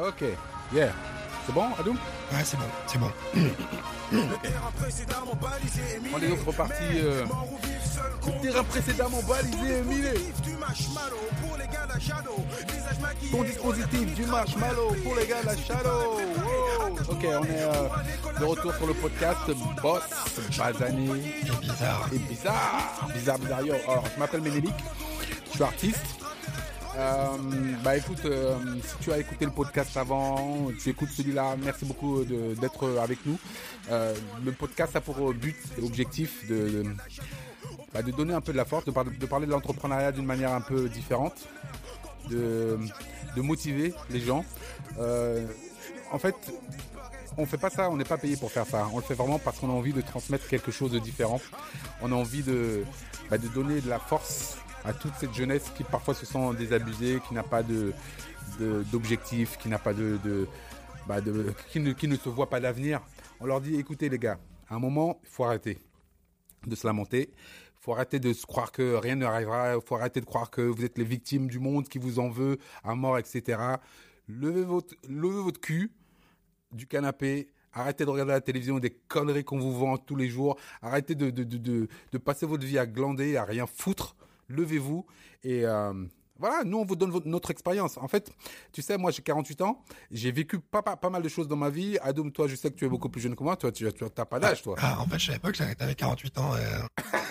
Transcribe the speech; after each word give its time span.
Ok, 0.00 0.22
yeah. 0.72 0.88
C'est 1.46 1.52
bon, 1.52 1.64
Adoum? 1.78 1.96
Ouais, 2.32 2.44
c'est 2.44 2.56
bon, 2.56 2.64
c'est 2.86 2.98
bon. 2.98 3.10
On 6.14 6.22
est 6.22 6.28
donc 6.28 6.46
reparti. 6.46 6.84
Euh... 6.96 7.24
Le 8.26 8.42
terrain 8.42 8.64
précédemment 8.64 9.22
balisé 9.22 9.78
et 9.78 9.82
miné. 9.82 10.12
Ton 13.30 13.42
dispositif 13.42 14.14
du 14.14 14.26
marshmallow 14.26 14.94
pour 15.02 15.14
les 15.16 15.26
gars 15.26 15.40
de 15.42 15.46
la 15.46 15.56
shadow. 15.56 16.18
Wow. 16.18 16.98
Ok, 17.10 17.24
on 17.24 17.44
est 17.44 17.62
euh, 17.62 17.88
de 18.40 18.44
retour 18.44 18.74
sur 18.74 18.86
le 18.86 18.94
podcast 18.94 19.40
Boss, 19.82 20.02
Bazané 20.58 21.06
Et 21.06 21.56
bizarre. 21.60 22.08
et 22.12 22.18
Bizarre. 22.18 23.08
Bizarre, 23.14 23.38
bizarre. 23.38 23.62
Yo, 23.62 23.74
alors, 23.88 24.04
je 24.14 24.20
m'appelle 24.20 24.42
Ménélique, 24.42 24.74
je 25.46 25.50
suis 25.52 25.62
artiste. 25.62 26.04
Euh, 26.98 27.36
bah 27.84 27.96
écoute, 27.96 28.24
euh, 28.24 28.56
si 28.82 28.96
tu 29.04 29.12
as 29.12 29.18
écouté 29.18 29.44
le 29.44 29.52
podcast 29.52 29.96
avant, 29.96 30.66
tu 30.82 30.88
écoutes 30.90 31.10
celui-là, 31.10 31.54
merci 31.62 31.84
beaucoup 31.84 32.24
d'être 32.24 32.98
avec 32.98 33.24
nous. 33.24 33.38
Euh, 33.90 34.14
le 34.44 34.50
podcast 34.52 34.96
a 34.96 35.00
pour 35.00 35.32
but 35.32 35.56
et 35.78 35.82
objectif 35.84 36.48
de, 36.48 36.68
de, 36.68 36.84
bah, 37.94 38.02
donner 38.02 38.34
un 38.34 38.40
peu 38.40 38.50
de 38.52 38.56
la 38.56 38.64
force, 38.64 38.84
de, 38.84 38.90
par- 38.90 39.04
de 39.04 39.26
parler 39.26 39.46
de 39.46 39.52
l'entrepreneuriat 39.52 40.10
d'une 40.10 40.24
manière 40.26 40.52
un 40.52 40.60
peu 40.60 40.88
différente, 40.88 41.34
de, 42.30 42.78
de 43.36 43.40
motiver 43.42 43.94
les 44.10 44.20
gens. 44.20 44.44
En 46.10 46.18
fait, 46.18 46.34
on 47.36 47.46
fait 47.46 47.58
pas 47.58 47.70
ça, 47.70 47.90
on 47.90 47.96
n'est 47.96 48.04
pas 48.04 48.16
payé 48.18 48.36
pour 48.36 48.50
faire 48.50 48.66
ça. 48.66 48.88
On 48.92 48.96
le 48.96 49.04
fait 49.04 49.14
vraiment 49.14 49.38
parce 49.38 49.58
qu'on 49.60 49.68
a 49.70 49.72
envie 49.74 49.92
de 49.92 50.00
transmettre 50.00 50.48
quelque 50.48 50.72
chose 50.72 50.90
de 50.90 50.98
différent. 50.98 51.40
On 52.02 52.10
a 52.10 52.14
envie 52.16 52.42
de, 52.42 52.82
bah, 53.30 53.38
de 53.38 53.46
donner 53.48 53.80
de 53.80 53.88
la 53.88 54.00
force 54.00 54.56
à 54.88 54.94
toute 54.94 55.14
cette 55.20 55.34
jeunesse 55.34 55.70
qui 55.76 55.84
parfois 55.84 56.14
se 56.14 56.24
sent 56.26 56.54
désabusée, 56.56 57.20
qui 57.28 57.34
n'a 57.34 57.42
pas 57.42 57.62
de 57.62 57.92
d'objectif, 58.90 59.56
qui 59.58 59.68
n'a 59.68 59.78
pas 59.78 59.92
de, 59.94 60.18
bah, 61.06 61.20
de- 61.20 61.52
qui, 61.70 61.78
ne, 61.80 61.92
qui 61.92 62.08
ne 62.08 62.16
se 62.16 62.28
voit 62.28 62.48
pas 62.48 62.58
d'avenir. 62.60 63.00
On 63.40 63.46
leur 63.46 63.60
dit 63.60 63.76
écoutez 63.76 64.08
les 64.08 64.18
gars, 64.18 64.38
à 64.68 64.74
un 64.74 64.78
moment, 64.78 65.20
il 65.22 65.28
faut 65.28 65.44
arrêter 65.44 65.78
de 66.66 66.74
se 66.74 66.86
lamenter. 66.86 67.30
Il 67.32 67.80
faut 67.84 67.92
arrêter 67.92 68.18
de 68.18 68.32
se 68.32 68.46
croire 68.46 68.72
que 68.72 68.94
rien 68.96 69.16
n'arrivera. 69.16 69.74
Il 69.76 69.80
faut 69.80 69.94
arrêter 69.94 70.20
de 70.20 70.26
croire 70.26 70.50
que 70.50 70.62
vous 70.62 70.84
êtes 70.84 70.98
les 70.98 71.04
victimes 71.04 71.46
du 71.46 71.58
monde 71.60 71.86
qui 71.88 71.98
vous 71.98 72.18
en 72.18 72.28
veut 72.30 72.58
à 72.82 72.94
mort, 72.96 73.18
etc. 73.18 73.60
Levez 74.26 74.64
votre, 74.64 74.94
levez 75.08 75.40
votre 75.40 75.60
cul 75.60 75.92
du 76.72 76.86
canapé. 76.86 77.48
Arrêtez 77.72 78.04
de 78.04 78.10
regarder 78.10 78.32
la 78.32 78.40
télévision 78.40 78.78
des 78.80 78.90
conneries 78.90 79.44
qu'on 79.44 79.60
vous 79.60 79.78
vend 79.78 79.98
tous 79.98 80.16
les 80.16 80.28
jours. 80.28 80.58
Arrêtez 80.82 81.14
de, 81.14 81.30
de, 81.30 81.44
de, 81.44 81.86
de 82.10 82.18
passer 82.18 82.46
votre 82.46 82.66
vie 82.66 82.78
à 82.78 82.86
glander, 82.86 83.36
à 83.36 83.44
rien 83.44 83.66
foutre. 83.66 84.16
Levez-vous 84.48 85.04
et 85.42 85.64
euh, 85.66 85.92
voilà, 86.38 86.62
nous 86.64 86.78
on 86.78 86.84
vous 86.84 86.96
donne 86.96 87.10
votre- 87.10 87.26
notre 87.26 87.50
expérience. 87.50 87.96
En 87.98 88.08
fait, 88.08 88.30
tu 88.72 88.80
sais, 88.80 88.96
moi 88.96 89.10
j'ai 89.10 89.22
48 89.22 89.60
ans, 89.62 89.82
j'ai 90.10 90.30
vécu 90.32 90.58
pas, 90.60 90.82
pas, 90.82 90.96
pas 90.96 91.10
mal 91.10 91.22
de 91.22 91.28
choses 91.28 91.48
dans 91.48 91.56
ma 91.56 91.68
vie. 91.70 91.98
Adoum, 92.00 92.30
toi, 92.32 92.46
je 92.48 92.54
sais 92.56 92.70
que 92.70 92.76
tu 92.76 92.84
es 92.84 92.88
beaucoup 92.88 93.08
plus 93.08 93.20
jeune 93.20 93.34
que 93.36 93.42
moi. 93.42 93.56
Toi, 93.56 93.72
tu 93.72 93.86
t'as 93.92 94.24
pas 94.24 94.38
d'âge, 94.38 94.62
toi. 94.62 94.76
Ah, 94.78 95.00
en 95.00 95.06
fait, 95.06 95.18
je 95.18 95.26
savais 95.26 95.38
pas 95.38 95.52
que 95.52 95.74
t'avais 95.74 95.94
48 95.94 96.38
ans. 96.38 96.54
euh. 96.54 96.80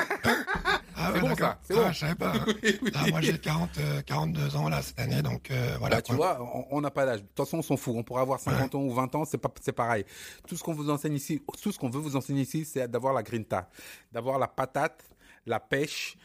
Ah, 1.00 1.12
C'est 1.14 1.22
bon, 1.22 1.36
ça, 1.36 1.60
c'est 1.62 1.74
Ah, 1.78 1.84
bon. 1.84 1.92
je 1.92 2.00
savais 2.00 2.16
pas. 2.16 2.34
Oui, 2.48 2.80
oui. 2.82 2.92
Ah, 2.96 3.06
moi, 3.12 3.22
j'ai 3.22 3.38
40, 3.38 3.70
euh, 3.78 4.02
42 4.02 4.56
ans, 4.56 4.68
là, 4.68 4.82
cette 4.82 5.00
année, 5.00 5.22
donc 5.22 5.52
euh, 5.52 5.76
voilà. 5.80 5.98
Bah, 5.98 6.02
tu 6.02 6.14
vois, 6.16 6.40
on- 6.72 6.82
n'a 6.82 6.90
pas 6.90 7.06
d'âge. 7.06 7.22
De 7.22 7.28
toute 7.28 7.38
façon, 7.38 7.60
on 7.60 7.62
s'en 7.62 7.78
fout. 7.78 7.94
On 7.96 8.04
pourra 8.04 8.22
avoir 8.22 8.40
50 8.40 8.74
ans 8.76 8.82
ou 8.82 8.92
20 8.92 9.14
ans, 9.14 9.24
c'est 9.24 9.38
pas, 9.38 9.50
c'est 9.62 9.72
pareil. 9.74 10.06
Tout 10.48 10.58
ce 10.58 10.64
qu'on 10.64 10.74
vous 10.74 10.90
enseigne 10.90 11.14
ici, 11.14 11.42
tout 11.62 11.72
ce 11.72 11.78
qu'on 11.78 11.90
veut 11.90 12.00
vous 12.00 12.16
enseigner 12.16 12.42
ici, 12.42 12.66
c'est 12.66 12.88
d'avoir 12.90 13.14
la 13.14 13.22
grinta, 13.22 13.70
d'avoir 14.12 14.40
la 14.40 14.48
patate, 14.48 15.04
la 15.46 15.60
pêche. 15.60 16.18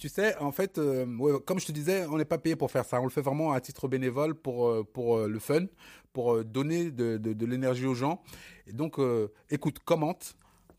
Tu 0.00 0.08
sais, 0.08 0.34
en 0.38 0.50
fait, 0.50 0.78
euh, 0.78 1.38
comme 1.40 1.60
je 1.60 1.66
te 1.66 1.72
disais, 1.72 2.06
on 2.06 2.16
n'est 2.16 2.24
pas 2.24 2.38
payé 2.38 2.56
pour 2.56 2.70
faire 2.70 2.86
ça. 2.86 2.98
On 3.02 3.04
le 3.04 3.10
fait 3.10 3.20
vraiment 3.20 3.52
à 3.52 3.60
titre 3.60 3.86
bénévole 3.86 4.34
pour 4.34 4.66
euh, 4.66 4.82
pour 4.82 5.18
euh, 5.18 5.28
le 5.28 5.38
fun, 5.38 5.66
pour 6.14 6.42
donner 6.42 6.90
de, 6.90 7.18
de, 7.18 7.46
l'énergie 7.46 7.84
aux 7.84 7.94
gens. 7.94 8.22
Et 8.66 8.72
donc, 8.72 8.98
écoute, 9.50 9.78
commente, 9.80 10.36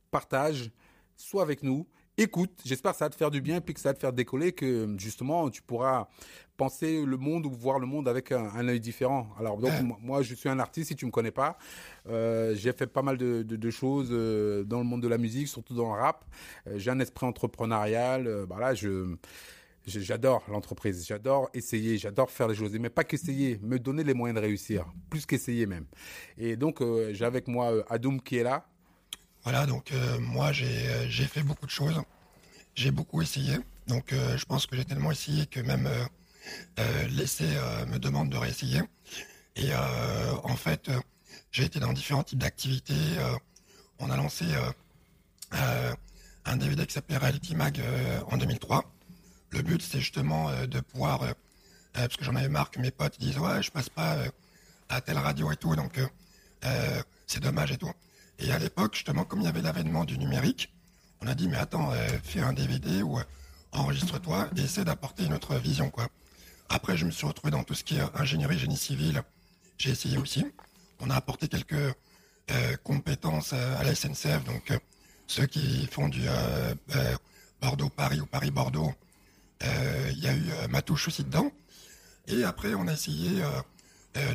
partage, 0.09 0.71
sois 1.15 1.43
avec 1.43 1.61
nous. 1.61 1.87
Écoute, 2.17 2.61
j'espère 2.65 2.93
que 2.93 2.97
ça 2.97 3.05
va 3.05 3.09
te 3.09 3.15
faire 3.15 3.29
du 3.29 3.41
bien 3.41 3.61
puis 3.61 3.75
que 3.75 3.79
ça 3.79 3.89
va 3.89 3.93
te 3.93 3.99
faire 3.99 4.11
décoller, 4.11 4.53
que 4.53 4.95
justement 4.97 5.51
tu 5.51 5.61
pourras 5.61 6.09
penser 6.63 7.03
le 7.13 7.17
monde 7.17 7.43
ou 7.47 7.51
voir 7.67 7.79
le 7.79 7.87
monde 7.93 8.07
avec 8.07 8.31
un, 8.31 8.45
un 8.59 8.67
œil 8.67 8.79
différent. 8.79 9.23
Alors 9.39 9.57
donc 9.57 9.71
Ouais. 9.71 9.95
moi, 10.09 10.21
je 10.21 10.33
suis 10.35 10.49
un 10.55 10.59
artiste, 10.59 10.89
si 10.89 10.95
tu 10.95 11.05
me 11.07 11.11
connais 11.17 11.31
pas, 11.43 11.57
euh, 12.07 12.53
j'ai 12.55 12.73
fait 12.73 12.85
pas 12.97 13.01
mal 13.01 13.17
de, 13.17 13.41
de, 13.51 13.55
de 13.55 13.69
choses 13.71 14.09
euh, 14.11 14.63
dans 14.71 14.77
le 14.77 14.83
monde 14.89 15.01
de 15.01 15.07
la 15.07 15.17
musique, 15.17 15.47
surtout 15.47 15.73
dans 15.81 15.91
le 15.95 15.99
rap. 16.03 16.19
Euh, 16.67 16.77
j'ai 16.77 16.91
un 16.91 16.99
esprit 16.99 17.25
entrepreneurial. 17.25 18.45
Bah 18.49 18.57
là, 18.59 18.73
je 18.81 18.91
J'adore 19.87 20.43
l'entreprise, 20.53 20.97
j'adore 21.09 21.49
essayer, 21.55 21.97
j'adore 21.97 22.29
faire 22.29 22.47
les 22.47 22.53
choses, 22.61 22.71
mais 22.83 22.91
pas 22.91 23.03
qu'essayer, 23.09 23.59
me 23.63 23.79
donner 23.79 24.03
les 24.03 24.13
moyens 24.13 24.39
de 24.39 24.45
réussir, 24.47 24.85
plus 25.09 25.25
qu'essayer 25.25 25.65
même. 25.65 25.87
Et 26.37 26.55
donc 26.55 26.75
j'ai 27.15 27.25
avec 27.25 27.47
moi 27.47 27.65
Adoum 27.89 28.21
qui 28.21 28.35
est 28.37 28.43
là. 28.51 28.57
Voilà, 29.43 29.65
donc 29.65 29.85
moi, 30.19 30.51
j'ai 30.51 31.27
fait 31.33 31.41
beaucoup 31.49 31.65
de 31.65 31.75
choses. 31.79 31.99
J'ai 32.75 32.91
beaucoup 32.91 33.19
essayé. 33.23 33.53
Donc, 33.87 34.07
je 34.41 34.45
pense 34.45 34.67
que 34.67 34.75
j'ai 34.77 34.85
tellement 34.85 35.11
essayé 35.17 35.47
que 35.47 35.61
même 35.61 35.89
euh, 36.79 37.07
l'essai 37.09 37.47
euh, 37.55 37.85
me 37.85 37.99
demande 37.99 38.29
de 38.29 38.37
réessayer. 38.37 38.81
Et 39.55 39.69
euh, 39.73 40.33
en 40.43 40.55
fait, 40.55 40.89
euh, 40.89 40.99
j'ai 41.51 41.65
été 41.65 41.79
dans 41.79 41.93
différents 41.93 42.23
types 42.23 42.39
d'activités. 42.39 42.93
euh, 43.17 43.35
on 43.99 44.09
a 44.09 44.17
lancé 44.17 44.45
un 46.45 46.57
DVD 46.57 46.87
qui 46.87 46.93
s'appelait 46.93 47.17
Reality 47.17 47.55
Mag 47.55 47.79
en 48.31 48.37
2003. 48.37 48.83
Le 49.51 49.61
but, 49.61 49.79
c'est 49.83 49.99
justement 49.99 50.49
de 50.65 50.79
pouvoir, 50.79 51.19
parce 51.93 52.17
que 52.17 52.25
j'en 52.25 52.35
avais 52.35 52.49
marre 52.49 52.71
que 52.71 52.79
mes 52.79 52.89
potes 52.89 53.19
disent 53.19 53.37
ouais, 53.37 53.61
je 53.61 53.69
passe 53.69 53.89
pas 53.89 54.17
à 54.89 55.01
telle 55.01 55.19
radio 55.19 55.51
et 55.51 55.55
tout, 55.55 55.75
donc 55.75 55.99
c'est 57.27 57.41
dommage 57.41 57.71
et 57.73 57.77
tout. 57.77 57.91
Et 58.39 58.51
à 58.51 58.57
l'époque, 58.57 58.95
justement, 58.95 59.23
comme 59.23 59.41
il 59.41 59.45
y 59.45 59.49
avait 59.49 59.61
l'avènement 59.61 60.03
du 60.03 60.17
numérique, 60.17 60.73
on 61.21 61.27
a 61.27 61.35
dit 61.35 61.47
mais 61.47 61.57
attends, 61.57 61.91
fais 62.23 62.41
un 62.41 62.53
DVD 62.53 63.03
ou 63.03 63.19
enregistre-toi 63.71 64.49
et 64.57 64.61
essaie 64.61 64.83
d'apporter 64.83 65.25
une 65.25 65.33
autre 65.33 65.55
vision, 65.57 65.91
quoi. 65.91 66.07
Après, 66.73 66.95
je 66.95 67.03
me 67.03 67.11
suis 67.11 67.27
retrouvé 67.27 67.51
dans 67.51 67.63
tout 67.63 67.73
ce 67.73 67.83
qui 67.83 67.97
est 67.97 68.01
ingénierie, 68.15 68.57
génie 68.57 68.77
civil. 68.77 69.21
J'ai 69.77 69.89
essayé 69.89 70.17
aussi. 70.17 70.45
On 71.01 71.09
a 71.09 71.15
apporté 71.15 71.49
quelques 71.49 71.73
euh, 71.73 72.77
compétences 72.81 73.51
euh, 73.53 73.77
à 73.77 73.83
la 73.83 73.93
SNCF, 73.93 74.45
donc 74.45 74.71
euh, 74.71 74.79
ceux 75.27 75.45
qui 75.47 75.85
font 75.87 76.07
du 76.07 76.21
Bordeaux-Paris 77.61 78.21
ou 78.21 78.25
Paris-Bordeaux, 78.25 78.93
il 79.61 80.19
y 80.19 80.27
a 80.27 80.33
eu 80.33 80.43
ma 80.69 80.81
touche 80.81 81.07
aussi 81.07 81.23
dedans. 81.23 81.51
Et 82.27 82.43
après, 82.43 82.73
on 82.73 82.87
a 82.87 82.93
essayé 82.93 83.41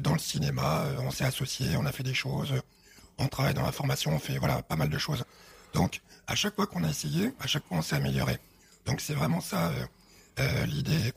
dans 0.00 0.14
le 0.14 0.18
cinéma, 0.18 0.86
on 1.00 1.10
s'est 1.10 1.24
associé, 1.24 1.76
on 1.76 1.84
a 1.84 1.92
fait 1.92 2.02
des 2.02 2.14
choses, 2.14 2.54
on 3.18 3.28
travaille 3.28 3.52
dans 3.52 3.62
la 3.62 3.72
formation, 3.72 4.12
on 4.14 4.18
fait 4.18 4.38
voilà 4.38 4.62
pas 4.62 4.76
mal 4.76 4.88
de 4.88 4.96
choses. 4.96 5.24
Donc, 5.74 6.00
à 6.26 6.34
chaque 6.34 6.54
fois 6.54 6.66
qu'on 6.66 6.82
a 6.82 6.88
essayé, 6.88 7.34
à 7.40 7.46
chaque 7.46 7.66
fois 7.66 7.76
on 7.76 7.82
s'est 7.82 7.96
amélioré. 7.96 8.38
Donc 8.86 9.02
c'est 9.02 9.14
vraiment 9.14 9.42
ça 9.42 9.72
l'idée. 10.66 11.12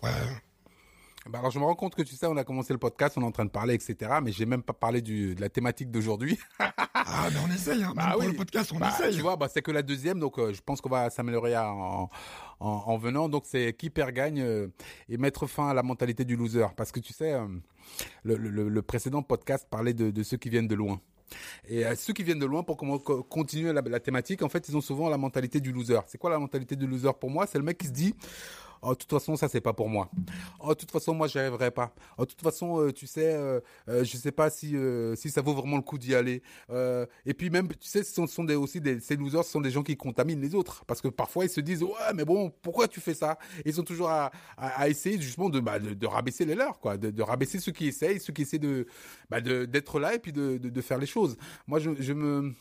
Bah 1.27 1.39
alors 1.39 1.51
je 1.51 1.59
me 1.59 1.65
rends 1.65 1.75
compte 1.75 1.95
que 1.95 2.01
tu 2.01 2.15
sais, 2.15 2.25
on 2.27 2.37
a 2.37 2.43
commencé 2.45 2.71
le 2.73 2.79
podcast, 2.79 3.17
on 3.17 3.21
est 3.21 3.25
en 3.25 3.31
train 3.31 3.43
de 3.45 3.49
parler, 3.51 3.73
etc. 3.73 3.95
Mais 4.23 4.31
j'ai 4.31 4.45
même 4.45 4.63
pas 4.63 4.73
parlé 4.73 5.01
du, 5.01 5.35
de 5.35 5.41
la 5.41 5.49
thématique 5.49 5.91
d'aujourd'hui. 5.91 6.37
Ah, 7.11 7.29
mais 7.31 7.39
on 7.43 7.51
essaye, 7.53 7.81
hein. 7.81 7.93
Bah 7.95 8.03
Même 8.03 8.11
pour 8.13 8.19
oui. 8.21 8.27
le 8.27 8.33
podcast, 8.37 8.71
on 8.73 8.77
Bah, 8.77 8.89
essaye. 8.93 9.15
Tu 9.15 9.21
vois, 9.21 9.35
bah, 9.35 9.47
c'est 9.51 9.61
que 9.63 9.71
la 9.71 9.81
deuxième, 9.81 10.19
donc 10.19 10.37
euh, 10.37 10.53
je 10.53 10.61
pense 10.61 10.79
qu'on 10.79 10.89
va 10.89 11.09
s'améliorer 11.09 11.57
en, 11.57 12.09
en, 12.59 12.67
en 12.69 12.97
venant. 12.97 13.29
Donc 13.29 13.43
c'est 13.47 13.73
qui 13.75 13.89
perd 13.89 14.11
gagne 14.11 14.41
euh, 14.41 14.67
et 15.07 15.17
mettre 15.17 15.47
fin 15.47 15.69
à 15.69 15.73
la 15.73 15.81
mentalité 15.81 16.23
du 16.23 16.35
loser. 16.35 16.67
Parce 16.75 16.91
que 16.91 16.99
tu 16.99 17.11
sais, 17.13 17.33
euh, 17.33 17.47
le, 18.23 18.35
le, 18.35 18.69
le 18.69 18.81
précédent 18.83 19.23
podcast 19.23 19.65
parlait 19.69 19.93
de, 19.93 20.11
de 20.11 20.23
ceux 20.23 20.37
qui 20.37 20.49
viennent 20.49 20.67
de 20.67 20.75
loin. 20.75 21.01
Et 21.67 21.83
ceux 21.95 22.13
qui 22.13 22.23
viennent 22.23 22.39
de 22.39 22.45
loin, 22.45 22.63
pour 22.63 22.77
continuer 22.77 23.71
la, 23.73 23.81
la 23.81 23.99
thématique, 23.99 24.41
en 24.43 24.49
fait, 24.49 24.67
ils 24.69 24.75
ont 24.77 24.81
souvent 24.81 25.09
la 25.09 25.17
mentalité 25.17 25.59
du 25.59 25.71
loser. 25.71 25.99
C'est 26.07 26.17
quoi 26.17 26.29
la 26.29 26.39
mentalité 26.39 26.75
du 26.75 26.85
loser 26.85 27.11
pour 27.19 27.29
moi? 27.31 27.47
C'est 27.47 27.57
le 27.57 27.63
mec 27.63 27.77
qui 27.77 27.87
se 27.87 27.91
dit 27.91 28.13
Oh, 28.81 28.91
de 28.91 28.95
toute 28.95 29.09
façon, 29.09 29.35
ça 29.35 29.47
c'est 29.49 29.61
pas 29.61 29.73
pour 29.73 29.89
moi. 29.89 30.09
Oh, 30.59 30.69
de 30.69 30.73
toute 30.73 30.91
façon, 30.91 31.13
moi, 31.13 31.27
j'y 31.27 31.39
arriverai 31.39 31.71
pas. 31.71 31.93
Oh, 32.17 32.25
de 32.25 32.29
toute 32.29 32.41
façon, 32.41 32.79
euh, 32.79 32.91
tu 32.91 33.07
sais, 33.07 33.33
euh, 33.33 33.59
euh, 33.87 34.03
je 34.03 34.17
sais 34.17 34.31
pas 34.31 34.49
si 34.49 34.75
euh, 34.75 35.15
si 35.15 35.29
ça 35.29 35.41
vaut 35.41 35.53
vraiment 35.53 35.77
le 35.77 35.81
coup 35.81 35.97
d'y 35.97 36.15
aller. 36.15 36.41
Euh, 36.69 37.05
et 37.25 37.33
puis 37.33 37.49
même, 37.49 37.67
tu 37.67 37.87
sais, 37.87 38.03
ce 38.03 38.25
sont, 38.25 38.43
des, 38.43 38.55
aussi 38.55 38.81
des 38.81 38.99
ces 38.99 39.15
losers, 39.15 39.43
ce 39.43 39.51
sont 39.51 39.61
des 39.61 39.71
gens 39.71 39.83
qui 39.83 39.97
contaminent 39.97 40.41
les 40.41 40.55
autres, 40.55 40.85
parce 40.85 41.01
que 41.01 41.07
parfois 41.07 41.45
ils 41.45 41.49
se 41.49 41.61
disent 41.61 41.83
ouais, 41.83 42.13
mais 42.15 42.25
bon, 42.25 42.51
pourquoi 42.61 42.87
tu 42.87 42.99
fais 42.99 43.13
ça? 43.13 43.37
Ils 43.65 43.73
sont 43.73 43.83
toujours 43.83 44.09
à, 44.09 44.31
essayer 44.87 45.19
justement 45.19 45.49
de, 45.49 45.59
bah, 45.59 45.79
de 45.79 46.07
rabaisser 46.07 46.45
les 46.45 46.55
leurs, 46.55 46.79
quoi, 46.79 46.97
de, 46.97 47.21
rabaisser 47.21 47.59
ceux 47.59 47.71
qui 47.71 47.87
essayent, 47.87 48.19
ceux 48.19 48.33
qui 48.33 48.43
essaient 48.43 48.59
de 48.59 48.87
bah, 49.29 49.41
d'être 49.41 49.99
là 49.99 50.15
et 50.15 50.19
puis 50.19 50.31
de, 50.33 50.81
faire 50.81 50.97
les 50.97 51.05
choses. 51.05 51.37
Moi, 51.67 51.79
je 51.79 52.13
me 52.13 52.53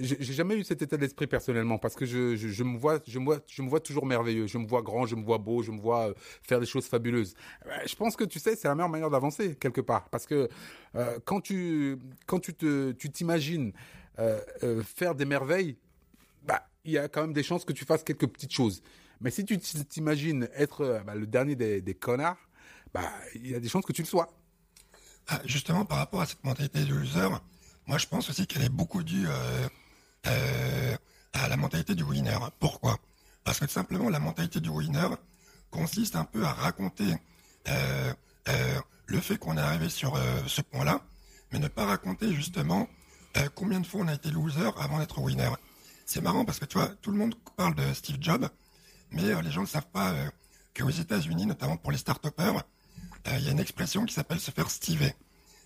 j'ai 0.00 0.32
jamais 0.32 0.56
eu 0.56 0.64
cet 0.64 0.82
état 0.82 0.96
d'esprit 0.96 1.26
personnellement 1.26 1.78
parce 1.78 1.94
que 1.94 2.06
je, 2.06 2.62
me 2.62 2.78
vois 2.78 3.00
je 3.06 3.18
me 3.18 3.24
vois 3.24 3.40
je 3.46 3.62
me 3.62 3.68
vois 3.68 3.80
toujours 3.80 4.06
merveilleux. 4.06 4.46
Je 4.46 4.58
me 4.58 4.66
vois 4.66 4.82
grand 4.82 5.06
je 5.06 5.16
me 5.16 5.24
vois 5.24 5.38
beau 5.38 5.62
je 5.62 5.70
me 5.70 5.80
vois 5.80 6.10
euh, 6.10 6.14
faire 6.42 6.60
des 6.60 6.66
choses 6.66 6.86
fabuleuses. 6.86 7.34
Euh, 7.66 7.70
je 7.86 7.94
pense 7.94 8.16
que 8.16 8.24
tu 8.24 8.38
sais 8.38 8.56
c'est 8.56 8.68
la 8.68 8.74
meilleure 8.74 8.88
manière 8.88 9.10
d'avancer 9.10 9.56
quelque 9.56 9.80
part. 9.80 10.08
Parce 10.10 10.26
que 10.26 10.48
euh, 10.94 11.18
quand 11.24 11.40
tu 11.40 11.98
quand 12.26 12.38
tu 12.38 12.54
tu 12.54 13.10
t'imagines 13.10 13.72
faire 14.82 15.14
des 15.14 15.24
merveilles 15.24 15.76
bah 16.42 16.66
il 16.84 16.92
y 16.92 16.98
a 16.98 17.08
quand 17.08 17.20
même 17.20 17.32
des 17.32 17.44
chances 17.44 17.64
que 17.64 17.72
tu 17.72 17.84
fasses 17.84 18.02
quelques 18.02 18.26
petites 18.26 18.52
choses. 18.52 18.82
Mais 19.20 19.30
si 19.30 19.44
tu 19.44 19.58
t'imagines 19.58 20.48
être 20.54 21.02
bah, 21.06 21.14
le 21.14 21.26
dernier 21.26 21.56
des, 21.56 21.80
des 21.80 21.94
connards 21.94 22.48
bah 22.92 23.10
il 23.34 23.50
y 23.50 23.54
a 23.54 23.60
des 23.60 23.68
chances 23.68 23.84
que 23.84 23.92
tu 23.92 24.02
le 24.02 24.08
sois. 24.08 24.28
Ah, 25.30 25.40
justement, 25.44 25.84
par 25.84 25.98
rapport 25.98 26.22
à 26.22 26.26
cette 26.26 26.42
mentalité 26.42 26.84
de 26.84 26.94
loser, 26.94 27.28
moi 27.86 27.98
je 27.98 28.06
pense 28.06 28.30
aussi 28.30 28.46
qu'elle 28.46 28.64
est 28.64 28.70
beaucoup 28.70 29.02
due 29.02 29.26
euh, 30.28 30.32
euh, 30.88 30.96
à 31.32 31.48
la 31.48 31.56
mentalité 31.56 31.94
du 31.94 32.02
winner. 32.02 32.38
Pourquoi? 32.58 32.98
Parce 33.44 33.60
que 33.60 33.66
tout 33.66 33.72
simplement, 33.72 34.08
la 34.08 34.18
mentalité 34.18 34.60
du 34.60 34.68
winner 34.68 35.08
consiste 35.70 36.16
un 36.16 36.24
peu 36.24 36.44
à 36.44 36.52
raconter 36.52 37.14
euh, 37.68 38.12
le 39.06 39.20
fait 39.20 39.38
qu'on 39.38 39.56
est 39.56 39.60
arrivé 39.60 39.88
sur 39.88 40.18
ce 40.46 40.62
point-là, 40.62 41.00
mais 41.52 41.58
ne 41.58 41.68
pas 41.68 41.84
raconter 41.84 42.32
justement 42.32 42.88
combien 43.54 43.80
de 43.80 43.86
fois 43.86 44.00
on 44.02 44.08
a 44.08 44.14
été 44.14 44.30
loser 44.30 44.70
avant 44.78 44.98
d'être 44.98 45.18
winner. 45.18 45.50
C'est 46.06 46.22
marrant 46.22 46.44
parce 46.44 46.58
que 46.58 46.64
tu 46.64 46.78
vois, 46.78 46.88
tout 47.02 47.10
le 47.10 47.18
monde 47.18 47.34
parle 47.56 47.74
de 47.74 47.92
Steve 47.92 48.16
Jobs, 48.20 48.48
mais 49.10 49.22
les 49.42 49.50
gens 49.50 49.62
ne 49.62 49.66
savent 49.66 49.90
pas 49.92 50.14
qu'aux 50.74 50.90
États-Unis, 50.90 51.46
notamment 51.46 51.76
pour 51.76 51.92
les 51.92 51.98
start-upers, 51.98 52.62
il 53.26 53.44
y 53.44 53.48
a 53.48 53.52
une 53.52 53.60
expression 53.60 54.04
qui 54.06 54.14
s'appelle 54.14 54.40
se 54.40 54.50
faire 54.50 54.70
stiver. 54.70 55.14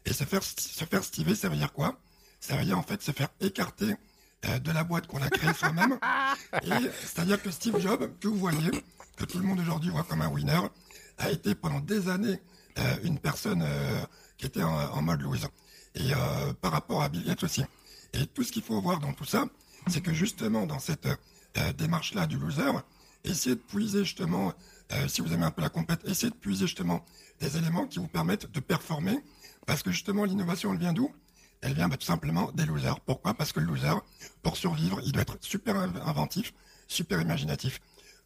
Et 0.05 0.13
se 0.13 0.25
faire, 0.25 0.43
se 0.43 0.85
faire 0.85 1.05
stiver, 1.05 1.35
ça 1.35 1.49
veut 1.49 1.57
dire 1.57 1.73
quoi? 1.73 1.97
Ça 2.41 2.57
veut 2.57 2.65
dire 2.65 2.79
en 2.79 2.83
fait 2.83 3.01
se 3.01 3.13
faire 3.13 3.29
écarter 3.41 3.93
euh, 3.93 3.95
de 4.43 4.73
la 4.73 4.85
boîte 4.85 5.07
qu'on 5.07 5.23
a 5.23 5.31
créée 5.31 5.53
soi-même. 5.55 5.99
c'est-à-dire 7.05 7.41
que 7.41 7.51
Steve 7.51 7.79
Jobs, 7.79 8.11
que 8.19 8.29
vous 8.29 8.37
voyez, 8.37 8.71
que 9.17 9.25
tout 9.25 9.39
le 9.39 9.45
monde 9.45 9.61
aujourd'hui 9.61 9.91
voit 9.91 10.05
comme 10.05 10.23
un 10.23 10.29
winner, 10.29 10.61
a 11.19 11.31
été 11.31 11.55
pendant 11.55 11.81
des 11.81 12.09
années 12.09 12.41
euh, 12.79 12.97
une 13.05 13.19
personne 13.19 13.63
euh, 13.63 14.03
qui 14.39 14.47
était 14.47 14.63
en, 14.63 15.03
mode 15.03 15.21
loser. 15.21 15.47
Et 15.95 16.13
par 16.63 16.73
rapport 16.73 17.03
à 17.03 17.09
Bill 17.11 17.25
Gates 17.25 17.45
aussi. 17.45 17.63
Et 18.15 18.27
tout 18.27 18.43
ce 18.43 18.51
qu'il 18.51 18.63
faut 18.63 18.81
voir 18.81 18.99
dans 18.99 19.13
tout 19.13 19.27
ça, 19.27 19.45
c'est 19.89 20.01
que 20.01 20.15
justement 20.15 20.67
dans 20.67 20.79
cette 20.79 21.07
démarche-là 21.77 22.27
du 22.27 22.39
loser, 22.39 22.73
essayez 23.25 23.57
de 23.57 23.61
puiser 23.61 24.05
justement, 24.05 24.55
si 25.07 25.21
vous 25.21 25.33
aimez 25.35 25.45
un 25.45 25.51
peu 25.51 25.61
la 25.61 25.69
compète, 25.69 26.01
essayez 26.07 26.31
de 26.31 26.37
puiser 26.37 26.67
justement 26.67 27.05
des 27.41 27.59
éléments 27.59 27.87
qui 27.87 27.99
vous 27.99 28.09
permettent 28.09 28.51
de 28.51 28.61
performer 28.61 29.23
parce 29.67 29.83
que 29.83 29.91
justement, 29.91 30.25
l'innovation, 30.25 30.73
elle 30.73 30.79
vient 30.79 30.93
d'où? 30.93 31.11
Elle 31.63 31.75
vient 31.75 31.89
bah, 31.89 31.97
tout 31.97 32.07
simplement 32.07 32.51
des 32.53 32.67
losers. 32.67 33.01
Pourquoi? 33.01 33.35
Parce 33.35 33.53
que 33.53 33.61
le 33.61 33.67
loser, 33.67 33.95
pour 34.43 34.57
survivre, 34.57 35.01
il 35.05 35.13
doit 35.13 35.23
être 35.23 35.39
super 35.41 35.77
inventif, 35.77 36.53
super 36.89 37.21
imaginatif. 37.21 37.81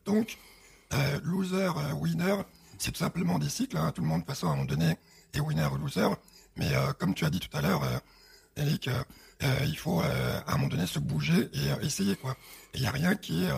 Donc, 0.06 0.38
euh, 0.94 1.20
loser, 1.22 1.70
euh, 1.76 1.92
winner, 1.92 2.36
c'est 2.78 2.92
tout 2.92 2.98
simplement 2.98 3.38
des 3.38 3.50
cycles. 3.50 3.76
Hein. 3.76 3.92
Tout 3.92 4.00
le 4.00 4.08
monde, 4.08 4.24
de 4.24 4.30
à 4.30 4.34
un 4.46 4.50
moment 4.50 4.64
donné, 4.64 4.96
est 5.34 5.40
winner 5.40 5.68
ou 5.70 5.76
loser. 5.76 6.08
Mais 6.56 6.74
euh, 6.74 6.92
comme 6.94 7.14
tu 7.14 7.26
as 7.26 7.30
dit 7.30 7.40
tout 7.40 7.54
à 7.54 7.60
l'heure, 7.60 7.82
Eric, 8.56 8.88
il 9.66 9.76
faut 9.76 10.00
à 10.00 10.44
un 10.46 10.56
moment 10.56 10.68
donné 10.68 10.86
se 10.86 10.98
bouger 10.98 11.50
et 11.52 11.84
essayer. 11.84 12.16
quoi. 12.16 12.36
Il 12.72 12.80
n'y 12.80 12.86
a 12.86 12.90
rien 12.90 13.14
qui 13.16 13.44
est, 13.44 13.50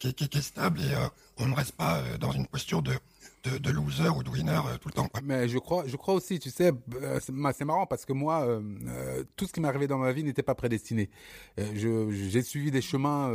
qui, 0.00 0.38
est 0.38 0.42
stable 0.42 0.80
et 0.80 0.92
on 1.36 1.46
ne 1.46 1.54
reste 1.54 1.76
pas 1.76 2.02
dans 2.18 2.32
une 2.32 2.48
posture 2.48 2.82
de 2.82 2.98
de, 3.44 3.70
loser 3.70 4.08
ou 4.08 4.22
de 4.22 4.30
winner 4.30 4.52
euh, 4.52 4.78
tout 4.78 4.88
le 4.88 4.94
temps. 4.94 5.08
Mais 5.22 5.48
je 5.48 5.58
crois, 5.58 5.84
je 5.86 5.96
crois 5.96 6.14
aussi, 6.14 6.38
tu 6.38 6.50
sais, 6.50 6.72
euh, 6.94 7.20
c'est 7.20 7.64
marrant 7.64 7.86
parce 7.86 8.04
que 8.04 8.12
moi, 8.12 8.42
euh, 8.42 9.24
tout 9.36 9.46
ce 9.46 9.52
qui 9.52 9.60
m'est 9.60 9.68
arrivé 9.68 9.86
dans 9.86 9.98
ma 9.98 10.12
vie 10.12 10.24
n'était 10.24 10.42
pas 10.42 10.54
prédestiné. 10.54 11.10
J'ai 11.56 12.42
suivi 12.42 12.70
des 12.70 12.82
chemins 12.82 13.32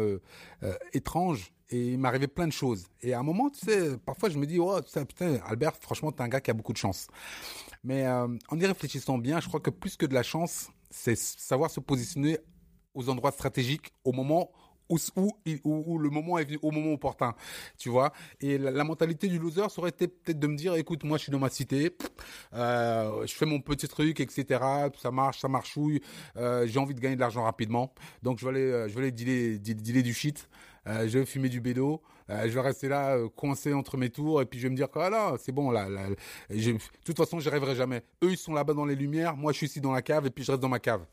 étranges 0.93 1.51
et 1.69 1.93
il 1.93 1.99
m'arrivait 1.99 2.27
plein 2.27 2.47
de 2.47 2.53
choses. 2.53 2.87
Et 3.01 3.13
à 3.13 3.19
un 3.19 3.23
moment, 3.23 3.49
tu 3.49 3.65
sais, 3.65 3.97
parfois 3.97 4.29
je 4.29 4.37
me 4.37 4.45
dis, 4.45 4.59
oh, 4.59 4.79
putain, 4.81 5.35
Albert, 5.45 5.75
franchement, 5.75 6.11
t'es 6.11 6.23
un 6.23 6.29
gars 6.29 6.41
qui 6.41 6.51
a 6.51 6.53
beaucoup 6.53 6.73
de 6.73 6.77
chance. 6.77 7.07
Mais 7.83 8.07
en 8.07 8.59
y 8.59 8.65
réfléchissant 8.65 9.17
bien, 9.17 9.39
je 9.39 9.47
crois 9.47 9.59
que 9.59 9.69
plus 9.69 9.97
que 9.97 10.05
de 10.05 10.13
la 10.13 10.23
chance, 10.23 10.69
c'est 10.89 11.17
savoir 11.17 11.69
se 11.69 11.79
positionner 11.79 12.39
aux 12.93 13.09
endroits 13.09 13.31
stratégiques 13.31 13.93
au 14.03 14.11
moment 14.11 14.49
où, 14.49 14.49
où, 14.89 15.97
le 15.99 16.09
moment 16.09 16.37
est 16.37 16.45
venu 16.45 16.59
au 16.61 16.71
moment 16.71 16.93
opportun, 16.93 17.35
tu 17.77 17.89
vois. 17.89 18.11
Et 18.41 18.57
la, 18.57 18.83
mentalité 18.83 19.27
du 19.27 19.39
loser 19.39 19.69
serait 19.69 19.91
peut-être 19.91 20.39
de 20.39 20.47
me 20.47 20.55
dire, 20.55 20.75
écoute, 20.75 21.03
moi 21.03 21.17
je 21.17 21.23
suis 21.23 21.31
dans 21.31 21.39
ma 21.39 21.49
cité, 21.49 21.95
euh, 22.53 23.25
je 23.25 23.33
fais 23.33 23.45
mon 23.45 23.59
petit 23.59 23.87
truc, 23.87 24.19
etc. 24.19 24.59
Ça 25.01 25.11
marche, 25.11 25.39
ça 25.39 25.47
marchouille. 25.47 26.01
Euh, 26.37 26.65
j'ai 26.67 26.79
envie 26.79 26.93
de 26.93 26.99
gagner 26.99 27.15
de 27.15 27.21
l'argent 27.21 27.43
rapidement, 27.43 27.93
donc 28.23 28.39
je 28.39 28.45
vais 28.45 28.51
aller, 28.51 28.71
euh, 28.71 28.87
je 28.87 28.93
vais 28.93 29.01
aller 29.01 29.11
dealer, 29.11 29.59
dealer 29.59 30.03
du 30.03 30.13
shit. 30.13 30.49
Euh, 30.87 31.07
je 31.07 31.19
vais 31.19 31.25
fumer 31.25 31.49
du 31.49 31.59
bédo, 31.59 32.01
je 32.29 32.47
vais 32.47 32.61
rester 32.61 32.87
là 32.87 33.17
coincé 33.35 33.73
entre 33.73 33.97
mes 33.97 34.09
tours 34.09 34.41
et 34.41 34.45
puis 34.45 34.57
je 34.57 34.67
vais 34.67 34.69
me 34.69 34.75
dire 34.75 34.89
que 34.89 34.99
ah 34.99 35.35
c'est 35.37 35.51
bon 35.51 35.69
là, 35.69 35.85
de 36.49 36.77
toute 37.03 37.17
façon 37.17 37.41
j'y 37.41 37.49
rêverai 37.49 37.75
jamais. 37.75 38.03
Eux 38.23 38.31
ils 38.31 38.37
sont 38.37 38.53
là-bas 38.53 38.73
dans 38.73 38.85
les 38.85 38.95
lumières, 38.95 39.35
moi 39.35 39.51
je 39.51 39.57
suis 39.57 39.65
ici 39.65 39.81
dans 39.81 39.91
la 39.91 40.01
cave 40.01 40.27
et 40.27 40.29
puis 40.29 40.45
je 40.45 40.51
reste 40.51 40.61
dans 40.61 40.69
ma 40.69 40.79
cave. 40.79 41.05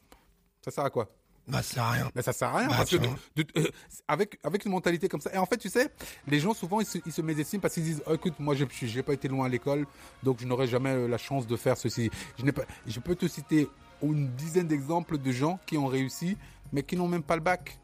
Ça 0.64 0.70
sert 0.70 0.84
à 0.84 0.90
quoi? 0.90 1.08
Bah, 1.46 1.62
ça 1.62 1.74
sert 1.74 1.82
à 1.82 1.90
rien. 1.90 2.10
Mais 2.14 2.22
ça 2.22 2.32
sert 2.32 2.48
à 2.48 2.58
rien. 2.58 2.68
Bah, 2.68 2.74
parce 2.78 2.90
que 2.90 2.96
euh, 2.96 3.70
avec, 4.08 4.38
avec 4.42 4.64
une 4.64 4.72
mentalité 4.72 5.08
comme 5.08 5.20
ça. 5.20 5.32
Et 5.34 5.38
en 5.38 5.46
fait, 5.46 5.58
tu 5.58 5.68
sais, 5.68 5.88
les 6.26 6.40
gens, 6.40 6.54
souvent, 6.54 6.80
ils 6.80 6.86
se, 6.86 6.98
ils 7.04 7.12
se 7.12 7.22
mésestiment 7.22 7.60
parce 7.60 7.74
qu'ils 7.74 7.84
disent, 7.84 8.02
oh, 8.06 8.14
écoute, 8.14 8.34
moi, 8.38 8.54
je 8.54 8.64
n'ai 8.64 9.02
pas 9.02 9.12
été 9.12 9.28
loin 9.28 9.46
à 9.46 9.48
l'école, 9.48 9.86
donc 10.22 10.40
je 10.40 10.46
n'aurai 10.46 10.66
jamais 10.66 10.90
euh, 10.90 11.08
la 11.08 11.18
chance 11.18 11.46
de 11.46 11.56
faire 11.56 11.76
ceci. 11.76 12.10
Je, 12.38 12.50
pas, 12.50 12.62
je 12.86 13.00
peux 13.00 13.14
te 13.14 13.28
citer 13.28 13.68
une 14.02 14.28
dizaine 14.34 14.66
d'exemples 14.66 15.18
de 15.18 15.32
gens 15.32 15.58
qui 15.66 15.76
ont 15.78 15.86
réussi, 15.86 16.36
mais 16.72 16.82
qui 16.82 16.96
n'ont 16.96 17.08
même 17.08 17.22
pas 17.22 17.36
le 17.36 17.42
bac. 17.42 17.78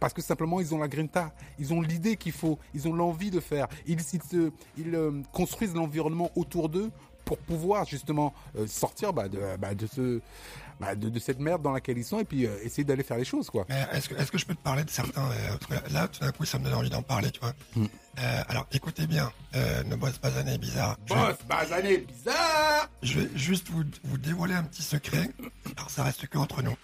Parce 0.00 0.12
que 0.12 0.20
simplement, 0.20 0.60
ils 0.60 0.74
ont 0.74 0.78
la 0.78 0.88
grinta. 0.88 1.32
Ils 1.58 1.72
ont 1.72 1.80
l'idée 1.80 2.16
qu'il 2.16 2.32
faut. 2.32 2.58
Ils 2.74 2.88
ont 2.88 2.92
l'envie 2.92 3.30
de 3.30 3.40
faire. 3.40 3.68
Ils, 3.86 3.98
ils, 4.12 4.22
se, 4.22 4.50
ils 4.76 4.94
euh, 4.94 5.22
construisent 5.32 5.74
l'environnement 5.74 6.30
autour 6.34 6.68
d'eux 6.68 6.90
pour 7.24 7.38
pouvoir 7.38 7.84
justement 7.86 8.34
sortir 8.66 9.12
bah, 9.12 9.28
de, 9.28 9.40
bah, 9.58 9.74
de 9.74 9.86
ce 9.86 10.20
bah, 10.80 10.94
de, 10.96 11.18
cette 11.20 11.38
merde 11.38 11.62
dans 11.62 11.72
laquelle 11.72 11.98
ils 11.98 12.04
sont 12.04 12.18
et 12.18 12.24
puis 12.24 12.46
euh, 12.46 12.56
essayer 12.62 12.84
d'aller 12.84 13.04
faire 13.04 13.16
les 13.16 13.24
choses 13.24 13.48
quoi. 13.48 13.64
Est-ce 13.92 14.08
que, 14.08 14.14
est 14.14 14.28
que 14.28 14.38
je 14.38 14.44
peux 14.44 14.54
te 14.54 14.62
parler 14.62 14.82
de 14.82 14.90
certains 14.90 15.30
euh, 15.30 15.78
Là, 15.90 16.08
tout 16.08 16.20
d'un 16.20 16.32
coup, 16.32 16.44
ça 16.44 16.58
me 16.58 16.64
donne 16.64 16.74
envie 16.74 16.90
d'en 16.90 17.02
parler, 17.02 17.30
tu 17.30 17.40
vois. 17.40 17.54
Euh, 17.76 18.42
alors, 18.48 18.66
écoutez 18.72 19.06
bien, 19.06 19.32
ne 19.54 19.94
bosse 19.96 20.18
pas 20.18 20.36
années 20.36 20.58
bizarre. 20.58 20.96
Bosse 21.06 21.38
pas 21.48 21.72
années 21.72 21.98
bizarre. 21.98 22.88
Je 23.02 23.20
vais 23.20 23.30
juste 23.36 23.68
vous, 23.70 23.84
vous 24.04 24.18
dévoiler 24.18 24.54
un 24.54 24.64
petit 24.64 24.82
secret. 24.82 25.30
Alors, 25.76 25.90
ça 25.90 26.02
reste 26.02 26.26
que 26.26 26.38
entre 26.38 26.62
nous. 26.62 26.76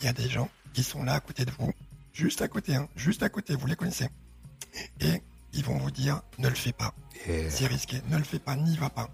Il 0.00 0.06
y 0.06 0.08
a 0.08 0.12
des 0.12 0.28
gens 0.28 0.48
qui 0.72 0.82
sont 0.82 1.02
là 1.02 1.14
à 1.14 1.20
côté 1.20 1.44
de 1.44 1.50
vous, 1.58 1.72
juste 2.12 2.42
à 2.42 2.48
côté, 2.48 2.74
hein, 2.74 2.88
juste 2.96 3.22
à 3.22 3.28
côté, 3.28 3.54
vous 3.54 3.66
les 3.66 3.76
connaissez. 3.76 4.08
Et 5.00 5.22
ils 5.52 5.64
vont 5.64 5.76
vous 5.76 5.90
dire, 5.90 6.22
ne 6.38 6.48
le 6.48 6.54
fais 6.54 6.72
pas. 6.72 6.94
C'est 7.48 7.66
risqué, 7.66 8.02
ne 8.08 8.16
le 8.16 8.24
fais 8.24 8.38
pas, 8.38 8.56
n'y 8.56 8.76
va 8.76 8.90
pas. 8.90 9.08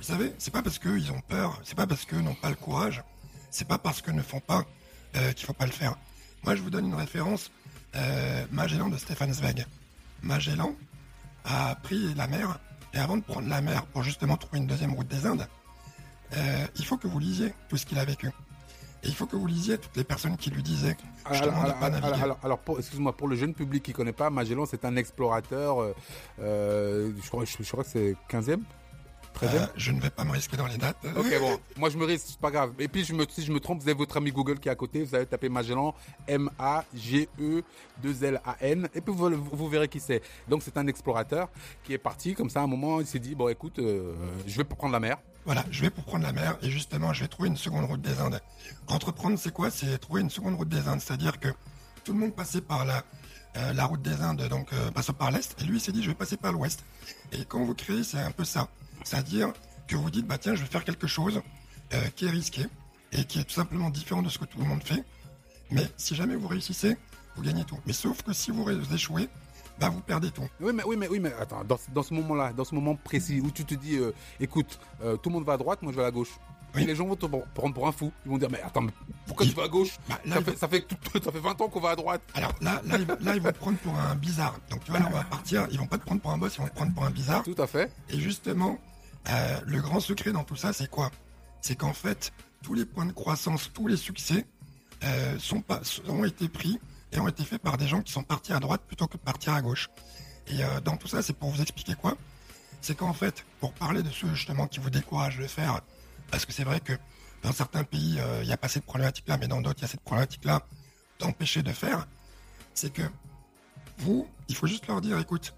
Vous 0.00 0.06
savez, 0.06 0.32
c'est 0.38 0.50
pas 0.50 0.62
parce 0.62 0.78
qu'ils 0.78 1.12
ont 1.12 1.20
peur, 1.28 1.60
c'est 1.62 1.74
pas 1.74 1.86
parce 1.86 2.06
qu'ils 2.06 2.22
n'ont 2.22 2.34
pas 2.34 2.48
le 2.48 2.54
courage, 2.54 3.04
c'est 3.50 3.68
pas 3.68 3.76
parce 3.76 4.00
qu'ils 4.00 4.14
ne 4.14 4.22
font 4.22 4.40
pas 4.40 4.64
euh, 5.14 5.32
qu'il 5.32 5.44
faut 5.44 5.52
pas 5.52 5.66
le 5.66 5.72
faire. 5.72 5.94
Moi, 6.42 6.56
je 6.56 6.62
vous 6.62 6.70
donne 6.70 6.86
une 6.86 6.94
référence, 6.94 7.52
euh, 7.96 8.46
Magellan 8.50 8.88
de 8.88 8.96
Stéphane 8.96 9.34
Zweig. 9.34 9.66
Magellan 10.22 10.74
a 11.44 11.74
pris 11.82 12.14
la 12.14 12.28
mer, 12.28 12.58
et 12.94 12.98
avant 12.98 13.18
de 13.18 13.22
prendre 13.22 13.46
la 13.46 13.60
mer 13.60 13.84
pour 13.84 14.02
justement 14.02 14.38
trouver 14.38 14.56
une 14.60 14.66
deuxième 14.66 14.94
route 14.94 15.06
des 15.06 15.26
Indes, 15.26 15.46
euh, 16.34 16.66
il 16.76 16.86
faut 16.86 16.96
que 16.96 17.06
vous 17.06 17.18
lisiez 17.18 17.52
tout 17.68 17.76
ce 17.76 17.84
qu'il 17.84 17.98
a 17.98 18.04
vécu. 18.06 18.28
Et 19.02 19.08
il 19.08 19.14
faut 19.14 19.26
que 19.26 19.36
vous 19.36 19.46
lisiez 19.46 19.76
toutes 19.76 19.96
les 19.98 20.04
personnes 20.04 20.38
qui 20.38 20.50
lui 20.50 20.62
disaient 20.62 20.96
justement 21.30 21.60
alors, 21.60 21.74
de 21.74 21.78
pas 21.80 21.90
naviguer. 21.90 22.22
Alors, 22.22 22.38
alors 22.42 22.60
excuse-moi, 22.78 23.14
pour 23.14 23.28
le 23.28 23.36
jeune 23.36 23.52
public 23.52 23.82
qui 23.82 23.90
ne 23.90 23.96
connaît 23.96 24.12
pas, 24.12 24.30
Magellan, 24.30 24.64
c'est 24.64 24.86
un 24.86 24.96
explorateur, 24.96 25.94
je, 26.38 27.28
crois, 27.28 27.44
je, 27.44 27.62
je 27.62 27.70
crois 27.70 27.84
que 27.84 27.90
c'est 27.90 28.16
15e 28.30 28.62
euh, 29.42 29.66
je 29.76 29.92
ne 29.92 30.00
vais 30.00 30.10
pas 30.10 30.24
me 30.24 30.32
risquer 30.32 30.56
dans 30.56 30.66
les 30.66 30.76
dates. 30.76 30.96
Ok, 31.16 31.38
bon. 31.40 31.58
Moi, 31.76 31.90
je 31.90 31.96
me 31.96 32.04
risque, 32.04 32.26
c'est 32.28 32.38
pas 32.38 32.50
grave. 32.50 32.72
Et 32.78 32.88
puis, 32.88 33.04
je 33.04 33.14
me, 33.14 33.24
si 33.28 33.44
je 33.44 33.52
me 33.52 33.60
trompe, 33.60 33.80
vous 33.80 33.88
avez 33.88 33.96
votre 33.96 34.16
ami 34.16 34.32
Google 34.32 34.58
qui 34.58 34.68
est 34.68 34.72
à 34.72 34.74
côté. 34.74 35.02
Vous 35.02 35.14
allez 35.14 35.26
taper 35.26 35.48
Magellan, 35.48 35.94
M-A-G-E-2-L-A-N. 36.26 38.88
Et 38.94 39.00
puis, 39.00 39.14
vous, 39.14 39.30
vous 39.52 39.68
verrez 39.68 39.88
qui 39.88 40.00
c'est. 40.00 40.22
Donc, 40.48 40.62
c'est 40.62 40.76
un 40.76 40.86
explorateur 40.86 41.48
qui 41.84 41.94
est 41.94 41.98
parti 41.98 42.34
comme 42.34 42.50
ça. 42.50 42.60
À 42.60 42.64
un 42.64 42.66
moment, 42.66 43.00
il 43.00 43.06
s'est 43.06 43.18
dit, 43.18 43.34
bon, 43.34 43.48
écoute, 43.48 43.78
euh, 43.78 44.12
je 44.46 44.56
vais 44.56 44.64
pour 44.64 44.76
prendre 44.76 44.92
la 44.92 45.00
mer. 45.00 45.16
Voilà, 45.46 45.64
je 45.70 45.80
vais 45.80 45.90
pour 45.90 46.04
prendre 46.04 46.24
la 46.24 46.32
mer. 46.32 46.58
Et 46.62 46.70
justement, 46.70 47.14
je 47.14 47.22
vais 47.22 47.28
trouver 47.28 47.48
une 47.48 47.56
seconde 47.56 47.86
route 47.86 48.02
des 48.02 48.20
Indes. 48.20 48.40
Entreprendre, 48.88 49.38
c'est 49.38 49.52
quoi? 49.52 49.70
C'est 49.70 49.96
trouver 49.98 50.20
une 50.20 50.30
seconde 50.30 50.56
route 50.56 50.68
des 50.68 50.86
Indes. 50.86 51.00
C'est-à-dire 51.00 51.40
que 51.40 51.48
tout 52.04 52.12
le 52.12 52.18
monde 52.18 52.34
passait 52.34 52.60
par 52.60 52.84
la, 52.84 53.02
euh, 53.56 53.72
la 53.72 53.86
route 53.86 54.02
des 54.02 54.20
Indes, 54.20 54.46
donc 54.48 54.68
passant 54.94 55.14
par 55.14 55.30
l'Est. 55.30 55.56
Et 55.60 55.64
lui, 55.64 55.78
il 55.78 55.80
s'est 55.80 55.92
dit, 55.92 56.02
je 56.02 56.08
vais 56.08 56.14
passer 56.14 56.36
par 56.36 56.52
l'Ouest. 56.52 56.84
Et 57.32 57.46
quand 57.46 57.64
vous 57.64 57.74
créez, 57.74 58.04
c'est 58.04 58.18
un 58.18 58.32
peu 58.32 58.44
ça. 58.44 58.68
C'est-à-dire 59.04 59.52
que 59.86 59.96
vous 59.96 60.10
dites, 60.10 60.26
bah 60.26 60.38
tiens, 60.38 60.54
je 60.54 60.62
vais 60.62 60.68
faire 60.68 60.84
quelque 60.84 61.06
chose 61.06 61.42
euh, 61.94 62.00
qui 62.16 62.26
est 62.26 62.30
risqué 62.30 62.66
et 63.12 63.24
qui 63.24 63.40
est 63.40 63.44
tout 63.44 63.54
simplement 63.54 63.90
différent 63.90 64.22
de 64.22 64.28
ce 64.28 64.38
que 64.38 64.44
tout 64.44 64.58
le 64.58 64.64
monde 64.64 64.82
fait. 64.82 65.04
Mais 65.70 65.86
si 65.96 66.14
jamais 66.14 66.36
vous 66.36 66.48
réussissez, 66.48 66.96
vous 67.36 67.42
gagnez 67.42 67.64
tout. 67.64 67.78
Mais 67.86 67.92
sauf 67.92 68.22
que 68.22 68.32
si 68.32 68.50
vous 68.50 68.68
échouez, 68.92 69.28
bah 69.78 69.88
vous 69.88 70.00
perdez 70.00 70.30
tout. 70.30 70.46
Oui, 70.60 70.72
mais 70.74 70.84
oui, 70.84 70.96
mais 70.96 71.08
oui, 71.08 71.20
mais 71.20 71.32
attends, 71.40 71.64
dans, 71.64 72.02
ce 72.02 72.14
moment-là, 72.14 72.52
dans 72.52 72.64
ce 72.64 72.74
moment 72.74 72.94
précis 72.96 73.40
où 73.40 73.50
tu 73.50 73.64
te 73.64 73.74
dis, 73.74 73.96
euh, 73.96 74.12
écoute, 74.38 74.78
euh, 75.02 75.16
tout 75.16 75.30
le 75.30 75.34
monde 75.34 75.44
va 75.44 75.54
à 75.54 75.56
droite, 75.56 75.80
moi 75.82 75.92
je 75.92 75.96
vais 75.96 76.02
à 76.02 76.06
la 76.06 76.12
gauche. 76.12 76.38
Et 76.76 76.84
les 76.84 76.94
gens 76.94 77.06
vont 77.06 77.16
te 77.16 77.26
prendre 77.26 77.74
pour 77.74 77.88
un 77.88 77.92
fou. 77.92 78.12
Ils 78.24 78.30
vont 78.30 78.38
dire, 78.38 78.48
mais 78.50 78.62
attends, 78.62 78.86
pourquoi 79.26 79.44
tu 79.44 79.52
vas 79.54 79.64
à 79.64 79.68
gauche? 79.68 79.98
Bah, 80.08 80.20
ça, 80.28 80.40
fait, 80.40 80.56
ça, 80.56 80.68
fait, 80.68 80.86
ça, 81.24 81.32
fait, 81.32 81.40
20 81.40 81.60
ans 81.60 81.68
qu'on 81.68 81.80
va 81.80 81.90
à 81.90 81.96
droite. 81.96 82.22
Alors 82.34 82.52
là, 82.60 82.80
là, 82.84 83.34
ils, 83.34 83.40
vont 83.42 83.50
te 83.50 83.58
prendre 83.58 83.78
pour 83.78 83.94
un 83.96 84.14
bizarre. 84.14 84.56
Donc 84.70 84.84
tu 84.84 84.92
vois, 84.92 85.00
là, 85.00 85.08
on 85.10 85.14
va 85.14 85.24
partir. 85.30 85.66
Ils 85.72 85.78
vont 85.78 85.86
pas 85.86 85.98
te 85.98 86.04
prendre 86.04 86.20
pour 86.20 86.30
un 86.30 86.38
boss, 86.38 86.54
ils 86.56 86.60
vont 86.60 86.68
te 86.68 86.74
prendre 86.74 86.94
pour 86.94 87.04
un 87.04 87.10
bizarre. 87.10 87.42
Tout 87.42 87.56
à 87.58 87.66
fait. 87.66 87.92
Et 88.08 88.20
justement, 88.20 88.78
euh, 89.28 89.60
le 89.66 89.80
grand 89.80 90.00
secret 90.00 90.32
dans 90.32 90.44
tout 90.44 90.56
ça, 90.56 90.72
c'est 90.72 90.88
quoi? 90.88 91.10
C'est 91.60 91.76
qu'en 91.76 91.92
fait, 91.92 92.32
tous 92.62 92.74
les 92.74 92.84
points 92.84 93.06
de 93.06 93.12
croissance, 93.12 93.70
tous 93.72 93.86
les 93.86 93.96
succès 93.96 94.46
euh, 95.04 95.38
sont 95.38 95.60
pas, 95.60 95.80
ont 96.08 96.24
été 96.24 96.48
pris 96.48 96.78
et 97.12 97.20
ont 97.20 97.28
été 97.28 97.44
faits 97.44 97.60
par 97.60 97.76
des 97.76 97.86
gens 97.86 98.02
qui 98.02 98.12
sont 98.12 98.22
partis 98.22 98.52
à 98.52 98.60
droite 98.60 98.82
plutôt 98.86 99.06
que 99.06 99.16
de 99.16 99.22
partir 99.22 99.52
à 99.52 99.62
gauche. 99.62 99.88
Et 100.46 100.64
euh, 100.64 100.80
dans 100.80 100.96
tout 100.96 101.08
ça, 101.08 101.22
c'est 101.22 101.32
pour 101.32 101.50
vous 101.50 101.60
expliquer 101.60 101.94
quoi? 101.94 102.16
C'est 102.80 102.96
qu'en 102.96 103.12
fait, 103.12 103.44
pour 103.60 103.72
parler 103.74 104.02
de 104.02 104.10
ceux 104.10 104.34
justement 104.34 104.66
qui 104.66 104.80
vous 104.80 104.90
découragent 104.90 105.38
de 105.38 105.46
faire, 105.46 105.80
parce 106.30 106.46
que 106.46 106.52
c'est 106.52 106.64
vrai 106.64 106.80
que 106.80 106.94
dans 107.42 107.52
certains 107.52 107.84
pays, 107.84 108.18
il 108.40 108.46
n'y 108.46 108.52
a 108.52 108.56
pas 108.56 108.68
cette 108.68 108.84
problématique-là, 108.84 109.36
mais 109.38 109.48
dans 109.48 109.60
d'autres, 109.60 109.80
il 109.80 109.82
y 109.82 109.84
a 109.84 109.88
cette 109.88 110.00
problématique-là 110.02 110.62
d'empêcher 111.18 111.62
de 111.62 111.72
faire, 111.72 112.06
c'est 112.74 112.92
que 112.92 113.02
vous, 113.98 114.26
il 114.48 114.56
faut 114.56 114.66
juste 114.66 114.86
leur 114.86 115.00
dire, 115.00 115.18
écoute, 115.18 115.54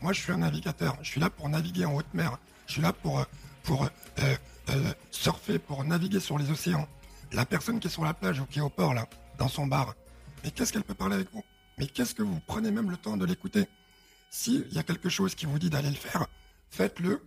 moi 0.00 0.12
je 0.12 0.20
suis 0.20 0.32
un 0.32 0.38
navigateur, 0.38 0.96
je 1.02 1.10
suis 1.10 1.20
là 1.20 1.30
pour 1.30 1.48
naviguer 1.48 1.84
en 1.84 1.94
haute 1.94 2.12
mer, 2.14 2.38
je 2.68 2.74
suis 2.74 2.82
là 2.82 2.92
pour, 2.92 3.24
pour 3.64 3.84
euh, 3.84 4.36
euh, 4.70 4.92
surfer, 5.10 5.58
pour 5.58 5.82
naviguer 5.84 6.20
sur 6.20 6.38
les 6.38 6.50
océans. 6.50 6.86
La 7.32 7.44
personne 7.44 7.80
qui 7.80 7.88
est 7.88 7.90
sur 7.90 8.04
la 8.04 8.14
plage 8.14 8.40
ou 8.40 8.46
qui 8.46 8.58
est 8.58 8.62
au 8.62 8.68
port, 8.68 8.94
là, 8.94 9.08
dans 9.38 9.48
son 9.48 9.66
bar, 9.66 9.94
mais 10.44 10.50
qu'est-ce 10.50 10.72
qu'elle 10.72 10.84
peut 10.84 10.94
parler 10.94 11.16
avec 11.16 11.32
vous? 11.32 11.42
Mais 11.78 11.86
qu'est-ce 11.86 12.14
que 12.14 12.22
vous 12.22 12.40
prenez 12.46 12.70
même 12.70 12.90
le 12.90 12.96
temps 12.96 13.16
de 13.16 13.24
l'écouter? 13.24 13.66
S'il 14.30 14.70
y 14.72 14.78
a 14.78 14.82
quelque 14.82 15.08
chose 15.08 15.34
qui 15.34 15.46
vous 15.46 15.58
dit 15.58 15.70
d'aller 15.70 15.88
le 15.88 15.96
faire, 15.96 16.26
faites-le. 16.70 17.26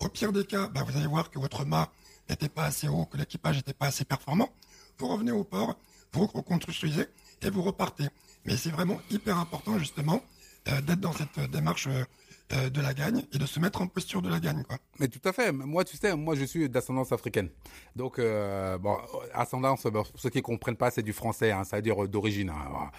Au 0.00 0.08
pire 0.08 0.32
des 0.32 0.44
cas, 0.44 0.68
bah, 0.68 0.82
vous 0.82 0.96
allez 0.96 1.06
voir 1.06 1.30
que 1.30 1.38
votre 1.38 1.64
mât 1.66 1.90
n'était 2.30 2.48
pas 2.48 2.64
assez 2.64 2.88
haut, 2.88 3.04
que 3.04 3.18
l'équipage 3.18 3.56
n'était 3.56 3.74
pas 3.74 3.86
assez 3.86 4.04
performant. 4.04 4.48
Vous 4.98 5.08
revenez 5.08 5.32
au 5.32 5.44
port, 5.44 5.76
vous 6.12 6.26
reconstruisez 6.26 7.06
et 7.42 7.50
vous 7.50 7.62
repartez. 7.62 8.08
Mais 8.46 8.56
c'est 8.56 8.70
vraiment 8.70 9.00
hyper 9.10 9.38
important 9.38 9.78
justement 9.78 10.22
euh, 10.68 10.80
d'être 10.80 11.00
dans 11.00 11.12
cette 11.12 11.38
démarche 11.50 11.86
euh, 11.88 12.04
de 12.50 12.80
la 12.80 12.94
gagne 12.94 13.24
et 13.32 13.38
de 13.38 13.46
se 13.46 13.60
mettre 13.60 13.80
en 13.80 13.86
posture 13.86 14.22
de 14.22 14.28
la 14.28 14.40
gagne. 14.40 14.62
Quoi. 14.64 14.78
Mais 14.98 15.08
tout 15.08 15.20
à 15.28 15.32
fait. 15.32 15.52
Moi, 15.52 15.84
tu 15.84 15.96
sais, 15.96 16.16
moi, 16.16 16.34
je 16.34 16.44
suis 16.44 16.68
d'ascendance 16.68 17.12
africaine. 17.12 17.48
Donc, 17.94 18.18
euh, 18.18 18.78
bon, 18.78 18.96
ascendance, 19.34 19.82
pour 19.82 20.06
ceux 20.16 20.30
qui 20.30 20.42
comprennent 20.42 20.76
pas, 20.76 20.90
c'est 20.90 21.02
du 21.02 21.12
français, 21.12 21.52
hein, 21.52 21.64
ça 21.64 21.76
veut 21.76 21.82
dire 21.82 22.08
d'origine. 22.08 22.50
Hein. 22.50 22.90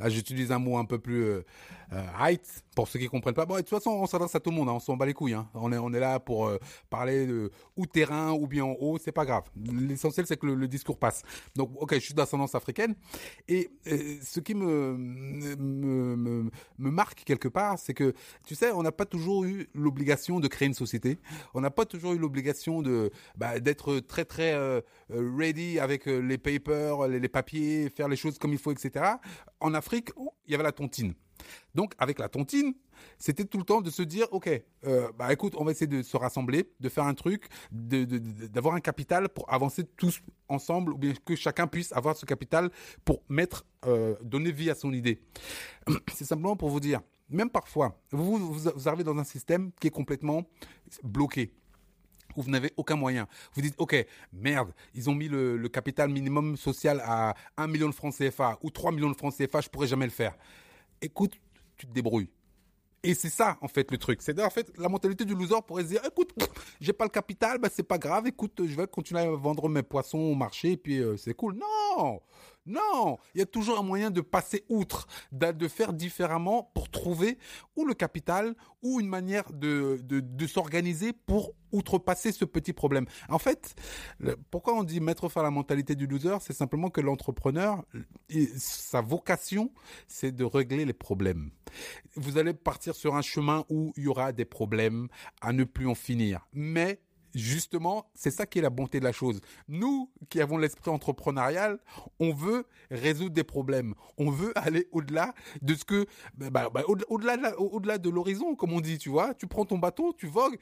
Là, 0.00 0.08
j'utilise 0.08 0.50
un 0.50 0.58
mot 0.58 0.78
un 0.78 0.86
peu 0.86 0.98
plus 0.98 1.24
euh, 1.24 1.44
euh, 1.92 2.02
height 2.18 2.64
pour 2.74 2.88
ceux 2.88 2.98
qui 2.98 3.06
comprennent 3.06 3.34
pas. 3.34 3.44
Bon, 3.44 3.56
de 3.56 3.60
toute 3.60 3.68
façon, 3.68 3.90
on 3.90 4.06
s'adresse 4.06 4.34
à 4.34 4.40
tout 4.40 4.48
le 4.48 4.56
monde. 4.56 4.70
Hein, 4.70 4.74
on 4.76 4.80
s'en 4.80 4.96
bat 4.96 5.04
les 5.04 5.12
couilles. 5.12 5.34
Hein. 5.34 5.46
On 5.52 5.70
est 5.72 5.76
on 5.76 5.92
est 5.92 6.00
là 6.00 6.18
pour 6.18 6.46
euh, 6.46 6.58
parler 6.88 7.26
de 7.26 7.50
ou 7.76 7.84
terrain 7.84 8.32
ou 8.32 8.46
bien 8.46 8.64
en 8.64 8.76
haut. 8.80 8.96
C'est 8.98 9.12
pas 9.12 9.26
grave. 9.26 9.44
L'essentiel 9.56 10.26
c'est 10.26 10.38
que 10.38 10.46
le, 10.46 10.68
discours 10.68 10.98
passe. 10.98 11.22
Donc, 11.54 11.70
ok, 11.76 11.94
je 11.94 11.98
suis 11.98 12.14
d'ascendance 12.14 12.54
africaine 12.54 12.94
et, 13.46 13.70
ce 13.84 14.40
qui 14.40 14.54
me 14.54 14.96
me, 14.96 16.16
me 16.16 16.50
me 16.78 16.90
marque 16.90 17.24
quelque 17.24 17.48
part, 17.48 17.78
c'est 17.78 17.92
que 17.92 18.14
tu 18.46 18.54
sais, 18.54 18.70
on 18.72 18.82
n'a 18.82 18.92
pas 18.92 19.04
toujours 19.04 19.44
eu 19.44 19.68
l'obligation 19.74 20.40
de 20.40 20.48
créer 20.48 20.68
une 20.68 20.74
société. 20.74 21.18
On 21.52 21.60
n'a 21.60 21.70
pas 21.70 21.84
toujours 21.84 22.12
eu 22.12 22.18
l'obligation 22.18 22.80
de 22.80 23.10
bah, 23.36 23.60
d'être 23.60 23.98
très 23.98 24.24
très 24.24 24.56
ready 25.10 25.78
avec 25.78 26.06
les 26.06 26.38
papers, 26.38 27.08
les, 27.08 27.20
les 27.20 27.28
papiers, 27.28 27.90
faire 27.90 28.08
les 28.08 28.16
choses 28.16 28.38
comme 28.38 28.52
il 28.52 28.58
faut, 28.58 28.72
etc. 28.72 29.04
En 29.60 29.74
Afrique 29.74 29.89
il 29.92 30.52
y 30.52 30.54
avait 30.54 30.64
la 30.64 30.72
tontine. 30.72 31.14
Donc, 31.74 31.94
avec 31.98 32.18
la 32.18 32.28
tontine, 32.28 32.74
c'était 33.18 33.44
tout 33.44 33.58
le 33.58 33.64
temps 33.64 33.80
de 33.80 33.90
se 33.90 34.02
dire, 34.02 34.26
ok, 34.30 34.48
euh, 34.86 35.10
bah 35.18 35.32
écoute, 35.32 35.54
on 35.56 35.64
va 35.64 35.70
essayer 35.70 35.86
de 35.86 36.02
se 36.02 36.16
rassembler, 36.16 36.70
de 36.80 36.88
faire 36.88 37.04
un 37.04 37.14
truc, 37.14 37.48
d'avoir 37.70 38.74
un 38.74 38.80
capital 38.80 39.28
pour 39.28 39.52
avancer 39.52 39.84
tous 39.84 40.20
ensemble, 40.48 40.92
ou 40.92 40.98
bien 40.98 41.14
que 41.24 41.34
chacun 41.36 41.66
puisse 41.66 41.92
avoir 41.92 42.16
ce 42.16 42.26
capital 42.26 42.70
pour 43.04 43.22
mettre, 43.28 43.64
euh, 43.86 44.16
donner 44.22 44.52
vie 44.52 44.70
à 44.70 44.74
son 44.74 44.92
idée. 44.92 45.20
C'est 46.12 46.24
simplement 46.24 46.56
pour 46.56 46.68
vous 46.68 46.80
dire, 46.80 47.00
même 47.28 47.50
parfois, 47.50 47.98
vous, 48.10 48.52
vous 48.52 48.88
arrivez 48.88 49.04
dans 49.04 49.16
un 49.16 49.24
système 49.24 49.70
qui 49.80 49.86
est 49.86 49.92
complètement 49.92 50.44
bloqué 51.02 51.52
où 52.36 52.42
vous 52.42 52.50
n'avez 52.50 52.72
aucun 52.76 52.96
moyen. 52.96 53.26
Vous 53.54 53.62
dites, 53.62 53.74
OK, 53.78 53.94
merde, 54.32 54.72
ils 54.94 55.08
ont 55.10 55.14
mis 55.14 55.28
le, 55.28 55.68
capital 55.68 56.10
minimum 56.10 56.56
social 56.56 57.00
à 57.04 57.34
1 57.56 57.68
million 57.68 57.88
de 57.88 57.94
francs 57.94 58.14
CFA 58.16 58.58
ou 58.62 58.70
3 58.70 58.90
millions 58.92 59.10
de 59.10 59.16
francs 59.16 59.34
CFA, 59.36 59.60
je 59.60 59.68
pourrais 59.68 59.86
jamais 59.86 60.06
le 60.06 60.10
faire. 60.10 60.34
Écoute, 61.00 61.34
tu 61.76 61.86
te 61.86 61.92
débrouilles. 61.92 62.28
Et 63.02 63.14
c'est 63.14 63.30
ça, 63.30 63.56
en 63.62 63.68
fait, 63.68 63.90
le 63.90 63.96
truc. 63.96 64.20
C'est 64.20 64.38
en 64.42 64.50
fait 64.50 64.70
la 64.76 64.88
mentalité 64.88 65.24
du 65.24 65.34
loser 65.34 65.54
pourrait 65.66 65.84
se 65.84 65.88
dire, 65.88 66.02
écoute, 66.04 66.34
j'ai 66.80 66.92
pas 66.92 67.04
le 67.04 67.10
capital, 67.10 67.58
bah 67.58 67.68
c'est 67.72 67.82
pas 67.82 67.96
grave, 67.96 68.26
écoute, 68.26 68.60
je 68.66 68.76
vais 68.76 68.86
continuer 68.86 69.22
à 69.22 69.30
vendre 69.30 69.68
mes 69.68 69.82
poissons 69.82 70.18
au 70.18 70.34
marché, 70.34 70.76
puis 70.76 70.98
euh, 70.98 71.16
c'est 71.16 71.32
cool. 71.32 71.54
Non, 71.54 72.20
non, 72.70 73.18
il 73.34 73.38
y 73.38 73.42
a 73.42 73.46
toujours 73.46 73.78
un 73.78 73.82
moyen 73.82 74.10
de 74.10 74.20
passer 74.20 74.64
outre, 74.68 75.06
de 75.32 75.68
faire 75.68 75.92
différemment 75.92 76.70
pour 76.74 76.88
trouver 76.88 77.38
ou 77.76 77.84
le 77.84 77.94
capital 77.94 78.54
ou 78.82 79.00
une 79.00 79.08
manière 79.08 79.52
de, 79.52 80.00
de, 80.02 80.46
s'organiser 80.46 81.12
pour 81.12 81.54
outrepasser 81.72 82.32
ce 82.32 82.44
petit 82.44 82.72
problème. 82.72 83.06
En 83.28 83.38
fait, 83.38 83.74
pourquoi 84.50 84.74
on 84.74 84.84
dit 84.84 85.00
mettre 85.00 85.28
fin 85.28 85.40
à 85.40 85.44
la 85.44 85.50
mentalité 85.50 85.94
du 85.94 86.06
loser, 86.06 86.36
c'est 86.40 86.52
simplement 86.52 86.90
que 86.90 87.00
l'entrepreneur, 87.00 87.84
sa 88.56 89.00
vocation, 89.00 89.72
c'est 90.06 90.32
de 90.32 90.44
régler 90.44 90.84
les 90.84 90.92
problèmes. 90.92 91.50
Vous 92.16 92.38
allez 92.38 92.54
partir 92.54 92.94
sur 92.94 93.16
un 93.16 93.22
chemin 93.22 93.64
où 93.68 93.92
il 93.96 94.04
y 94.04 94.08
aura 94.08 94.32
des 94.32 94.44
problèmes 94.44 95.08
à 95.40 95.52
ne 95.52 95.64
plus 95.64 95.86
en 95.86 95.94
finir. 95.94 96.46
Mais 96.52 97.00
justement, 97.34 98.10
c'est 98.14 98.30
ça 98.30 98.46
qui 98.46 98.58
est 98.58 98.62
la 98.62 98.70
bonté 98.70 99.00
de 99.00 99.04
la 99.04 99.12
chose. 99.12 99.40
Nous, 99.68 100.10
qui 100.28 100.40
avons 100.40 100.58
l'esprit 100.58 100.90
entrepreneurial, 100.90 101.78
on 102.18 102.32
veut 102.32 102.66
résoudre 102.90 103.34
des 103.34 103.44
problèmes. 103.44 103.94
On 104.18 104.30
veut 104.30 104.52
aller 104.58 104.88
au-delà 104.92 105.34
de 105.62 105.74
ce 105.74 105.84
que, 105.84 106.06
bah, 106.34 106.50
bah, 106.50 106.68
bah 106.72 106.82
au-delà, 106.86 107.36
de 107.36 107.56
au-delà 107.56 107.98
de 107.98 108.10
l'horizon, 108.10 108.54
comme 108.54 108.72
on 108.72 108.80
dit, 108.80 108.98
tu 108.98 109.08
vois. 109.08 109.34
Tu 109.34 109.46
prends 109.46 109.64
ton 109.64 109.78
bateau, 109.78 110.12
tu 110.16 110.26
vogues. 110.26 110.58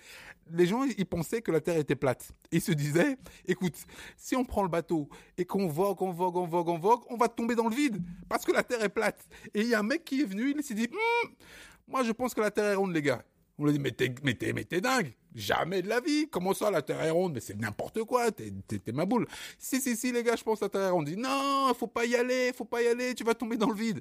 Les 0.50 0.66
gens, 0.66 0.84
ils 0.84 1.06
pensaient 1.06 1.42
que 1.42 1.50
la 1.50 1.60
Terre 1.60 1.76
était 1.76 1.96
plate. 1.96 2.32
Ils 2.52 2.60
se 2.60 2.72
disaient, 2.72 3.16
écoute, 3.46 3.76
si 4.16 4.36
on 4.36 4.44
prend 4.44 4.62
le 4.62 4.68
bateau 4.68 5.08
et 5.36 5.44
qu'on 5.44 5.68
vogue, 5.68 6.02
on 6.02 6.12
vogue, 6.12 6.36
on 6.36 6.46
vogue, 6.46 6.68
on 6.68 6.78
vogue, 6.78 7.00
on 7.10 7.16
va 7.16 7.28
tomber 7.28 7.54
dans 7.54 7.68
le 7.68 7.74
vide 7.74 8.02
parce 8.28 8.44
que 8.44 8.52
la 8.52 8.62
Terre 8.62 8.82
est 8.82 8.88
plate. 8.88 9.26
Et 9.54 9.60
il 9.60 9.68
y 9.68 9.74
a 9.74 9.80
un 9.80 9.82
mec 9.82 10.04
qui 10.04 10.22
est 10.22 10.24
venu, 10.24 10.54
il 10.56 10.62
s'est 10.62 10.74
dit, 10.74 10.88
hum, 10.90 11.30
moi, 11.86 12.02
je 12.02 12.12
pense 12.12 12.34
que 12.34 12.40
la 12.40 12.50
Terre 12.50 12.72
est 12.72 12.74
ronde, 12.74 12.92
les 12.92 13.02
gars. 13.02 13.22
On 13.58 13.66
lui 13.66 13.72
dit, 13.72 13.80
mais 13.80 13.90
t'es, 13.90 14.80
dingue. 14.80 15.12
Jamais 15.34 15.82
de 15.82 15.88
la 15.88 16.00
vie. 16.00 16.28
Comment 16.30 16.54
ça, 16.54 16.70
la 16.70 16.80
Terre 16.80 17.02
est 17.02 17.10
ronde? 17.10 17.34
Mais 17.34 17.40
c'est 17.40 17.58
n'importe 17.58 18.02
quoi. 18.04 18.30
T'es, 18.30 18.52
ma 18.92 19.04
boule. 19.04 19.26
Si, 19.58 19.80
si, 19.80 19.96
si, 19.96 20.12
les 20.12 20.22
gars, 20.22 20.36
je 20.36 20.44
pense 20.44 20.60
que 20.60 20.66
la 20.66 20.68
Terre 20.68 20.82
est 20.82 20.90
ronde. 20.90 21.06
dit, 21.06 21.16
non, 21.16 21.72
faut 21.78 21.88
pas 21.88 22.06
y 22.06 22.14
aller, 22.14 22.52
faut 22.54 22.64
pas 22.64 22.82
y 22.82 22.86
aller, 22.86 23.14
tu 23.14 23.24
vas 23.24 23.34
tomber 23.34 23.56
dans 23.56 23.68
le 23.68 23.76
vide. 23.76 24.00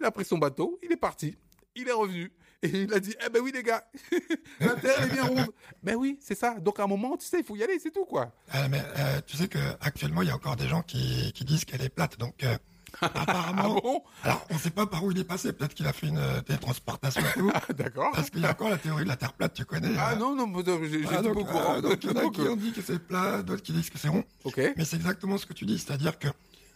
Il 0.00 0.06
a 0.06 0.10
pris 0.10 0.24
son 0.24 0.38
bateau, 0.38 0.78
il 0.82 0.90
est 0.90 0.96
parti. 0.96 1.36
Il 1.76 1.88
est 1.88 1.92
revenu. 1.92 2.32
Et 2.62 2.68
il 2.68 2.94
a 2.94 3.00
dit, 3.00 3.14
eh 3.24 3.28
ben 3.28 3.42
oui, 3.42 3.52
les 3.52 3.62
gars, 3.62 3.84
la 4.60 4.74
Terre 4.76 5.02
est 5.02 5.12
bien 5.12 5.24
ronde. 5.24 5.50
ben 5.82 5.96
oui, 5.96 6.18
c'est 6.22 6.34
ça. 6.34 6.58
Donc, 6.58 6.80
à 6.80 6.84
un 6.84 6.86
moment, 6.86 7.14
tu 7.18 7.26
sais, 7.26 7.40
il 7.40 7.44
faut 7.44 7.56
y 7.56 7.62
aller, 7.62 7.78
c'est 7.78 7.90
tout, 7.90 8.06
quoi. 8.06 8.32
Euh, 8.54 8.68
mais, 8.70 8.80
euh, 8.80 9.20
tu 9.26 9.36
sais 9.36 9.48
que 9.48 9.58
actuellement, 9.82 10.22
il 10.22 10.28
y 10.28 10.30
a 10.30 10.34
encore 10.34 10.56
des 10.56 10.66
gens 10.66 10.80
qui, 10.80 11.30
qui 11.34 11.44
disent 11.44 11.66
qu'elle 11.66 11.82
est 11.82 11.90
plate. 11.90 12.18
Donc, 12.18 12.42
euh, 12.42 12.56
Apparemment. 13.00 14.04
Ah 14.22 14.28
alors, 14.28 14.46
on 14.50 14.54
ne 14.54 14.58
sait 14.58 14.70
pas 14.70 14.86
par 14.86 15.04
où 15.04 15.10
il 15.10 15.18
est 15.18 15.24
passé. 15.24 15.52
Peut-être 15.52 15.74
qu'il 15.74 15.86
a 15.86 15.92
fait 15.92 16.06
une 16.06 16.18
euh, 16.18 16.40
télétransportation 16.40 17.20
et 17.20 17.38
tout. 17.38 17.50
Ah, 17.54 17.72
d'accord. 17.72 18.10
Parce 18.12 18.30
qu'il 18.30 18.40
y 18.40 18.46
a 18.46 18.50
encore 18.50 18.68
la 18.68 18.78
théorie 18.78 19.04
de 19.04 19.08
la 19.08 19.16
Terre 19.16 19.32
plate, 19.32 19.54
tu 19.54 19.64
connais. 19.64 19.92
Ah 19.98 20.12
euh. 20.12 20.16
non, 20.16 20.34
non, 20.34 20.52
j'ai 20.82 21.04
ah, 21.10 21.22
donc, 21.22 21.36
au 21.36 21.44
courant. 21.44 21.80
donc, 21.80 22.02
il 22.02 22.10
y 22.10 22.12
en 22.12 22.28
a 22.28 22.30
qui 22.30 22.40
ont 22.42 22.56
dit 22.56 22.72
que 22.72 22.82
c'est 22.82 22.98
plat, 22.98 23.42
d'autres 23.42 23.62
qui 23.62 23.72
disent 23.72 23.90
que 23.90 23.98
c'est 23.98 24.08
rond. 24.08 24.24
Ok. 24.44 24.60
Mais 24.76 24.84
c'est 24.84 24.96
exactement 24.96 25.38
ce 25.38 25.46
que 25.46 25.52
tu 25.52 25.64
dis. 25.64 25.78
C'est-à-dire 25.78 26.18
que, 26.18 26.28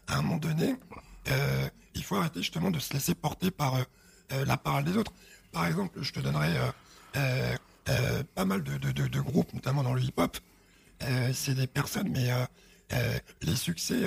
à 0.07 0.19
un 0.19 0.23
moment 0.23 0.37
donné, 0.37 0.77
euh, 1.31 1.69
il 1.95 2.05
faut 2.05 2.17
arrêter 2.17 2.41
justement 2.41 2.71
de 2.71 2.79
se 2.79 2.93
laisser 2.93 3.15
porter 3.15 3.51
par 3.51 3.75
euh, 3.77 4.45
la 4.45 4.57
parole 4.57 4.85
des 4.85 4.97
autres. 4.97 5.13
Par 5.53 5.67
exemple, 5.67 5.99
je 6.03 6.13
te 6.13 6.21
donnerai 6.21 6.49
pas 8.35 8.45
mal 8.45 8.63
de, 8.63 8.77
de, 8.77 8.93
de, 8.93 9.09
de, 9.09 9.21
groupes, 9.21 9.53
notamment 9.55 9.83
dans 9.83 9.95
le 9.95 10.03
hip-hop. 10.03 10.37
c'est 11.33 11.55
des 11.55 11.67
personnes, 11.67 12.11
mais 12.11 12.31
les 13.43 13.57
succès, 13.57 14.03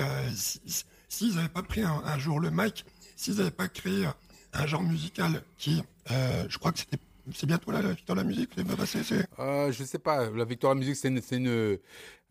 s'ils 1.12 1.34
n'avaient 1.34 1.48
pas 1.48 1.62
pris 1.62 1.82
un, 1.82 2.18
jour 2.18 2.40
le 2.40 2.50
mic, 2.50 2.86
s'ils 3.16 3.36
n'avaient 3.36 3.50
pas 3.50 3.68
créé 3.68 4.06
un 4.54 4.66
genre 4.66 4.82
musical 4.82 5.42
qui, 5.58 5.82
euh, 6.10 6.44
je 6.48 6.58
crois 6.58 6.72
que 6.72 6.78
c'était 6.78 6.98
c'est 7.32 7.46
bientôt 7.46 7.70
la, 7.70 7.82
la 7.82 7.92
victoire 7.92 8.16
de 8.16 8.22
la 8.22 8.26
musique, 8.26 8.50
c'est 8.86 9.28
euh, 9.38 9.70
Je 9.70 9.84
sais 9.84 9.98
pas, 9.98 10.28
la 10.28 10.44
victoire 10.44 10.74
de 10.74 10.80
la 10.80 10.86
musique, 10.86 10.96
c'est 10.96 11.08
une, 11.08 11.46
une, 11.46 11.78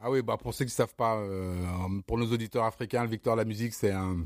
Ah 0.02 0.12
oui, 0.12 0.22
bah 0.22 0.36
pour 0.36 0.54
ceux 0.54 0.66
qui 0.66 0.72
savent 0.72 0.96
pas, 0.96 1.16
euh, 1.16 1.56
pour 2.06 2.18
nos 2.18 2.30
auditeurs 2.30 2.66
africains, 2.66 3.02
la 3.02 3.10
victoire 3.10 3.38
de 3.38 3.42
la 3.42 3.46
musique, 3.46 3.74
c'est 3.74 3.92
un... 3.92 4.26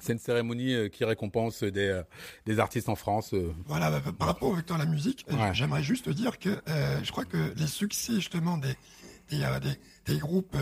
C'est 0.00 0.12
une 0.12 0.20
cérémonie 0.20 0.72
euh, 0.72 0.88
qui 0.88 1.04
récompense 1.04 1.64
des, 1.64 2.00
des 2.46 2.60
artistes 2.60 2.88
en 2.88 2.94
France. 2.94 3.34
Voilà, 3.66 3.90
bah, 3.90 4.12
par 4.16 4.28
rapport 4.28 4.50
aux 4.50 4.56
de 4.56 4.78
la 4.78 4.86
musique, 4.86 5.26
j'aimerais 5.52 5.82
juste 5.82 6.08
dire 6.08 6.38
que 6.38 6.50
je 7.02 7.10
crois 7.10 7.24
que 7.24 7.52
les 7.56 7.66
succès 7.66 8.14
justement 8.14 8.56
des, 8.56 8.76
des, 9.30 9.38
des, 9.38 10.12
des 10.14 10.18
groupes 10.20 10.56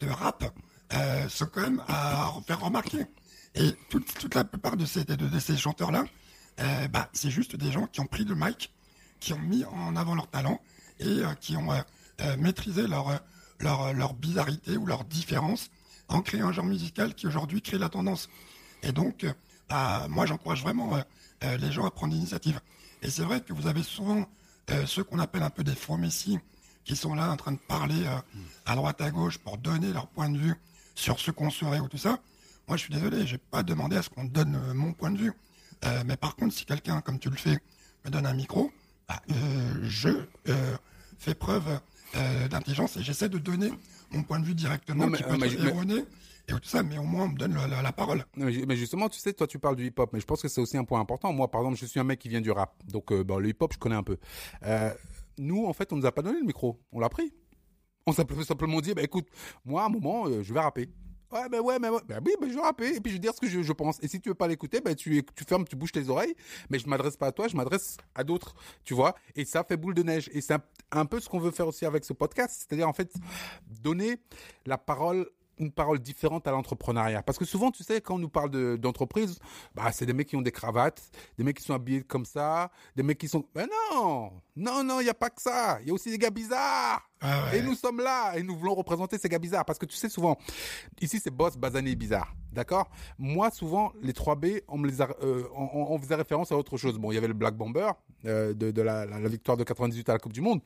de 0.00 0.08
rap, 0.08 0.44
euh, 0.92 1.28
sont 1.28 1.46
quand 1.46 1.62
même 1.62 1.82
à 1.88 2.32
faire 2.46 2.60
remarquer. 2.60 3.06
Et 3.54 3.72
toute, 3.88 4.34
la 4.34 4.44
plupart 4.44 4.76
de 4.76 4.84
ces, 4.84 5.56
chanteurs-là, 5.56 6.04
euh, 6.60 6.88
bah, 6.88 7.08
c'est 7.12 7.30
juste 7.30 7.56
des 7.56 7.72
gens 7.72 7.86
qui 7.86 8.00
ont 8.00 8.06
pris 8.06 8.24
le 8.24 8.34
mic, 8.34 8.72
qui 9.18 9.32
ont 9.32 9.38
mis 9.38 9.64
en 9.64 9.96
avant 9.96 10.14
leur 10.14 10.28
talent 10.28 10.60
et 11.00 11.06
euh, 11.06 11.34
qui 11.40 11.56
ont 11.56 11.72
euh, 11.72 12.36
maîtrisé 12.38 12.86
leur, 12.86 13.20
leur, 13.60 14.14
bizarreté 14.14 14.76
ou 14.76 14.86
leur 14.86 15.04
différence 15.04 15.70
en 16.08 16.22
créant 16.22 16.48
un 16.48 16.52
genre 16.52 16.64
musical 16.64 17.14
qui 17.14 17.26
aujourd'hui 17.26 17.60
crée 17.60 17.78
la 17.78 17.88
tendance. 17.88 18.28
Et 18.82 18.92
donc, 18.92 19.26
bah, 19.68 20.06
moi, 20.08 20.26
j'encourage 20.26 20.62
vraiment 20.62 20.98
les 21.42 21.72
gens 21.72 21.86
à 21.86 21.90
prendre 21.90 22.12
l'initiative. 22.14 22.60
Et 23.02 23.10
c'est 23.10 23.22
vrai 23.22 23.40
que 23.40 23.52
vous 23.52 23.66
avez 23.66 23.82
souvent 23.82 24.26
ceux 24.86 25.04
qu'on 25.04 25.18
appelle 25.18 25.42
un 25.42 25.50
peu 25.50 25.64
des 25.64 25.74
faux 25.74 25.96
messies 25.96 26.38
qui 26.84 26.96
sont 26.96 27.14
là 27.14 27.30
en 27.30 27.36
train 27.36 27.52
de 27.52 27.58
parler 27.58 28.06
à 28.66 28.74
droite 28.74 29.00
à 29.00 29.10
gauche 29.10 29.38
pour 29.38 29.58
donner 29.58 29.92
leur 29.92 30.08
point 30.08 30.28
de 30.28 30.38
vue 30.38 30.56
sur 31.00 31.18
ce 31.18 31.30
qu'on 31.30 31.50
serait 31.50 31.80
ou 31.80 31.88
tout 31.88 31.98
ça. 31.98 32.20
Moi, 32.68 32.76
je 32.76 32.84
suis 32.84 32.92
désolé, 32.92 33.26
j'ai 33.26 33.38
pas 33.38 33.62
demandé 33.62 33.96
à 33.96 34.02
ce 34.02 34.10
qu'on 34.10 34.24
donne 34.24 34.54
euh, 34.54 34.74
mon 34.74 34.92
point 34.92 35.10
de 35.10 35.18
vue. 35.18 35.32
Euh, 35.84 36.02
mais 36.06 36.16
par 36.16 36.36
contre, 36.36 36.54
si 36.54 36.64
quelqu'un, 36.64 37.00
comme 37.00 37.18
tu 37.18 37.30
le 37.30 37.36
fais, 37.36 37.58
me 38.04 38.10
donne 38.10 38.26
un 38.26 38.34
micro, 38.34 38.70
bah, 39.08 39.20
je 39.82 40.10
fais 41.18 41.34
preuve 41.34 41.80
d'intelligence 42.50 42.96
et 42.96 43.02
j'essaie 43.02 43.28
de 43.28 43.38
donner 43.38 43.72
mon 44.10 44.22
point 44.22 44.40
de 44.40 44.44
vue 44.44 44.54
directement, 44.54 45.10
qui 45.10 45.22
peut 45.22 45.42
être 45.42 45.64
erroné 45.64 46.04
et 46.48 46.52
tout 46.52 46.68
ça, 46.68 46.82
mais 46.82 46.98
au 46.98 47.04
moins 47.04 47.24
on 47.24 47.28
me 47.28 47.38
donne 47.38 47.54
la, 47.54 47.92
parole. 47.92 48.24
Mais 48.36 48.76
justement, 48.76 49.08
tu 49.08 49.18
sais, 49.18 49.32
toi 49.32 49.46
tu 49.46 49.58
parles 49.58 49.76
du 49.76 49.86
hip-hop, 49.86 50.10
mais 50.12 50.20
je 50.20 50.26
pense 50.26 50.42
que 50.42 50.48
c'est 50.48 50.60
aussi 50.60 50.76
un 50.76 50.84
point 50.84 51.00
important. 51.00 51.32
Moi, 51.32 51.50
par 51.50 51.60
exemple, 51.62 51.78
je 51.78 51.86
suis 51.86 52.00
un 52.00 52.04
mec 52.04 52.18
qui 52.18 52.28
vient 52.28 52.40
du 52.40 52.50
rap, 52.50 52.74
donc 52.86 53.12
euh, 53.12 53.24
le 53.38 53.48
hip-hop, 53.48 53.72
je 53.72 53.78
connais 53.78 53.94
un 53.94 54.02
peu. 54.02 54.16
Euh, 54.64 54.92
nous, 55.38 55.66
en 55.66 55.72
fait, 55.72 55.92
on 55.92 55.96
nous 55.96 56.06
a 56.06 56.12
pas 56.12 56.22
donné 56.22 56.40
le 56.40 56.46
micro, 56.46 56.80
on 56.92 57.00
l'a 57.00 57.08
pris. 57.08 57.32
On 58.06 58.12
s'est 58.12 58.24
simplement 58.46 58.80
dit, 58.80 58.94
bah 58.94 59.02
écoute, 59.02 59.26
moi, 59.64 59.82
à 59.82 59.86
un 59.86 59.88
moment, 59.88 60.26
euh, 60.26 60.42
je 60.42 60.52
vais 60.52 60.60
rapper. 60.60 60.88
Ouais, 61.32 61.48
ben 61.48 61.60
ouais, 61.60 61.78
mais 61.78 61.88
ouais. 61.88 62.00
Ben 62.08 62.20
oui, 62.24 62.32
ben 62.40 62.50
je 62.50 62.56
vais 62.56 62.60
rapper 62.60 62.96
et 62.96 63.00
puis 63.00 63.12
je 63.12 63.16
vais 63.16 63.20
dire 63.20 63.32
ce 63.32 63.40
que 63.40 63.46
je, 63.46 63.72
pense. 63.72 64.02
Et 64.02 64.08
si 64.08 64.20
tu 64.20 64.30
veux 64.30 64.34
pas 64.34 64.48
l'écouter, 64.48 64.80
ben 64.80 64.96
tu, 64.96 65.24
tu 65.36 65.44
fermes, 65.44 65.64
tu 65.64 65.76
bouges 65.76 65.92
tes 65.92 66.08
oreilles. 66.08 66.34
Mais 66.70 66.78
je 66.80 66.88
m'adresse 66.88 67.16
pas 67.16 67.28
à 67.28 67.32
toi, 67.32 67.46
je 67.46 67.56
m'adresse 67.56 67.98
à 68.16 68.24
d'autres, 68.24 68.54
tu 68.84 68.94
vois. 68.94 69.14
Et 69.36 69.44
ça 69.44 69.62
fait 69.62 69.76
boule 69.76 69.94
de 69.94 70.02
neige. 70.02 70.28
Et 70.32 70.40
c'est 70.40 70.56
un 70.90 71.06
peu 71.06 71.20
ce 71.20 71.28
qu'on 71.28 71.38
veut 71.38 71.52
faire 71.52 71.68
aussi 71.68 71.86
avec 71.86 72.04
ce 72.04 72.12
podcast. 72.12 72.66
C'est-à-dire, 72.66 72.88
en 72.88 72.92
fait, 72.92 73.12
donner 73.68 74.16
la 74.66 74.76
parole 74.76 75.28
une 75.60 75.70
parole 75.70 75.98
différente 75.98 76.46
à 76.48 76.52
l'entrepreneuriat. 76.52 77.22
Parce 77.22 77.38
que 77.38 77.44
souvent, 77.44 77.70
tu 77.70 77.84
sais, 77.84 78.00
quand 78.00 78.14
on 78.14 78.18
nous 78.18 78.30
parle 78.30 78.78
d'entreprise, 78.78 79.38
bah, 79.74 79.92
c'est 79.92 80.06
des 80.06 80.14
mecs 80.14 80.26
qui 80.26 80.36
ont 80.36 80.42
des 80.42 80.52
cravates, 80.52 81.10
des 81.36 81.44
mecs 81.44 81.58
qui 81.58 81.64
sont 81.64 81.74
habillés 81.74 82.02
comme 82.02 82.24
ça, 82.24 82.70
des 82.96 83.02
mecs 83.02 83.18
qui 83.18 83.28
sont... 83.28 83.44
Mais 83.54 83.66
non 83.92 84.32
Non, 84.56 84.82
non, 84.82 85.00
il 85.00 85.04
n'y 85.04 85.10
a 85.10 85.14
pas 85.14 85.28
que 85.28 85.42
ça. 85.42 85.78
Il 85.82 85.88
y 85.88 85.90
a 85.90 85.94
aussi 85.94 86.10
des 86.10 86.18
gars 86.18 86.30
bizarres. 86.30 87.09
Ah 87.22 87.54
et 87.54 87.60
nous 87.60 87.74
sommes 87.74 88.00
là 88.00 88.34
et 88.36 88.42
nous 88.42 88.56
voulons 88.56 88.74
représenter 88.74 89.18
ces 89.18 89.28
gars 89.28 89.38
bizarres. 89.38 89.64
Parce 89.64 89.78
que 89.78 89.86
tu 89.86 89.96
sais, 89.96 90.08
souvent, 90.08 90.38
ici, 91.00 91.20
c'est 91.22 91.30
Boss, 91.30 91.56
Bazané 91.56 91.94
Bizarre. 91.94 92.34
D'accord? 92.52 92.90
Moi, 93.18 93.50
souvent, 93.50 93.92
les 94.02 94.12
3B, 94.12 94.62
on, 94.68 94.78
me 94.78 94.88
les 94.88 95.00
euh, 95.02 95.44
on, 95.54 95.98
faisait 95.98 96.14
référence 96.14 96.50
à 96.50 96.56
autre 96.56 96.76
chose. 96.76 96.98
Bon, 96.98 97.12
il 97.12 97.14
y 97.14 97.18
avait 97.18 97.28
le 97.28 97.34
Black 97.34 97.56
Bomber 97.56 97.90
euh, 98.24 98.54
de, 98.54 98.82
la, 98.82 99.06
victoire 99.28 99.56
de 99.56 99.64
98 99.64 100.08
à 100.08 100.12
la 100.14 100.18
Coupe 100.18 100.32
du 100.32 100.40
Monde. 100.40 100.60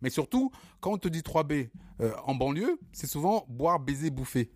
Mais 0.00 0.10
surtout, 0.10 0.50
quand 0.80 0.92
on 0.92 0.98
te 0.98 1.08
dit 1.08 1.20
3B 1.20 1.70
euh, 2.00 2.12
en 2.24 2.34
banlieue, 2.34 2.78
c'est 2.92 3.06
souvent 3.06 3.46
boire, 3.48 3.78
baiser, 3.78 4.10
bouffer. 4.10 4.50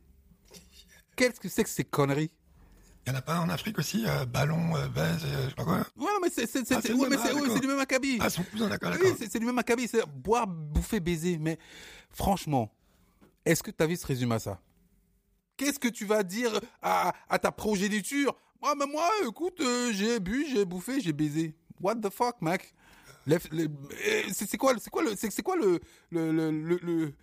Qu'est-ce 1.17 1.41
que 1.41 1.49
c'est 1.49 1.65
que 1.65 1.71
ces 1.71 1.85
conneries? 1.85 2.31
Il 3.07 3.13
n'y 3.13 3.17
en 3.17 3.19
a 3.19 3.23
pas 3.23 3.39
en 3.39 3.49
Afrique 3.49 3.79
aussi, 3.79 4.05
ballon, 4.33 4.73
baise, 4.95 5.21
je 5.21 5.49
sais 5.49 5.55
pas 5.55 5.65
quoi. 5.65 5.79
Ouais, 5.97 6.11
mais 6.21 6.29
c'est 6.29 6.47
c'est 6.47 6.65
ah, 6.75 6.81
du 6.81 7.67
même 7.69 7.79
acabit. 7.79 8.19
Ah, 8.21 8.29
son 8.29 8.43
cousin, 8.43 8.69
d'accord, 8.69 8.93
Oui, 9.01 9.15
c'est 9.17 9.39
du 9.39 9.47
même 9.47 9.59
acabit, 9.59 9.87
c'est 9.87 10.05
boire, 10.07 10.47
bouffer, 10.47 10.99
baiser. 10.99 11.39
Mais 11.39 11.59
franchement, 12.11 12.73
est-ce 13.45 13.63
que 13.63 13.71
ta 13.71 13.87
vie 13.87 13.97
se 13.97 14.07
résume 14.07 14.33
à 14.33 14.41
ça? 14.41 14.61
Qu'est-ce 15.57 15.79
que 15.79 15.89
tu 15.89 16.05
vas 16.05 16.23
dire 16.23 16.61
à, 16.83 17.13
ta 17.41 17.53
progéniture? 17.53 18.35
Moi, 18.61 18.75
mais 18.77 18.87
moi, 18.87 19.09
écoute, 19.27 19.61
euh, 19.61 19.93
j'ai 19.93 20.19
bu, 20.19 20.45
j'ai 20.53 20.65
bouffé, 20.65 21.01
j'ai 21.01 21.13
baisé. 21.13 21.55
What 21.81 21.97
the 21.97 22.11
fuck, 22.11 22.43
mec? 22.43 22.75
C'est 23.29 24.57
quoi, 24.57 24.75
c'est 24.79 24.91
quoi 24.91 25.03
le, 25.03 25.15
c'est 25.17 25.43
quoi 25.43 25.57
le, 25.57 25.81
le, 26.11 27.15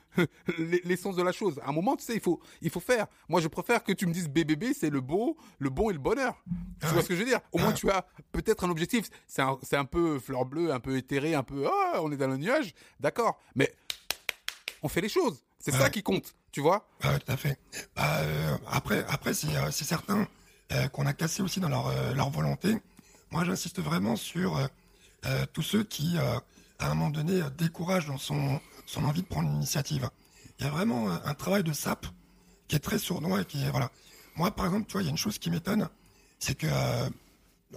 l'essence 0.83 1.15
de 1.15 1.23
la 1.23 1.31
chose? 1.31 1.59
À 1.63 1.69
un 1.69 1.71
moment, 1.71 1.95
tu 1.95 2.03
sais, 2.03 2.15
il 2.15 2.21
faut, 2.21 2.41
il 2.61 2.69
faut 2.69 2.79
faire. 2.79 3.07
Moi, 3.29 3.41
je 3.41 3.47
préfère 3.47 3.83
que 3.83 3.93
tu 3.93 4.05
me 4.05 4.13
dises 4.13 4.27
BBB, 4.29 4.73
c'est 4.77 4.89
le 4.89 5.01
beau, 5.01 5.37
le 5.59 5.69
bon 5.69 5.89
et 5.89 5.93
le 5.93 5.99
bonheur. 5.99 6.35
Tu 6.81 6.87
vois 6.87 7.01
ce 7.01 7.07
que 7.07 7.15
je 7.15 7.19
veux 7.19 7.25
dire? 7.25 7.39
Au 7.51 7.59
moins, 7.59 7.71
tu 7.73 7.89
as 7.89 8.05
peut-être 8.31 8.65
un 8.65 8.69
objectif. 8.69 9.09
C'est 9.27 9.41
un, 9.41 9.57
c'est 9.63 9.77
un 9.77 9.85
peu 9.85 10.19
fleur 10.19 10.45
bleue, 10.45 10.73
un 10.73 10.79
peu 10.79 10.97
éthéré, 10.97 11.35
un 11.35 11.43
peu, 11.43 11.65
oh, 11.67 11.97
on 12.01 12.11
est 12.11 12.17
dans 12.17 12.27
le 12.27 12.37
nuage. 12.37 12.73
D'accord. 12.99 13.39
Mais 13.55 13.73
on 14.81 14.89
fait 14.89 15.01
les 15.01 15.09
choses. 15.09 15.43
C'est 15.59 15.71
ça 15.71 15.89
qui 15.89 16.03
compte, 16.03 16.35
tu 16.51 16.59
vois? 16.59 16.89
Ah, 17.01 17.17
Tout 17.17 17.31
à 17.31 17.37
fait. 17.37 17.57
Bah, 17.95 18.17
euh, 18.19 18.57
après, 18.69 19.05
après 19.07 19.33
c'est 19.33 19.55
euh, 19.55 19.71
certain 19.71 20.27
euh, 20.73 20.89
qu'on 20.89 21.05
a 21.05 21.13
cassé 21.13 21.41
aussi 21.41 21.61
dans 21.61 21.69
leur, 21.69 21.89
leur 22.13 22.29
volonté. 22.29 22.75
Moi, 23.31 23.45
j'insiste 23.45 23.79
vraiment 23.79 24.17
sur 24.17 24.59
tous 25.53 25.61
ceux 25.61 25.83
qui, 25.83 26.17
à 26.17 26.91
un 26.91 26.95
moment 26.95 27.09
donné, 27.09 27.41
découragent 27.57 28.07
dans 28.07 28.17
son, 28.17 28.59
son 28.85 29.03
envie 29.05 29.21
de 29.21 29.27
prendre 29.27 29.49
l'initiative. 29.49 30.09
Il 30.59 30.65
y 30.65 30.67
a 30.67 30.71
vraiment 30.71 31.09
un 31.09 31.33
travail 31.33 31.63
de 31.63 31.73
sap 31.73 32.05
qui 32.67 32.75
est 32.75 32.79
très 32.79 32.99
sournois 32.99 33.41
et 33.41 33.45
qui 33.45 33.63
est, 33.63 33.69
voilà. 33.69 33.91
Moi, 34.35 34.51
par 34.51 34.65
exemple, 34.65 34.87
tu 34.87 34.93
vois, 34.93 35.01
il 35.01 35.05
y 35.05 35.07
a 35.07 35.11
une 35.11 35.17
chose 35.17 35.37
qui 35.37 35.49
m'étonne, 35.49 35.89
c'est 36.39 36.55
que 36.55 36.67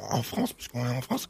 en 0.00 0.22
France, 0.22 0.52
puisqu'on 0.52 0.84
est 0.84 0.96
en 0.96 1.02
France, 1.02 1.28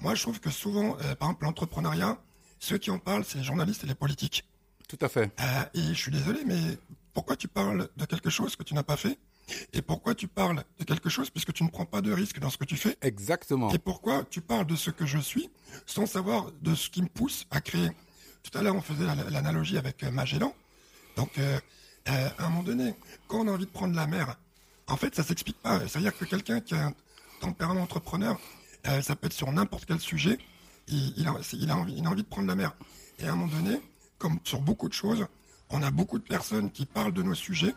moi, 0.00 0.14
je 0.14 0.22
trouve 0.22 0.40
que 0.40 0.50
souvent, 0.50 0.92
par 1.18 1.28
exemple, 1.28 1.44
l'entrepreneuriat, 1.44 2.18
ceux 2.58 2.78
qui 2.78 2.90
en 2.90 2.98
parlent, 2.98 3.24
c'est 3.24 3.38
les 3.38 3.44
journalistes 3.44 3.84
et 3.84 3.86
les 3.86 3.94
politiques. 3.94 4.44
Tout 4.88 4.98
à 5.00 5.08
fait. 5.08 5.30
Euh, 5.40 5.64
et 5.74 5.82
je 5.88 5.94
suis 5.94 6.10
désolé, 6.10 6.40
mais 6.46 6.78
pourquoi 7.12 7.36
tu 7.36 7.48
parles 7.48 7.88
de 7.96 8.04
quelque 8.04 8.30
chose 8.30 8.56
que 8.56 8.62
tu 8.62 8.74
n'as 8.74 8.82
pas 8.82 8.96
fait 8.96 9.18
Et 9.72 9.82
pourquoi 9.82 10.14
tu 10.14 10.28
parles 10.28 10.64
de 10.78 10.84
quelque 10.84 11.08
chose 11.08 11.30
puisque 11.30 11.52
tu 11.52 11.64
ne 11.64 11.68
prends 11.68 11.84
pas 11.84 12.00
de 12.00 12.12
risque 12.12 12.38
dans 12.38 12.50
ce 12.50 12.58
que 12.58 12.64
tu 12.64 12.76
fais 12.76 12.96
Exactement. 13.02 13.70
Et 13.70 13.78
pourquoi 13.78 14.24
tu 14.24 14.40
parles 14.40 14.66
de 14.66 14.76
ce 14.76 14.90
que 14.90 15.06
je 15.06 15.18
suis 15.18 15.50
sans 15.86 16.06
savoir 16.06 16.50
de 16.62 16.74
ce 16.74 16.88
qui 16.90 17.02
me 17.02 17.08
pousse 17.08 17.46
à 17.50 17.60
créer 17.60 17.90
Tout 18.42 18.56
à 18.58 18.62
l'heure, 18.62 18.76
on 18.76 18.80
faisait 18.80 19.04
l'analogie 19.30 19.76
avec 19.76 20.02
euh, 20.02 20.10
Magellan. 20.10 20.54
Donc, 21.16 21.38
euh, 21.38 21.58
à 22.06 22.46
un 22.46 22.48
moment 22.48 22.62
donné, 22.62 22.94
quand 23.28 23.40
on 23.40 23.48
a 23.48 23.52
envie 23.52 23.66
de 23.66 23.70
prendre 23.70 23.94
la 23.94 24.06
mer, 24.06 24.36
en 24.86 24.96
fait, 24.96 25.14
ça 25.14 25.22
s'explique 25.22 25.60
pas. 25.62 25.80
C'est-à-dire 25.88 26.16
que 26.16 26.24
quelqu'un 26.24 26.60
qui 26.60 26.74
a 26.74 26.86
un 26.86 26.94
tempérament 27.40 27.82
entrepreneur, 27.82 28.38
ça 29.00 29.16
peut 29.16 29.26
être 29.26 29.32
sur 29.32 29.50
n'importe 29.50 29.86
quel 29.86 30.00
sujet, 30.00 30.38
il, 30.88 31.26
a, 31.26 31.34
il, 31.54 31.70
a 31.70 31.76
envie, 31.76 31.94
il 31.96 32.06
a 32.06 32.10
envie 32.10 32.22
de 32.22 32.28
prendre 32.28 32.48
la 32.48 32.54
mer. 32.54 32.72
Et 33.18 33.26
à 33.26 33.32
un 33.32 33.36
moment 33.36 33.50
donné, 33.50 33.80
comme 34.18 34.38
sur 34.44 34.60
beaucoup 34.60 34.88
de 34.88 34.92
choses, 34.92 35.26
on 35.70 35.82
a 35.82 35.90
beaucoup 35.90 36.18
de 36.18 36.24
personnes 36.24 36.70
qui 36.70 36.84
parlent 36.84 37.12
de 37.12 37.22
nos 37.22 37.34
sujets 37.34 37.74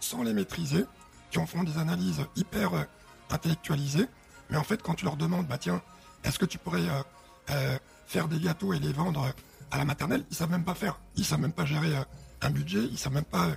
sans 0.00 0.22
les 0.22 0.32
maîtriser, 0.32 0.84
qui 1.30 1.38
en 1.38 1.46
font 1.46 1.62
des 1.62 1.78
analyses 1.78 2.24
hyper 2.36 2.74
euh, 2.74 2.84
intellectualisées, 3.30 4.06
mais 4.50 4.56
en 4.56 4.64
fait, 4.64 4.82
quand 4.82 4.94
tu 4.94 5.04
leur 5.04 5.16
demandes, 5.16 5.46
bah 5.46 5.58
tiens, 5.58 5.82
est-ce 6.24 6.38
que 6.38 6.46
tu 6.46 6.58
pourrais 6.58 6.88
euh, 6.88 7.02
euh, 7.50 7.78
faire 8.06 8.28
des 8.28 8.40
gâteaux 8.40 8.72
et 8.72 8.78
les 8.78 8.92
vendre 8.92 9.32
à 9.70 9.78
la 9.78 9.84
maternelle, 9.84 10.24
ils 10.30 10.36
savent 10.36 10.50
même 10.50 10.64
pas 10.64 10.74
faire, 10.74 10.98
ils 11.16 11.24
savent 11.24 11.40
même 11.40 11.52
pas 11.52 11.66
gérer 11.66 11.92
un 12.40 12.50
budget, 12.50 12.84
ils 12.90 12.98
savent 12.98 13.12
même 13.12 13.24
pas 13.24 13.48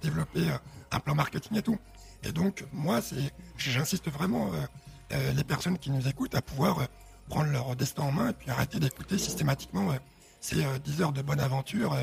développer 0.00 0.46
un 0.90 1.00
plan 1.00 1.14
marketing 1.14 1.58
et 1.58 1.62
tout. 1.62 1.78
Et 2.22 2.32
donc, 2.32 2.64
moi, 2.72 3.02
c'est, 3.02 3.32
j'insiste 3.58 4.08
vraiment 4.10 4.50
les 5.10 5.44
personnes 5.44 5.76
qui 5.76 5.90
nous 5.90 6.08
écoutent 6.08 6.34
à 6.34 6.40
pouvoir 6.40 6.86
prendre 7.28 7.50
leur 7.50 7.76
destin 7.76 8.04
en 8.04 8.12
main 8.12 8.30
et 8.30 8.32
puis 8.32 8.50
arrêter 8.50 8.80
d'écouter 8.80 9.18
systématiquement 9.18 9.92
c'est 10.40 10.56
10 10.56 11.00
euh, 11.00 11.04
heures 11.04 11.12
de 11.12 11.22
bonne 11.22 11.40
aventure 11.40 11.96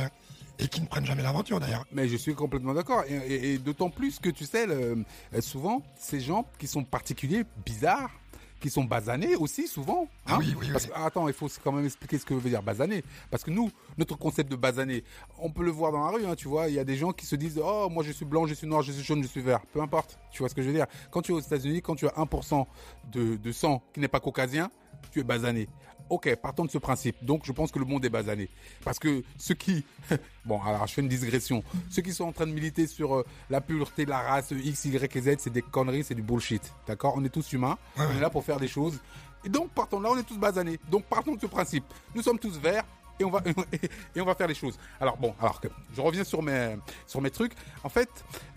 et 0.60 0.68
qui 0.68 0.82
ne 0.82 0.88
prennent 0.88 1.06
jamais 1.06 1.24
l'aventure 1.24 1.60
d'ailleurs. 1.60 1.86
Mais 1.92 2.08
je 2.08 2.18
suis 2.18 2.36
complètement 2.36 2.74
d'accord. 2.74 3.04
Et, 3.08 3.58
d'autant 3.58 3.90
plus 3.90 4.20
que 4.20 4.30
tu 4.30 4.46
sais, 4.46 4.68
euh, 4.68 4.96
souvent, 5.40 5.84
ces 5.98 6.20
gens 6.20 6.46
qui 6.60 6.68
sont 6.68 6.84
particuliers, 6.84 7.44
bizarres, 7.66 8.12
qui 8.60 8.70
sont 8.70 8.84
basanés 8.84 9.36
aussi 9.36 9.68
souvent. 9.68 10.08
ah 10.26 10.34
hein. 10.34 10.38
oui, 10.40 10.56
oui, 10.60 10.68
Parce, 10.72 10.90
Attends, 10.96 11.28
il 11.28 11.34
faut 11.34 11.48
quand 11.64 11.72
même 11.72 11.86
expliquer 11.86 12.18
ce 12.18 12.26
que 12.26 12.34
veut 12.34 12.50
dire 12.50 12.64
basané. 12.64 13.04
Parce 13.30 13.44
que 13.44 13.52
nous, 13.52 13.70
notre 13.98 14.18
concept 14.18 14.50
de 14.50 14.56
basané, 14.56 15.04
on 15.38 15.52
peut 15.52 15.64
le 15.64 15.72
voir 15.72 15.92
dans 15.92 16.04
la 16.04 16.12
rue, 16.12 16.26
hein, 16.26 16.36
tu 16.36 16.48
vois. 16.48 16.68
Il 16.68 16.74
y 16.74 16.80
a 16.80 16.84
des 16.84 16.96
gens 16.96 17.12
qui 17.12 17.26
se 17.26 17.36
disent, 17.36 17.62
oh, 17.64 17.90
moi 17.90 18.04
je 18.04 18.12
suis 18.12 18.26
blanc, 18.26 18.48
je 18.48 18.54
suis 18.54 18.68
noir, 18.68 18.82
je 18.82 18.92
suis 18.92 19.04
jaune, 19.04 19.22
je 19.22 19.28
suis 19.28 19.42
vert. 19.42 19.60
Peu 19.74 19.82
importe. 19.82 20.18
Tu 20.32 20.40
vois 20.40 20.50
ce 20.50 20.56
que 20.56 20.62
je 20.62 20.68
veux 20.68 20.74
dire? 20.74 20.88
Quand 21.12 21.22
tu 21.22 21.32
es 21.32 21.36
aux 21.36 21.40
États-Unis, 21.40 21.82
quand 21.82 21.96
tu 21.96 22.08
as 22.08 22.14
1% 22.14 22.66
de, 23.12 23.36
de 23.36 23.52
sang 23.52 23.84
qui 23.94 24.00
n'est 24.00 24.08
pas 24.08 24.20
caucasien, 24.20 24.72
tu 25.12 25.20
es 25.20 25.24
basané. 25.24 25.68
Ok, 26.10 26.34
partons 26.36 26.66
de 26.66 26.70
ce 26.70 26.78
principe. 26.78 27.16
Donc, 27.24 27.46
je 27.46 27.52
pense 27.52 27.72
que 27.72 27.80
le 27.80 27.86
monde 27.86 28.06
est 28.06 28.10
basané. 28.10 28.50
Parce 28.84 29.00
que 29.00 29.24
ceux 29.38 29.56
qui, 29.56 29.84
bon, 30.46 30.62
alors 30.62 30.86
je 30.86 30.94
fais 30.94 31.02
une 31.02 31.08
digression. 31.08 31.64
Ceux 31.90 32.02
qui 32.02 32.14
sont 32.14 32.26
en 32.26 32.32
train 32.32 32.46
de 32.46 32.52
militer 32.52 32.86
sur 32.86 33.16
euh, 33.16 33.26
la 33.50 33.60
pureté, 33.62 34.06
la 34.06 34.20
race 34.20 34.52
X, 34.52 34.86
Y 34.86 35.16
et 35.16 35.22
Z, 35.22 35.36
c'est 35.40 35.54
des 35.54 35.64
conneries, 35.64 36.04
c'est 36.04 36.16
du 36.16 36.22
bullshit. 36.22 36.72
D'accord? 36.88 37.16
On 37.18 37.24
est 37.24 37.30
tous 37.30 37.54
humains. 37.54 37.78
on 37.98 38.18
est 38.18 38.20
là 38.20 38.30
pour 38.30 38.44
faire 38.44 38.60
des 38.60 38.68
choses. 38.68 39.00
Et 39.44 39.50
donc, 39.50 39.70
partons 39.72 40.00
là, 40.00 40.10
on 40.12 40.18
est 40.18 40.24
tous 40.24 40.38
basanés. 40.38 40.80
Donc, 40.90 41.06
partons 41.06 41.36
de 41.36 41.42
ce 41.42 41.48
principe. 41.48 41.86
Nous 42.14 42.22
sommes 42.22 42.40
tous 42.40 42.60
verts 42.60 42.86
et 43.20 43.24
on 43.24 43.30
va 43.30 43.42
et 44.16 44.22
on 44.22 44.26
va 44.26 44.36
faire 44.36 44.48
les 44.48 44.56
choses. 44.56 44.78
Alors 45.00 45.18
bon, 45.18 45.34
alors 45.40 45.62
que 45.62 45.68
je 45.96 46.02
reviens 46.02 46.24
sur 46.24 46.42
mes 46.42 46.78
sur 47.08 47.22
mes 47.22 47.32
trucs. 47.32 47.54
En 47.84 47.90
fait, 47.90 48.10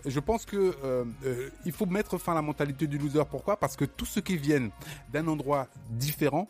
je 0.05 0.19
pense 0.19 0.45
que 0.45 0.75
euh, 0.83 1.05
euh, 1.25 1.49
il 1.65 1.71
faut 1.71 1.85
mettre 1.85 2.17
fin 2.17 2.33
à 2.33 2.35
la 2.35 2.41
mentalité 2.41 2.87
du 2.87 2.97
loser. 2.97 3.23
Pourquoi? 3.29 3.57
Parce 3.57 3.75
que 3.75 3.85
tous 3.85 4.05
ceux 4.05 4.21
qui 4.21 4.37
viennent 4.37 4.71
d'un 5.11 5.27
endroit 5.27 5.67
différent 5.89 6.47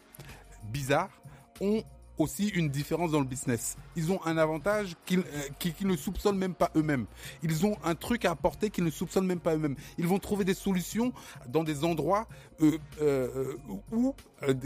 bizarres 0.64 1.22
ont 1.62 1.84
aussi 2.20 2.50
une 2.50 2.70
différence 2.70 3.12
dans 3.12 3.20
le 3.20 3.26
business. 3.26 3.78
Ils 3.96 4.12
ont 4.12 4.20
un 4.26 4.38
avantage 4.38 4.96
qu'ils 5.06 5.20
euh, 5.20 5.88
ne 5.88 5.96
soupçonnent 5.96 6.38
même 6.38 6.54
pas 6.54 6.70
eux-mêmes. 6.76 7.06
Ils 7.42 7.66
ont 7.66 7.78
un 7.84 7.96
truc 7.96 8.26
à 8.26 8.32
apporter 8.32 8.70
qu'ils 8.70 8.84
ne 8.84 8.90
soupçonnent 8.92 9.26
même 9.26 9.40
pas 9.40 9.56
eux-mêmes. 9.56 9.76
Ils 9.98 10.06
vont 10.08 10.20
trouver 10.20 10.44
des 10.44 10.54
solutions 10.54 11.14
dans 11.48 11.64
des 11.64 11.84
endroits 11.84 12.28
euh, 12.62 12.78
euh, 13.02 13.56
où 13.92 14.14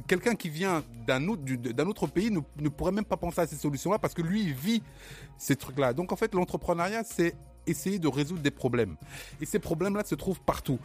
quelqu'un 0.08 0.36
qui 0.36 0.50
vient 0.50 0.84
d'un 1.06 1.28
autre, 1.28 2.08
pays 2.08 2.32
ne, 2.32 2.70
pourrait 2.70 2.92
même 2.92 3.06
pas 3.06 3.18
penser 3.18 3.42
à 3.42 3.48
ces 3.48 3.56
solutions-là 3.56 4.00
parce 4.00 4.14
que 4.14 4.22
lui, 4.22 4.42
il 4.44 4.54
vit 4.54 4.82
ces 5.38 5.56
trucs-là. 5.56 5.94
Donc 5.94 6.12
en 6.12 6.16
fait, 6.16 6.34
l'entrepreneuriat, 6.34 7.04
c'est 7.04 7.36
essayer 7.68 8.00
de 8.00 8.08
résoudre 8.08 8.42
des 8.42 8.52
problèmes. 8.52 8.96
Et 9.40 9.46
ces 9.46 9.60
problèmes-là 9.60 10.04
se 10.04 10.16
trouvent 10.16 10.42
partout. 10.42 10.80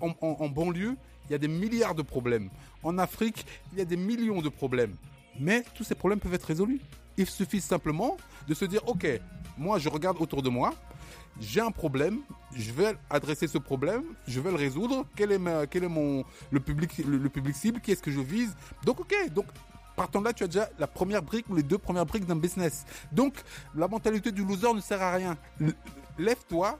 En, 0.00 0.14
en 0.20 0.48
banlieue, 0.48 0.96
il 1.28 1.32
y 1.32 1.34
a 1.34 1.38
des 1.38 1.48
milliards 1.48 1.94
de 1.94 2.02
problèmes. 2.02 2.50
En 2.82 2.98
Afrique, 2.98 3.44
il 3.72 3.78
y 3.78 3.82
a 3.82 3.84
des 3.84 3.96
millions 3.96 4.40
de 4.40 4.48
problèmes. 4.48 4.94
Mais 5.38 5.64
tous 5.74 5.84
ces 5.84 5.94
problèmes 5.94 6.20
peuvent 6.20 6.34
être 6.34 6.44
résolus. 6.44 6.80
Il 7.16 7.26
suffit 7.26 7.60
simplement 7.60 8.16
de 8.46 8.54
se 8.54 8.64
dire, 8.64 8.86
OK, 8.88 9.06
moi 9.56 9.78
je 9.78 9.88
regarde 9.88 10.16
autour 10.20 10.42
de 10.42 10.48
moi, 10.48 10.74
j'ai 11.40 11.60
un 11.60 11.70
problème, 11.70 12.20
je 12.54 12.72
vais 12.72 12.96
adresser 13.10 13.46
ce 13.46 13.58
problème, 13.58 14.02
je 14.26 14.40
vais 14.40 14.50
le 14.50 14.56
résoudre, 14.56 15.06
quel 15.14 15.32
est, 15.32 15.38
mon, 15.38 16.24
le, 16.50 16.60
public, 16.60 16.98
le, 16.98 17.28
public 17.28 17.54
cible, 17.54 17.80
qui 17.80 17.92
est-ce 17.92 18.02
que 18.02 18.10
je 18.10 18.20
vise? 18.20 18.56
Donc 18.84 19.00
OK, 19.00 19.14
donc 19.32 19.46
partant 19.98 20.20
de 20.20 20.26
là, 20.26 20.32
tu 20.32 20.44
as 20.44 20.46
déjà 20.46 20.68
la 20.78 20.86
première 20.86 21.22
brique 21.22 21.48
ou 21.48 21.56
les 21.56 21.62
deux 21.62 21.78
premières 21.78 22.06
briques 22.06 22.24
d'un 22.24 22.36
business. 22.36 22.84
Donc, 23.10 23.34
la 23.74 23.88
mentalité 23.88 24.30
du 24.30 24.44
loser 24.44 24.72
ne 24.72 24.80
sert 24.80 25.02
à 25.02 25.12
rien. 25.12 25.36
Lève-toi, 26.16 26.78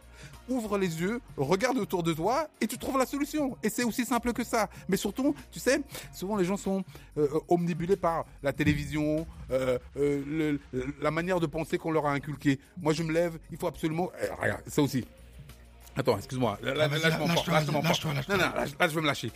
ouvre 0.48 0.78
les 0.78 1.00
yeux, 1.00 1.20
regarde 1.36 1.78
autour 1.78 2.02
de 2.02 2.12
toi 2.12 2.48
et 2.60 2.66
tu 2.66 2.78
trouves 2.78 2.98
la 2.98 3.06
solution. 3.06 3.56
Et 3.62 3.70
c'est 3.70 3.84
aussi 3.84 4.04
simple 4.04 4.32
que 4.32 4.44
ça. 4.44 4.68
Mais 4.88 4.96
surtout, 4.96 5.34
tu 5.50 5.58
sais, 5.58 5.80
souvent 6.12 6.36
les 6.36 6.44
gens 6.44 6.56
sont 6.56 6.84
euh, 7.16 7.28
omnibulés 7.48 7.96
par 7.96 8.24
la 8.42 8.52
télévision, 8.52 9.26
euh, 9.50 9.78
euh, 9.96 10.58
la 11.00 11.10
manière 11.10 11.40
de 11.40 11.46
penser 11.46 11.78
qu'on 11.78 11.90
leur 11.90 12.06
a 12.06 12.12
inculqué. 12.12 12.58
Moi, 12.80 12.92
je 12.92 13.02
me 13.02 13.12
lève, 13.12 13.38
il 13.50 13.56
faut 13.56 13.66
absolument. 13.66 14.10
regarde, 14.40 14.62
ça 14.66 14.82
aussi. 14.82 15.04
Attends, 15.96 16.16
excuse-moi. 16.16 16.58
Là, 16.62 16.74
là, 16.74 16.84
Ah, 16.84 16.88
là, 16.88 16.98
je 17.10 17.18
m'en 17.18 17.26
lâche-toi, 17.26 17.34
porte, 17.34 17.48
là, 17.48 17.60
je 17.60 17.64
vas-y, 17.66 17.66
m'en 17.66 17.72
porte. 17.80 17.84
lâche-toi, 17.88 18.12
lâche-toi. 18.14 18.36
Non, 18.36 18.44
non, 18.46 18.54
là, 18.54 18.86
je- 18.88 18.94
vais 18.94 19.00
me 19.00 19.06
lâcher. 19.06 19.32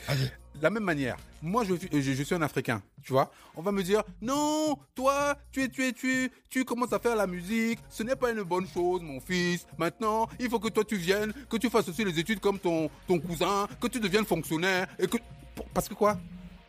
De 0.54 0.62
la 0.62 0.70
même 0.70 0.84
manière, 0.84 1.16
moi 1.40 1.64
je, 1.64 1.74
je, 1.92 2.00
je 2.00 2.22
suis 2.22 2.34
un 2.36 2.42
Africain, 2.42 2.82
tu 3.02 3.12
vois. 3.12 3.32
On 3.56 3.62
va 3.62 3.72
me 3.72 3.82
dire 3.82 4.02
non, 4.20 4.76
toi, 4.94 5.34
tu 5.50 5.62
es, 5.62 5.68
tu 5.68 5.84
es, 5.84 5.92
tu, 5.92 6.30
tu 6.48 6.64
commences 6.64 6.92
à 6.92 7.00
faire 7.00 7.16
la 7.16 7.26
musique. 7.26 7.80
Ce 7.88 8.04
n'est 8.04 8.14
pas 8.14 8.30
une 8.30 8.42
bonne 8.42 8.68
chose, 8.68 9.02
mon 9.02 9.18
fils. 9.20 9.66
Maintenant, 9.76 10.28
il 10.38 10.48
faut 10.48 10.60
que 10.60 10.68
toi 10.68 10.84
tu 10.84 10.96
viennes, 10.96 11.32
que 11.50 11.56
tu 11.56 11.68
fasses 11.68 11.88
aussi 11.88 12.04
les 12.04 12.16
études 12.18 12.38
comme 12.38 12.60
ton 12.60 12.88
ton 13.08 13.18
cousin, 13.18 13.66
que 13.80 13.88
tu 13.88 13.98
deviennes 13.98 14.26
fonctionnaire 14.26 14.86
et 15.00 15.08
que 15.08 15.16
parce 15.74 15.88
que 15.88 15.94
quoi? 15.94 16.16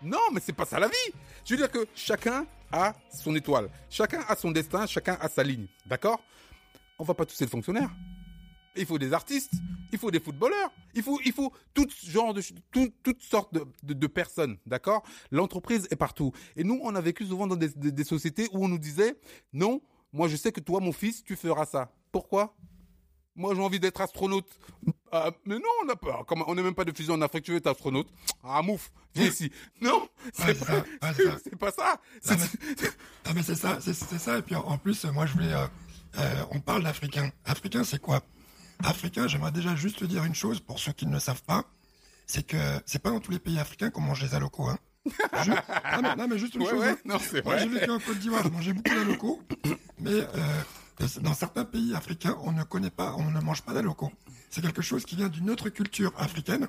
Non, 0.02 0.18
mais 0.34 0.42
c'est 0.44 0.54
pas 0.54 0.66
ça 0.66 0.80
la 0.80 0.88
vie. 0.88 1.14
Je 1.46 1.52
veux 1.54 1.58
dire 1.58 1.70
que 1.72 1.86
chacun 1.94 2.48
a 2.72 2.94
son 3.12 3.36
étoile, 3.36 3.70
chacun 3.92 4.22
a 4.28 4.36
son 4.36 4.50
destin, 4.50 4.88
chacun 4.88 5.18
a 5.22 5.30
sa 5.30 5.44
ligne, 5.44 5.68
d'accord? 5.86 6.20
On 6.98 7.04
va 7.04 7.14
pas 7.14 7.26
tous 7.26 7.40
être 7.42 7.50
fonctionnaires. 7.52 7.90
Il 8.76 8.86
faut 8.86 8.98
des 8.98 9.14
artistes, 9.14 9.52
il 9.92 10.00
faut 10.00 10.10
des 10.12 10.20
footballeurs, 10.20 10.72
il 10.96 11.04
faut, 11.04 11.20
il 11.24 11.32
faut 11.32 11.54
tout 11.74 11.88
genre 12.08 12.34
de, 12.34 12.42
tout- 12.72 12.92
toutes 13.04 13.22
sortes 13.22 13.54
de, 13.54 13.66
de- 13.84 13.94
de 13.94 14.08
personnes, 14.08 14.58
d'accord? 14.66 15.04
L'entreprise 15.32 15.88
est 15.92 15.96
partout. 15.96 16.32
Et 16.56 16.64
nous, 16.64 16.80
on 16.84 16.96
a 16.96 17.02
vécu 17.02 17.26
souvent 17.26 17.46
dans 17.48 17.56
des, 17.56 17.70
des- 17.70 17.92
des 17.92 18.04
sociétés 18.04 18.48
où 18.52 18.66
on 18.66 18.68
nous 18.68 18.80
disait, 18.80 19.16
non, 19.54 19.82
moi 20.12 20.28
je 20.28 20.36
sais 20.36 20.52
que 20.52 20.60
toi, 20.60 20.80
mon 20.80 20.92
fils, 20.92 21.24
tu 21.24 21.36
feras 21.36 21.66
ça. 21.68 21.92
Pourquoi? 22.12 22.56
Moi, 23.36 23.56
j'ai 23.56 23.62
envie 23.62 23.80
d'être 23.80 24.00
astronaute. 24.02 24.48
Ah, 25.12 25.32
mais 25.46 25.56
non, 25.56 25.70
on 25.82 25.86
n'a 25.86 25.96
pas. 25.96 26.24
On 26.48 26.54
n'est 26.54 26.62
même 26.62 26.76
pas 26.76 26.86
de 26.86 26.96
fusion 26.96 27.16
en 27.16 27.22
Afrique. 27.24 27.44
Tu 27.46 27.52
veux 27.52 27.58
être 27.58 27.66
astronaute? 27.66 28.08
Ah, 28.44 28.62
mouf, 28.62 28.92
viens 29.16 29.26
ici. 29.28 29.52
Non, 29.82 30.08
c'est 30.34 30.60
pas, 30.60 30.66
ça, 30.66 30.84
pas. 31.58 31.72
Non, 32.30 32.38
C'est- 32.38 33.34
mais 33.34 33.42
c'est 33.44 33.56
ça, 33.56 33.80
c'est 33.82 33.94
ça. 33.96 34.38
Et 34.38 34.42
puis 34.44 34.54
en- 34.56 34.78
plus, 34.78 35.04
moi 35.06 35.26
je 35.26 35.34
voulais, 35.34 35.52
euh, 35.52 35.66
euh, 36.20 36.46
on 36.52 36.60
parle 36.60 36.84
d'Africain. 36.84 37.32
Africain, 37.44 37.84
c'est 37.84 38.00
quoi? 38.00 38.22
Africain, 38.84 39.28
j'aimerais 39.28 39.52
déjà 39.52 39.76
juste 39.76 40.00
te 40.00 40.06
dire 40.06 40.24
une 40.26 40.36
chose 40.36 40.60
pour 40.60 40.80
ceux 40.80 40.92
qui 40.92 41.06
ne 41.06 41.14
le 41.14 41.20
savent 41.20 41.44
pas, 41.44 41.64
c'est 42.28 42.46
que 42.46 42.58
c'est 42.86 43.00
pas 43.02 43.10
dans 43.12 43.20
tous 43.20 43.32
les 43.32 43.40
pays 43.40 43.60
africains 43.60 43.90
qu'on 43.90 44.02
mange 44.02 44.22
les 44.22 44.36
alocos. 44.36 44.68
Hein. 44.70 44.78
Je- 45.44 45.52
non, 45.52 46.02
mais, 46.02 46.16
non, 46.16 46.28
mais 46.28 46.38
juste 46.38 46.56
une 46.56 46.62
Ouais, 46.64 46.70
chose. 46.70 46.80
ouais, 46.80 46.90
hein. 46.90 46.98
non, 47.06 47.18
Moi 47.46 47.58
j'ai 47.58 47.68
vécu 47.68 47.90
en 47.90 48.00
Côte 48.00 48.20
d'Ivoire, 48.20 48.44
je 48.44 48.50
mangeais 48.50 48.74
beaucoup 48.74 48.94
d'alocos, 48.96 49.40
mais 50.00 50.12
euh, 50.12 51.08
dans 51.22 51.34
certains 51.34 51.66
pays 51.66 51.94
africains, 51.96 52.38
on 52.44 52.52
ne 52.52 52.64
connaît 52.64 52.90
pas, 52.90 53.14
on 53.18 53.30
ne 53.32 53.40
mange 53.42 53.62
pas 53.64 53.74
d'alocos. 53.74 54.12
C'est 54.50 54.62
quelque 54.62 54.82
chose 54.82 55.04
qui 55.06 55.16
vient 55.16 55.30
d'une 55.30 55.50
autre 55.50 55.70
culture 55.70 56.14
africaine. 56.18 56.68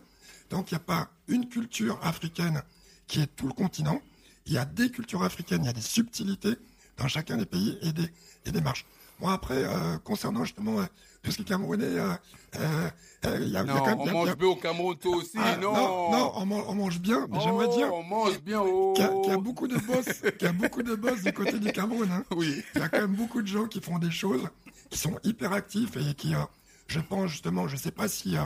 Donc 0.50 0.70
il 0.70 0.74
n'y 0.74 0.79
a 0.79 0.85
pas 0.85 1.11
une 1.29 1.48
culture 1.48 1.98
africaine 2.03 2.62
qui 3.07 3.20
est 3.20 3.27
tout 3.37 3.46
le 3.46 3.53
continent. 3.55 4.00
Il 4.46 4.53
y 4.53 4.59
a 4.59 4.64
des 4.64 4.90
cultures 4.90 5.22
africaines, 5.22 5.62
il 5.62 5.66
y 5.66 5.70
a 5.70 5.72
des 5.74 5.81
subtilités 5.81 6.55
dans 6.96 7.09
chacun 7.09 7.37
des 7.37 7.46
pays 7.46 7.79
et 7.83 7.92
des, 7.92 8.09
et 8.46 8.53
des 8.53 8.61
marches. 8.61 8.85
Moi 9.20 9.33
après, 9.33 9.62
euh, 9.64 9.96
concernant 9.98 10.44
justement 10.44 10.81
euh, 10.81 10.85
tout 11.24 11.30
ce 11.32 11.37
qui 11.37 11.42
est 11.42 11.46
camerounais, 11.46 11.84
euh, 11.87 12.12
euh, 12.60 12.88
euh, 13.26 13.38
y 13.40 13.42
a, 13.42 13.46
il 13.46 13.52
y 13.52 13.56
a 13.56 13.64
Non, 13.64 13.74
quand 13.78 13.87
même... 13.87 13.98
on 14.00 14.04
il 14.04 14.06
y 14.06 14.08
a- 14.08 14.10
il 14.10 14.10
y 14.10 14.12
mange 14.12 14.28
a- 14.28 14.34
bien 14.37 14.48
au 14.48 14.56
Cameroun, 14.56 14.96
toi 14.98 15.16
aussi, 15.16 15.30
Ah, 15.38 15.56
non 15.56 15.72
non, 15.72 16.10
non, 16.12 16.32
on, 16.37 16.46
man- 16.46 16.64
on 16.68 16.74
mange 16.74 17.00
bien, 17.00 17.26
mais 17.30 17.40
j'aimerais 17.40 17.66
Oh, 17.70 17.76
dire 17.76 17.92
On 17.94 18.02
mange 18.04 18.40
bien 18.42 18.60
au. 18.60 18.92
qu'il 18.92 19.04
y, 19.04 19.08
a- 19.08 19.28
y 19.28 19.30
a 19.30 19.38
beaucoup 19.38 19.66
de 19.66 19.76
boss, 19.78 20.04
qu'il 20.38 20.46
y 20.46 20.50
a 20.50 20.52
beaucoup 20.52 20.82
de 20.82 20.94
boss 20.94 21.22
du 21.22 21.32
côté 21.32 21.58
du 21.58 21.72
Cameroun. 21.72 22.08
Hein. 22.12 22.24
Oui. 22.37 22.62
Il 22.74 22.80
y 22.80 22.84
a 22.84 22.88
quand 22.88 23.00
même 23.00 23.16
beaucoup 23.16 23.40
de 23.42 23.46
gens 23.48 23.64
qui 23.66 23.80
font 23.80 23.98
des 23.98 24.10
choses, 24.10 24.46
qui 24.90 24.98
sont 24.98 25.18
hyper 25.24 25.52
actifs 25.54 25.96
et 25.96 26.14
qui, 26.14 26.34
euh, 26.34 26.38
je 26.87 27.00
pense 27.00 27.30
justement, 27.30 27.66
je 27.66 27.76
sais 27.76 27.90
pas 27.90 28.06
si, 28.08 28.37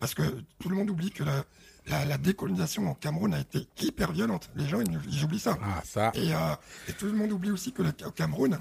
parce 0.00 0.14
que 0.14 0.22
tout 0.58 0.68
le 0.70 0.74
monde 0.76 0.90
oublie 0.90 1.10
que 1.10 1.22
la, 1.22 1.44
la, 1.86 2.04
la 2.06 2.16
décolonisation 2.18 2.90
au 2.90 2.94
Cameroun 2.94 3.34
a 3.34 3.40
été 3.40 3.66
hyper 3.82 4.12
violente. 4.12 4.50
Les 4.56 4.66
gens, 4.66 4.80
ils, 4.80 4.98
ils 5.10 5.22
oublient 5.24 5.38
ça. 5.38 5.58
Ah, 5.62 5.82
ça. 5.84 6.10
Et, 6.14 6.30
et 6.88 6.92
tout 6.94 7.06
le 7.06 7.12
monde 7.12 7.30
oublie 7.32 7.50
aussi 7.50 7.72
que 7.72 7.82
le, 7.82 7.92
au 8.06 8.10
Cameroun, 8.10 8.58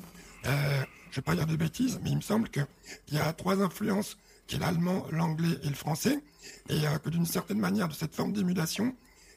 je 1.11 1.17
vais 1.17 1.21
pas 1.21 1.35
dire 1.35 1.45
de 1.45 1.55
bêtises, 1.55 1.99
mais 2.03 2.09
il 2.09 2.15
me 2.15 2.21
semble 2.21 2.49
que 2.49 2.61
il 3.09 3.15
y 3.15 3.19
a 3.19 3.31
trois 3.33 3.61
influences, 3.61 4.17
qui 4.47 4.55
est 4.55 4.59
l'allemand, 4.59 5.05
l'anglais 5.11 5.57
et 5.63 5.69
le 5.69 5.75
français, 5.75 6.23
et 6.69 6.87
euh, 6.87 6.97
que 6.97 7.09
d'une 7.09 7.25
certaine 7.25 7.59
manière, 7.59 7.87
de 7.87 7.93
cette 7.93 8.15
forme 8.15 8.33
d'émulation, 8.33 8.95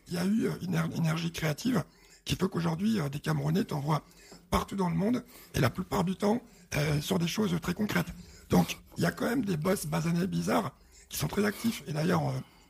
il 0.09 0.15
y 0.15 0.19
a 0.19 0.25
eu 0.25 0.47
euh, 0.47 0.53
une 0.63 0.75
éner- 0.75 0.97
énergie 0.97 1.33
créative 1.33 1.85
qui 2.25 2.37
fait 2.37 2.49
qu'aujourd'hui, 2.49 3.01
euh, 3.01 3.09
des 3.09 3.21
Camerounais 3.21 3.65
t'envoient 3.65 4.05
partout 4.51 4.77
dans 4.77 4.89
le 4.89 4.97
monde, 4.97 5.25
et 5.55 5.61
la 5.61 5.71
plupart 5.71 6.05
du 6.05 6.17
temps, 6.17 6.41
sur 7.01 7.21
des 7.21 7.29
choses 7.29 7.57
très 7.63 7.73
concrètes. 7.75 8.09
Donc, 8.51 8.79
il 8.97 9.05
y 9.05 9.07
a 9.07 9.13
quand 9.13 9.27
même 9.27 9.45
des 9.45 9.57
boss 9.57 9.87
basanés 9.87 10.27
bizarres 10.27 10.73
qui 11.09 11.17
sont 11.17 11.29
très 11.29 11.45
actifs, 11.45 11.85
et 11.87 11.93
d'ailleurs, 11.93 12.23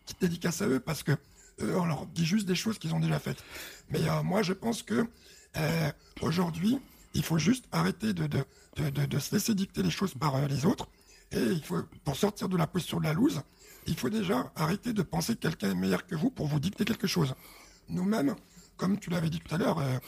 petite 0.04 0.20
dédicace 0.20 0.60
à 0.60 0.68
eux, 0.68 0.78
parce 0.78 1.02
que 1.02 1.12
eux, 1.62 1.74
on 1.78 1.86
leur 1.86 2.04
dit 2.06 2.26
juste 2.26 2.46
des 2.46 2.54
choses 2.54 2.78
qu'ils 2.78 2.94
ont 2.94 3.00
déjà 3.00 3.18
faites. 3.18 3.42
Mais 3.88 4.00
moi, 4.22 4.42
je 4.42 4.52
pense 4.52 4.82
que 4.82 5.06
aujourd'hui, 6.20 6.78
il 7.14 7.22
faut 7.22 7.38
juste 7.38 7.64
arrêter 7.72 8.12
de, 8.12 8.44
de, 8.76 9.18
se 9.18 9.34
laisser 9.34 9.54
dicter 9.54 9.82
les 9.82 9.90
choses 9.90 10.14
par 10.14 10.36
euh, 10.36 10.46
les 10.46 10.66
autres. 10.66 10.88
Et 11.32 11.40
il 11.40 11.62
faut, 11.62 11.82
pour 12.04 12.16
sortir 12.16 12.48
de 12.48 12.56
la 12.56 12.66
posture 12.66 13.00
de 13.00 13.04
la 13.04 13.12
loose, 13.12 13.42
il 13.86 13.96
faut 13.96 14.10
déjà 14.10 14.52
arrêter 14.56 14.92
de 14.92 15.02
penser 15.02 15.34
que 15.34 15.40
quelqu'un 15.40 15.70
est 15.70 15.74
meilleur 15.74 16.06
que 16.06 16.14
vous 16.14 16.30
pour 16.30 16.46
vous 16.46 16.60
dicter 16.60 16.84
quelque 16.84 17.06
chose. 17.06 17.34
Nous-mêmes, 17.88 18.34
comme 18.76 18.98
tu 18.98 19.10
l'avais 19.10 19.30
dit 19.30 19.40
tout 19.40 19.54
à 19.54 19.58
l'heure, 19.58 19.78
euh, 19.78 19.98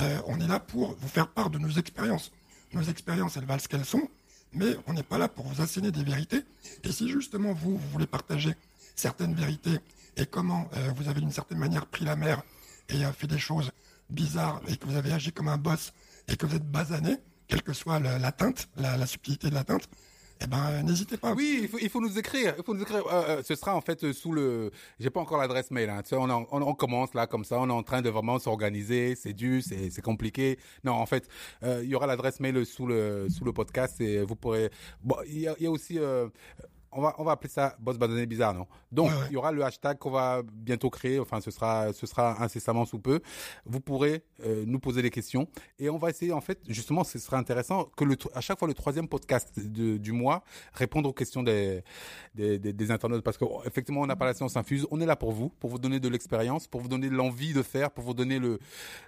euh, 0.00 0.20
on 0.26 0.40
est 0.40 0.46
là 0.46 0.60
pour 0.60 0.94
vous 0.94 1.08
faire 1.08 1.28
part 1.28 1.50
de 1.50 1.58
nos 1.58 1.70
expériences. 1.70 2.32
Nos 2.72 2.82
expériences, 2.82 3.36
elles 3.36 3.44
valent 3.44 3.62
ce 3.62 3.68
qu'elles 3.68 3.84
sont, 3.84 4.08
mais 4.52 4.76
on 4.86 4.92
n'est 4.92 5.02
pas 5.02 5.18
là 5.18 5.28
pour 5.28 5.46
vous 5.46 5.62
asséner 5.62 5.90
des 5.90 6.02
vérités. 6.02 6.42
Et 6.82 6.92
si 6.92 7.08
justement 7.08 7.52
vous, 7.52 7.76
vous 7.76 7.88
voulez 7.90 8.06
partager 8.06 8.54
certaines 8.96 9.34
vérités 9.34 9.78
et 10.16 10.26
comment 10.26 10.68
vous 10.96 11.08
avez 11.08 11.20
d'une 11.20 11.32
certaine 11.32 11.58
manière 11.58 11.86
pris 11.86 12.04
la 12.04 12.14
mer 12.14 12.42
et 12.88 13.02
fait 13.12 13.26
des 13.26 13.38
choses 13.38 13.72
bizarres 14.10 14.60
et 14.68 14.76
que 14.76 14.86
vous 14.86 14.96
avez 14.96 15.12
agi 15.12 15.32
comme 15.32 15.48
un 15.48 15.56
boss 15.56 15.92
et 16.28 16.36
que 16.36 16.46
vous 16.46 16.54
êtes 16.54 16.68
basané, 16.68 17.18
quelle 17.48 17.62
que 17.62 17.72
soit 17.72 17.98
la, 18.00 18.18
la 18.18 18.34
la, 18.76 19.06
subtilité 19.06 19.50
de 19.50 19.54
la 19.54 19.64
teinte, 19.64 19.88
eh 20.40 20.46
ben 20.46 20.66
euh, 20.70 20.82
n'hésitez 20.82 21.16
pas. 21.16 21.32
Oui, 21.32 21.68
il 21.80 21.88
faut, 21.88 22.00
nous 22.00 22.18
écrire. 22.18 22.54
Il 22.58 22.64
faut 22.64 22.74
nous 22.74 22.82
écrire. 22.82 23.06
Euh, 23.06 23.38
euh, 23.38 23.42
ce 23.42 23.54
sera 23.54 23.74
en 23.76 23.80
fait 23.80 24.12
sous 24.12 24.32
le. 24.32 24.70
J'ai 24.98 25.10
pas 25.10 25.20
encore 25.20 25.38
l'adresse 25.38 25.70
mail. 25.70 25.88
Hein. 25.90 26.02
On, 26.12 26.28
en- 26.28 26.46
on, 26.50 26.62
on 26.62 26.74
commence 26.74 27.14
là 27.14 27.26
comme 27.26 27.44
ça. 27.44 27.58
On 27.60 27.68
est 27.68 27.72
en 27.72 27.82
train 27.82 28.02
de 28.02 28.10
vraiment 28.10 28.38
s'organiser. 28.38 29.14
C'est 29.14 29.32
dur, 29.32 29.62
c'est 29.62 30.02
compliqué. 30.02 30.58
Non, 30.82 30.92
en 30.92 31.06
fait, 31.06 31.28
il 31.62 31.84
y 31.84 31.94
aura 31.94 32.06
l'adresse 32.06 32.40
mail 32.40 32.66
sous 32.66 32.86
le 32.86 33.52
podcast 33.54 34.00
et 34.00 34.22
vous 34.22 34.36
pourrez. 34.36 34.70
Bon, 35.02 35.16
il 35.26 35.38
y 35.40 35.66
a 35.66 35.70
aussi. 35.70 35.98
On 36.94 37.00
va, 37.02 37.14
on 37.18 37.24
va 37.24 37.32
appeler 37.32 37.50
ça 37.50 37.76
boss 37.78 37.98
banané 37.98 38.26
bizarre, 38.26 38.54
non? 38.54 38.66
Donc, 38.92 39.10
Ouais, 39.10 39.14
ouais. 39.16 39.24
il 39.30 39.32
y 39.34 39.36
aura 39.36 39.52
le 39.52 39.62
hashtag 39.64 39.98
qu'on 39.98 40.10
va 40.10 40.42
bientôt 40.52 40.90
créer. 40.90 41.18
Enfin, 41.18 41.40
ce 41.40 41.50
sera, 41.50 41.92
ce 41.92 42.06
sera 42.06 42.42
incessamment 42.42 42.84
sous 42.84 42.98
peu. 42.98 43.20
Vous 43.66 43.80
pourrez 43.80 44.22
euh, 44.44 44.64
nous 44.66 44.78
poser 44.78 45.02
des 45.02 45.10
questions 45.10 45.48
et 45.78 45.90
on 45.90 45.98
va 45.98 46.10
essayer, 46.10 46.32
en 46.32 46.40
fait, 46.40 46.60
justement, 46.68 47.04
ce 47.04 47.18
sera 47.18 47.36
intéressant 47.36 47.84
que 47.96 48.04
le, 48.04 48.16
à 48.34 48.40
chaque 48.40 48.58
fois 48.58 48.68
le 48.68 48.74
troisième 48.74 49.08
podcast 49.08 49.58
de- 49.58 49.96
du 49.98 50.12
mois 50.12 50.44
répondre 50.72 51.08
aux 51.08 51.12
questions 51.12 51.42
des, 51.42 51.82
des, 52.34 52.58
des, 52.58 52.72
des 52.72 52.90
internautes 52.90 53.24
parce 53.24 53.36
que 53.38 53.44
oh, 53.44 53.60
effectivement, 53.66 54.00
on 54.02 54.06
n'a 54.06 54.16
pas 54.16 54.26
la 54.26 54.34
science 54.34 54.56
infuse. 54.56 54.86
On 54.90 55.00
est 55.00 55.06
là 55.06 55.16
pour 55.16 55.32
vous, 55.32 55.48
pour 55.48 55.70
vous 55.70 55.78
donner 55.78 56.00
de 56.00 56.08
l'expérience, 56.08 56.66
pour 56.68 56.80
vous 56.80 56.88
donner 56.88 57.08
l'envie 57.08 57.52
de 57.52 57.62
faire, 57.62 57.90
pour 57.90 58.04
vous 58.04 58.14
donner 58.14 58.38
le, 58.38 58.58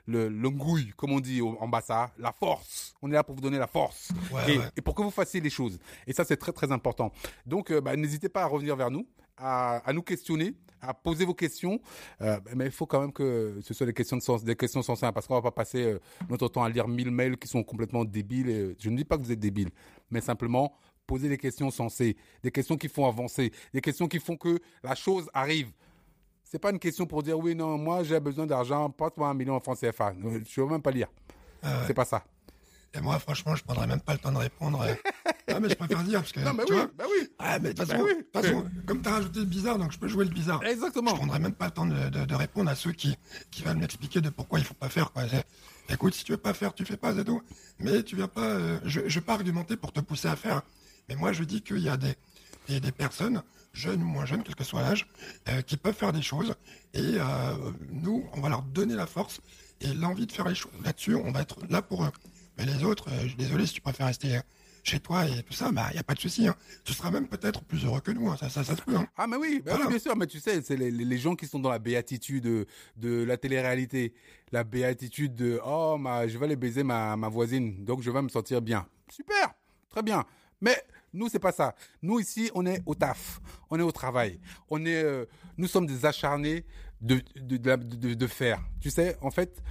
le, 0.07 0.29
le 0.29 0.51
ngouille, 0.51 0.93
comme 0.97 1.13
on 1.13 1.21
dit 1.21 1.41
en 1.43 1.69
bassa, 1.69 2.11
la 2.19 2.33
force. 2.33 2.95
On 3.03 3.11
est 3.11 3.15
là 3.15 3.23
pour 3.25 3.35
vous 3.35 3.41
donner 3.41 3.59
la 3.59 3.67
force 3.67 4.09
Ouais, 4.33 4.55
et, 4.55 4.59
ouais. 4.59 4.65
et 4.77 4.81
pour 4.81 4.95
que 4.95 5.03
vous 5.03 5.11
fassiez 5.11 5.41
les 5.41 5.51
choses. 5.51 5.79
Et 6.07 6.13
ça, 6.13 6.25
c'est 6.25 6.37
très 6.37 6.53
très 6.53 6.73
important. 6.73 7.13
Donc, 7.47 7.71
euh, 7.71 7.76
bah, 7.81 7.97
n'hésitez 7.97 8.29
pas 8.29 8.43
à 8.43 8.47
revenir 8.47 8.77
vers 8.77 8.91
nous, 8.91 9.07
à, 9.37 9.77
à 9.89 9.93
nous 9.93 10.03
questionner, 10.03 10.55
à 10.81 10.95
poser 10.95 11.25
vos 11.25 11.35
questions. 11.35 11.81
Euh, 12.21 12.39
mais 12.55 12.67
il 12.67 12.71
faut 12.71 12.87
quand 12.87 13.01
même 13.01 13.13
que 13.13 13.59
ce 13.63 13.75
soit 13.75 13.87
des 13.87 13.93
questions 13.93 14.17
de 14.17 14.23
sens, 14.23 14.45
des 14.45 14.57
questions 14.57 14.83
sensées, 14.83 15.07
hein, 15.07 15.13
parce 15.13 15.27
qu'on 15.27 15.35
va 15.35 15.43
pas 15.43 15.51
passer 15.51 15.85
euh, 15.85 16.01
notre 16.29 16.49
temps 16.49 16.63
à 16.63 16.69
lire 16.69 16.89
mille 16.89 17.11
mails 17.11 17.37
qui 17.37 17.49
sont 17.49 17.63
complètement 17.63 18.05
débiles. 18.05 18.49
Et, 18.49 18.77
je 18.79 18.91
ne 18.91 18.97
dis 18.97 19.05
pas 19.05 19.17
que 19.17 19.23
vous 19.23 19.33
êtes 19.33 19.41
débiles, 19.41 19.71
mais 20.11 20.21
simplement 20.21 20.75
poser 21.07 21.29
des 21.29 21.39
questions 21.39 21.71
sensées, 21.71 22.17
des 22.43 22.51
questions 22.51 22.77
qui 22.77 22.89
font 22.89 23.07
avancer, 23.07 23.53
des 23.73 23.81
questions 23.81 24.09
qui 24.09 24.19
font 24.19 24.37
que 24.37 24.59
la 24.83 24.95
chose 24.95 25.29
arrive. 25.33 25.71
C'est 26.43 26.59
pas 26.59 26.71
une 26.71 26.79
question 26.79 27.07
pour 27.07 27.23
dire 27.23 27.39
oui, 27.39 27.55
non, 27.55 27.79
moi 27.79 28.03
j'ai 28.03 28.19
besoin 28.19 28.47
d'argent, 28.47 28.91
passe-moi 28.91 29.29
un 29.29 29.35
million 29.35 29.55
en 29.55 29.61
francs 29.61 29.79
CFA. 29.79 30.15
Je 30.45 30.61
veux 30.61 30.67
même 30.67 30.83
pas 30.83 30.91
lire. 30.91 31.09
C'est 31.87 31.95
pas 31.95 32.05
ça. 32.05 32.25
Et 32.97 33.01
moi, 33.01 33.19
franchement, 33.19 33.55
je 33.55 33.63
prendrais 33.63 33.87
même 33.87 34.01
pas 34.01 34.13
le 34.15 34.19
temps 34.19 34.33
de 34.33 34.39
répondre. 34.39 34.81
euh. 34.81 34.95
non, 35.53 35.61
mais 35.61 35.69
je 35.69 35.75
préfère 35.75 36.03
dire 36.03 36.21
parce 36.21 36.33
que. 36.33 36.41
Non, 36.41 36.55
mais 36.55 36.65
tu 36.65 36.73
oui, 36.73 36.79
vois, 36.79 36.91
bah 36.97 37.05
oui. 37.11 37.29
Ah, 37.39 37.59
mais 37.59 37.75
de 37.75 37.79
toute 37.79 37.89
Bah 37.89 37.95
façon, 37.95 38.05
oui. 38.07 38.25
façon, 38.33 38.65
comme 38.87 39.03
tu 39.03 39.09
as 39.09 39.13
rajouté 39.13 39.39
le 39.41 39.45
bizarre, 39.45 39.79
donc 39.79 39.93
je 39.93 39.99
peux 39.99 40.09
jouer 40.09 40.25
le 40.25 40.31
bizarre. 40.31 40.65
Exactement. 40.65 41.11
Je 41.11 41.17
prendrai 41.17 41.39
même 41.39 41.53
pas 41.53 41.67
le 41.67 41.71
temps 41.73 41.87
de, 41.87 42.09
de- 42.09 42.25
de 42.25 42.35
répondre 42.35 42.71
à 42.71 42.75
ceux 42.75 42.93
qui, 42.93 43.17
qui 43.51 43.63
veulent 43.63 43.77
m'expliquer 43.77 44.21
de 44.21 44.31
pourquoi 44.31 44.59
il 44.59 44.65
faut 44.65 44.75
pas 44.75 44.89
faire. 44.89 45.13
Quoi. 45.13 45.25
Écoute, 45.89 46.15
si 46.15 46.25
tu 46.25 46.33
veux 46.33 46.39
pas 46.39 46.55
faire, 46.55 46.73
tu 46.75 46.85
fais 46.85 46.97
pas, 46.97 47.13
tout. 47.23 47.43
Mais 47.79 48.03
tu 48.03 48.17
viens 48.17 48.29
pas. 48.29 48.43
euh, 48.43 48.79
je, 48.85 49.01
je 49.07 49.19
vais 49.21 49.25
pas 49.25 49.35
argumenter 49.35 49.77
pour 49.77 49.93
te 49.93 50.01
pousser 50.01 50.29
à 50.29 50.37
faire. 50.37 50.63
Mais 51.09 51.15
moi, 51.17 51.33
je 51.33 51.45
dis 51.45 51.61
qu'il 51.63 51.79
y 51.79 51.89
a 51.89 51.97
des, 51.97 52.17
personnes, 52.93 53.43
jeunes 53.73 54.03
ou 54.03 54.07
moins 54.07 54.25
jeunes, 54.25 54.43
quel 54.43 54.55
que 54.57 54.65
soit 54.65 54.81
l'âge, 54.83 55.07
euh, 55.49 55.61
qui 55.63 55.77
peuvent 55.77 55.95
faire 55.95 56.13
des 56.13 56.23
choses. 56.23 56.55
Et 56.95 57.01
euh, 57.19 57.55
nous, 57.91 58.25
on 58.33 58.41
va 58.41 58.49
leur 58.49 58.63
donner 58.63 58.95
la 58.95 59.07
force 59.07 59.41
et 59.81 59.93
l'envie 59.93 60.27
de 60.27 60.33
faire 60.33 60.49
les 60.49 60.55
choses 60.55 60.73
là-dessus, 60.83 61.15
on 61.15 61.31
va 61.31 61.43
être 61.43 61.59
là 61.69 61.83
pour 61.83 62.03
eux. 62.05 62.11
Mais 62.57 62.65
les 62.65 62.85
autres, 62.85 63.09
euh, 63.11 63.23
je 63.23 63.29
suis 63.29 63.37
désolé 63.37 63.67
si 63.67 63.75
tu 63.75 63.81
préfères 63.81 64.07
rester 64.07 64.41
chez 64.83 65.01
toi 65.01 65.27
et 65.27 65.43
tout 65.43 65.53
ça, 65.53 65.73
bah 65.73 65.89
il 65.91 65.97
y 65.97 65.99
a 65.99 66.05
pas 66.05 66.15
de 66.15 66.21
souci. 66.21 66.47
Hein. 66.47 66.55
Tu 66.85 66.93
seras 66.93 67.11
même 67.11 67.27
peut-être 67.27 67.65
plus 67.65 67.85
heureux 67.85 68.01
que 68.01 68.13
nous. 68.13 68.31
Hein. 68.31 68.37
Ça, 68.39 68.49
ça, 68.49 68.63
ça 68.63 68.77
se 68.77 68.83
peut. 68.83 68.97
Hein. 68.97 69.07
Ah 69.17 69.27
mais 69.27 69.37
oui, 69.37 69.61
bah 69.65 69.77
oui, 69.81 69.89
bien 69.89 69.99
sûr. 69.99 70.17
Mais 70.17 70.27
tu 70.27 70.39
sais, 70.39 70.63
c'est 70.63 70.77
les, 70.77 70.91
les 70.91 71.19
gens 71.19 71.35
qui 71.35 71.47
sont 71.47 71.59
dans 71.59 71.71
la 71.71 71.81
béatitude 71.81 72.45
de, 72.45 72.67
de 72.97 73.25
la 73.25 73.37
télé-réalité, 73.37 74.15
la 74.53 74.63
béatitude 74.63 75.35
de 75.35 75.61
oh 75.65 75.97
ma, 75.99 76.29
je 76.29 76.39
vais 76.39 76.45
aller 76.47 76.57
baiser 76.57 76.85
ma, 76.85 77.17
ma 77.17 77.29
voisine, 77.29 77.85
donc 77.85 78.03
je 78.03 78.11
vais 78.11 78.23
me 78.23 78.29
sentir 78.29 78.63
bien. 78.63 78.87
Super, 79.11 79.55
très 79.91 80.03
bien. 80.03 80.25
Mais 80.61 80.77
nous, 81.13 81.29
c'est 81.29 81.39
pas 81.39 81.53
ça. 81.53 81.75
Nous, 82.03 82.21
ici, 82.21 82.51
on 82.55 82.65
est 82.67 82.83
au 82.87 82.95
taf. 82.95 83.41
On 83.71 83.79
est 83.79 83.83
au 83.83 83.93
travail. 83.93 84.39
On 84.69 84.85
est, 84.85 85.03
euh, 85.03 85.25
nous 85.57 85.67
sommes 85.67 85.87
des 85.87 86.05
acharnés 86.07 86.65
de, 87.01 87.23
de, 87.37 87.57
de, 87.57 88.15
de, 88.15 88.27
faire. 88.27 88.63
Tu 88.81 88.91
sais, 88.91 89.17
en 89.21 89.31
fait, 89.31 89.63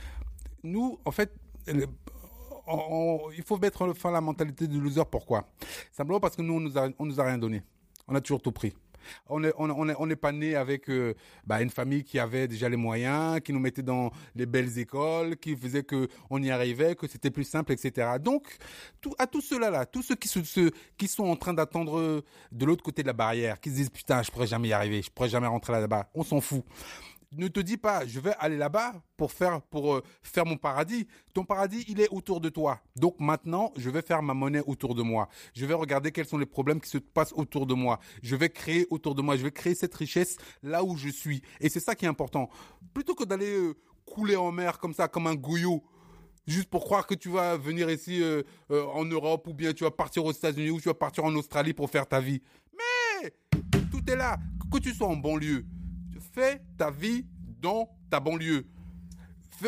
nous, 0.63 0.99
en 1.05 1.11
fait, 1.11 1.33
il 2.67 3.43
faut 3.43 3.57
mettre 3.57 3.93
fin 3.93 4.09
à 4.09 4.13
la 4.13 4.21
mentalité 4.21 4.67
du 4.67 4.79
loser. 4.79 5.03
Pourquoi? 5.09 5.47
Simplement 5.91 6.19
parce 6.19 6.35
que 6.35 6.41
nous, 6.41 6.53
on 6.53 6.59
nous 6.59 6.77
a, 6.77 6.89
nous 6.99 7.19
a 7.19 7.23
rien 7.23 7.37
donné. 7.37 7.63
On 8.07 8.15
a 8.15 8.21
toujours 8.21 8.41
tout 8.41 8.51
pris. 8.51 8.73
On 9.27 9.39
n'est 9.39 10.15
pas 10.15 10.31
né 10.31 10.55
avec 10.55 10.89
euh, 10.89 11.13
bah, 11.45 11.61
une 11.61 11.69
famille 11.69 12.03
qui 12.03 12.19
avait 12.19 12.47
déjà 12.47 12.69
les 12.69 12.77
moyens, 12.77 13.39
qui 13.41 13.53
nous 13.53 13.59
mettait 13.59 13.83
dans 13.83 14.11
les 14.35 14.45
belles 14.45 14.77
écoles, 14.79 15.37
qui 15.37 15.55
faisait 15.55 15.83
que 15.83 16.07
on 16.29 16.41
y 16.41 16.49
arrivait, 16.49 16.95
que 16.95 17.07
c'était 17.07 17.31
plus 17.31 17.43
simple, 17.43 17.71
etc. 17.71 18.07
Donc, 18.19 18.57
tout, 19.01 19.13
à 19.17 19.27
tous 19.27 19.41
ceux-là, 19.41 19.69
là, 19.69 19.85
tous 19.85 20.01
ceux 20.01 20.15
qui, 20.15 20.27
se, 20.27 20.71
qui 20.97 21.07
sont 21.07 21.25
en 21.25 21.35
train 21.35 21.53
d'attendre 21.53 22.23
de 22.51 22.65
l'autre 22.65 22.83
côté 22.83 23.01
de 23.03 23.07
la 23.07 23.13
barrière, 23.13 23.59
qui 23.59 23.69
se 23.69 23.75
disent 23.75 23.89
putain, 23.89 24.23
je 24.23 24.31
pourrais 24.31 24.47
jamais 24.47 24.69
y 24.69 24.73
arriver, 24.73 25.01
je 25.01 25.11
pourrais 25.11 25.29
jamais 25.29 25.47
rentrer 25.47 25.73
là-bas, 25.73 26.09
on 26.13 26.23
s'en 26.23 26.41
fout 26.41 26.63
ne 27.35 27.47
te 27.47 27.59
dis 27.59 27.77
pas, 27.77 28.05
je 28.05 28.19
vais 28.19 28.33
aller 28.39 28.57
là-bas 28.57 28.93
pour 29.17 29.31
faire 29.31 29.61
pour 29.61 29.95
euh, 29.95 30.03
faire 30.23 30.45
mon 30.45 30.57
paradis. 30.57 31.07
Ton 31.33 31.43
paradis, 31.43 31.85
il 31.87 31.99
est 31.99 32.09
autour 32.09 32.41
de 32.41 32.49
toi. 32.49 32.81
Donc 32.95 33.19
maintenant, 33.19 33.73
je 33.77 33.89
vais 33.89 34.01
faire 34.01 34.21
ma 34.21 34.33
monnaie 34.33 34.61
autour 34.65 34.95
de 34.95 35.01
moi. 35.01 35.29
Je 35.53 35.65
vais 35.65 35.73
regarder 35.73 36.11
quels 36.11 36.27
sont 36.27 36.37
les 36.37 36.45
problèmes 36.45 36.81
qui 36.81 36.89
se 36.89 36.97
passent 36.97 37.33
autour 37.33 37.65
de 37.65 37.73
moi. 37.73 37.99
Je 38.23 38.35
vais 38.35 38.49
créer 38.49 38.87
autour 38.89 39.15
de 39.15 39.21
moi. 39.21 39.37
Je 39.37 39.43
vais 39.43 39.51
créer 39.51 39.75
cette 39.75 39.95
richesse 39.95 40.37
là 40.63 40.83
où 40.83 40.97
je 40.97 41.09
suis. 41.09 41.41
Et 41.59 41.69
c'est 41.69 41.79
ça 41.79 41.95
qui 41.95 42.05
est 42.05 42.09
important. 42.09 42.49
Plutôt 42.93 43.15
que 43.15 43.23
d'aller 43.23 43.55
euh, 43.55 43.75
couler 44.05 44.35
en 44.35 44.51
mer 44.51 44.79
comme 44.79 44.93
ça, 44.93 45.07
comme 45.07 45.27
un 45.27 45.35
gouillot 45.35 45.83
juste 46.47 46.69
pour 46.69 46.83
croire 46.83 47.07
que 47.07 47.15
tu 47.15 47.29
vas 47.29 47.57
venir 47.57 47.89
ici 47.89 48.21
euh, 48.21 48.43
en 48.69 49.03
Europe 49.05 49.47
ou 49.47 49.53
bien 49.53 49.73
tu 49.73 49.83
vas 49.83 49.91
partir 49.91 50.23
aux 50.23 50.31
États-Unis 50.31 50.69
ou 50.69 50.79
tu 50.79 50.87
vas 50.87 50.93
partir 50.93 51.23
en 51.25 51.33
Australie 51.35 51.73
pour 51.73 51.89
faire 51.89 52.07
ta 52.07 52.19
vie. 52.19 52.41
Mais 53.21 53.31
tout 53.91 54.01
est 54.07 54.15
là. 54.15 54.37
Que 54.71 54.79
tu 54.79 54.93
sois 54.93 55.07
en 55.07 55.15
banlieue, 55.15 55.65
fais 56.35 56.61
ta 56.77 56.91
vie 56.91 57.25
dans 57.61 57.89
ta 58.09 58.19
banlieue. 58.19 58.65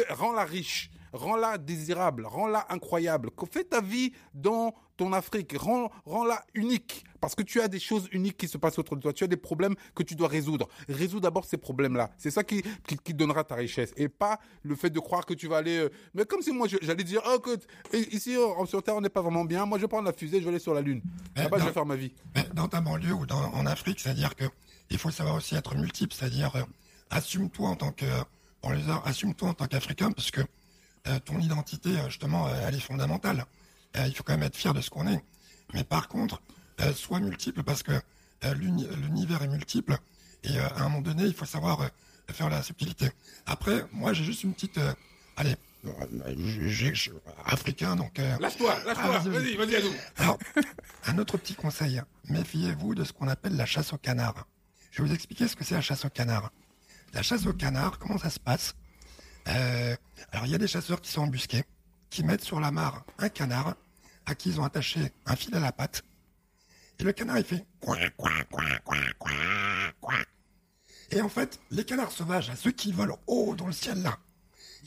Rends-la 0.10 0.44
riche, 0.44 0.92
rends-la 1.14 1.58
désirable, 1.58 2.26
rends-la 2.26 2.66
incroyable. 2.70 3.30
Fais 3.50 3.64
ta 3.64 3.80
vie 3.80 4.12
dans 4.34 4.74
ton 4.98 5.14
Afrique, 5.14 5.56
rends, 5.58 5.90
la 6.26 6.44
unique. 6.56 7.06
Parce 7.22 7.36
que 7.36 7.44
tu 7.44 7.62
as 7.62 7.68
des 7.68 7.80
choses 7.80 8.10
uniques 8.12 8.36
qui 8.36 8.48
se 8.48 8.58
passent 8.58 8.78
autour 8.80 8.98
de 8.98 9.02
toi. 9.02 9.14
Tu 9.14 9.24
as 9.24 9.28
des 9.28 9.38
problèmes 9.38 9.76
que 9.96 10.04
tu 10.04 10.16
dois 10.16 10.28
résoudre. 10.28 10.68
Résous 10.90 11.20
d'abord 11.20 11.46
ces 11.46 11.58
problèmes-là. 11.58 12.10
C'est 12.18 12.32
ça 12.32 12.44
qui, 12.44 12.64
qui, 13.04 13.14
donnera 13.14 13.44
ta 13.44 13.56
richesse. 13.56 13.94
Et 13.96 14.10
pas 14.10 14.40
le 14.64 14.76
fait 14.76 14.90
de 14.90 15.00
croire 15.00 15.26
que 15.26 15.34
tu 15.34 15.48
vas 15.48 15.58
aller... 15.58 15.78
Euh, 15.78 15.90
mais 16.14 16.26
comme 16.26 16.42
si 16.42 16.52
moi, 16.52 16.68
j'allais 16.82 17.04
dire, 17.04 17.22
oh, 17.28 17.38
écoute, 17.38 17.66
ici, 18.12 18.36
sur 18.66 18.84
Terre, 18.84 18.96
on 18.96 19.02
n'est 19.02 19.10
pas 19.10 19.22
vraiment 19.22 19.46
bien. 19.46 19.66
Moi, 19.66 19.78
je 19.78 19.84
vais 19.84 19.88
prendre 19.88 20.06
la 20.06 20.14
fusée, 20.14 20.40
je 20.40 20.44
vais 20.44 20.50
aller 20.50 20.60
sur 20.60 20.74
la 20.74 20.82
Lune. 20.82 21.02
Là-bas, 21.36 21.60
je 21.60 21.66
vais 21.66 21.72
faire 21.72 21.86
ma 21.86 21.96
vie. 21.96 22.14
Dans 22.54 22.68
ta 22.68 22.82
banlieue 22.82 23.14
ou 23.14 23.26
en 23.32 23.66
Afrique, 23.66 24.00
c'est-à-dire 24.00 24.36
que 24.36 24.46
il 24.90 24.98
faut 24.98 25.12
savoir 25.12 25.36
aussi 25.36 25.56
être 25.56 25.76
multiple, 25.76 26.14
c'est-à-dire 26.14 26.56
euh, 26.56 26.64
assume-toi 27.10 27.70
en 27.70 27.76
tant 27.76 27.92
que 27.92 28.06
assume-toi 29.06 29.50
en 29.50 29.54
tant 29.54 29.68
qu'Africain 29.68 30.12
parce 30.12 30.32
que 30.32 30.42
euh, 31.08 31.20
ton 31.20 31.40
identité 31.40 31.90
euh, 31.90 32.10
justement 32.10 32.50
elle 32.50 32.76
est 32.76 32.80
fondamentale. 32.80 33.46
il 33.96 34.14
faut 34.14 34.24
quand 34.24 34.34
même 34.34 34.44
être 34.44 34.56
fier 34.56 34.74
de 34.74 34.82
ce 34.82 34.90
qu'on 34.90 35.08
est. 35.08 35.24
Mais 35.74 35.84
par 35.84 36.08
contre, 36.08 36.42
sois 36.96 37.20
multiple 37.20 37.64
parce 37.64 37.84
que 37.84 37.94
l'univers 38.56 39.42
est 39.42 39.48
multiple 39.48 39.98
et 40.44 40.60
à 40.60 40.82
un 40.82 40.84
moment 40.84 41.02
donné, 41.02 41.24
il 41.24 41.34
faut 41.34 41.46
savoir 41.46 41.90
faire 42.30 42.50
la 42.50 42.62
subtilité. 42.62 43.10
Après, 43.46 43.86
moi 43.92 44.14
j'ai 44.14 44.24
juste 44.24 44.44
une 44.44 44.54
petite 44.54 44.80
allez, 45.36 45.56
j'ai 46.66 46.94
africain 47.46 47.96
donc 47.96 48.18
lâche-toi, 48.18 48.76
lâche-toi, 48.86 49.22
ah, 49.26 49.30
vas-y, 49.30 49.56
vas-y. 49.56 49.76
Alors, 50.18 50.38
un 51.08 51.18
autre 51.18 51.38
petit 51.38 51.56
conseil, 51.56 52.02
méfiez-vous 52.30 52.96
de 52.96 53.04
ce 53.04 53.14
qu'on 53.14 53.28
appelle 53.28 53.56
la 53.56 53.66
chasse 53.66 53.94
au 53.94 53.98
canard. 53.98 54.46
Je 54.98 55.04
vais 55.04 55.10
vous 55.10 55.14
expliquer 55.14 55.48
ce 55.48 55.56
que 55.56 55.64
c'est 55.64 55.76
la 55.76 55.82
chasse 55.82 56.06
au 56.06 56.10
canard. 56.10 56.52
La 57.14 57.22
chasse 57.22 57.46
au 57.46 57.54
canard, 57.54 58.00
comment 58.00 58.18
ça 58.18 58.32
se 58.32 58.40
passe? 58.40 58.74
Euh, 59.48 59.96
Alors 60.32 60.48
il 60.48 60.52
y 60.52 60.56
a 60.56 60.58
des 60.58 60.68
chasseurs 60.68 61.02
qui 61.02 61.12
sont 61.12 61.22
embusqués, 61.22 61.64
qui 62.10 62.24
mettent 62.24 62.44
sur 62.44 62.60
la 62.60 62.72
mare 62.72 63.06
un 63.20 63.30
canard 63.30 63.76
à 64.26 64.34
qui 64.34 64.50
ils 64.50 64.60
ont 64.60 64.64
attaché 64.64 65.14
un 65.28 65.36
fil 65.36 65.54
à 65.54 65.60
la 65.60 65.72
patte. 65.72 66.02
Et 66.98 67.04
le 67.04 67.12
canard 67.12 67.38
il 67.38 67.44
fait 67.44 67.64
quoi 67.80 67.96
quoi 68.18 68.32
quoi 68.50 68.64
quoi 68.84 68.98
quoi 69.20 69.32
quoi. 70.02 70.16
Et 71.12 71.22
en 71.22 71.30
fait, 71.30 71.60
les 71.70 71.86
canards 71.86 72.12
sauvages, 72.12 72.52
ceux 72.56 72.72
qui 72.72 72.92
volent 72.92 73.20
haut 73.28 73.54
dans 73.56 73.68
le 73.68 73.74
ciel 73.74 74.02
là, 74.02 74.18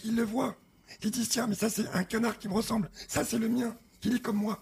ils 0.04 0.16
le 0.16 0.24
voient. 0.24 0.56
Ils 1.04 1.12
disent 1.12 1.28
tiens 1.28 1.46
mais 1.46 1.54
ça 1.54 1.70
c'est 1.70 1.86
un 1.90 2.02
canard 2.02 2.36
qui 2.36 2.48
me 2.48 2.54
ressemble, 2.54 2.90
ça 3.06 3.24
c'est 3.24 3.38
le 3.38 3.48
mien, 3.48 3.76
il 4.02 4.16
est 4.16 4.20
comme 4.20 4.38
moi. 4.38 4.60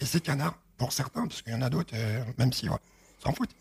Et 0.00 0.06
ces 0.06 0.20
canards, 0.20 0.58
pour 0.76 0.92
certains, 0.92 1.28
parce 1.28 1.40
qu'il 1.40 1.52
y 1.52 1.56
en 1.56 1.62
a 1.62 1.70
d'autres, 1.70 1.94
euh, 1.94 2.24
même 2.36 2.52
si 2.52 2.68
s'en 3.22 3.32
foutent, 3.32 3.54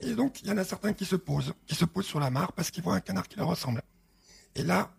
et 0.00 0.14
donc, 0.14 0.42
il 0.42 0.48
y 0.48 0.50
en 0.50 0.58
a 0.58 0.64
certains 0.64 0.92
qui 0.92 1.04
se 1.04 1.16
posent, 1.16 1.54
qui 1.66 1.74
se 1.74 1.84
posent 1.84 2.06
sur 2.06 2.20
la 2.20 2.30
mare 2.30 2.52
parce 2.52 2.70
qu'ils 2.70 2.82
voient 2.82 2.94
un 2.94 3.00
canard 3.00 3.28
qui 3.28 3.36
leur 3.38 3.48
ressemble. 3.48 3.82
Et 4.54 4.62
là, 4.62 4.90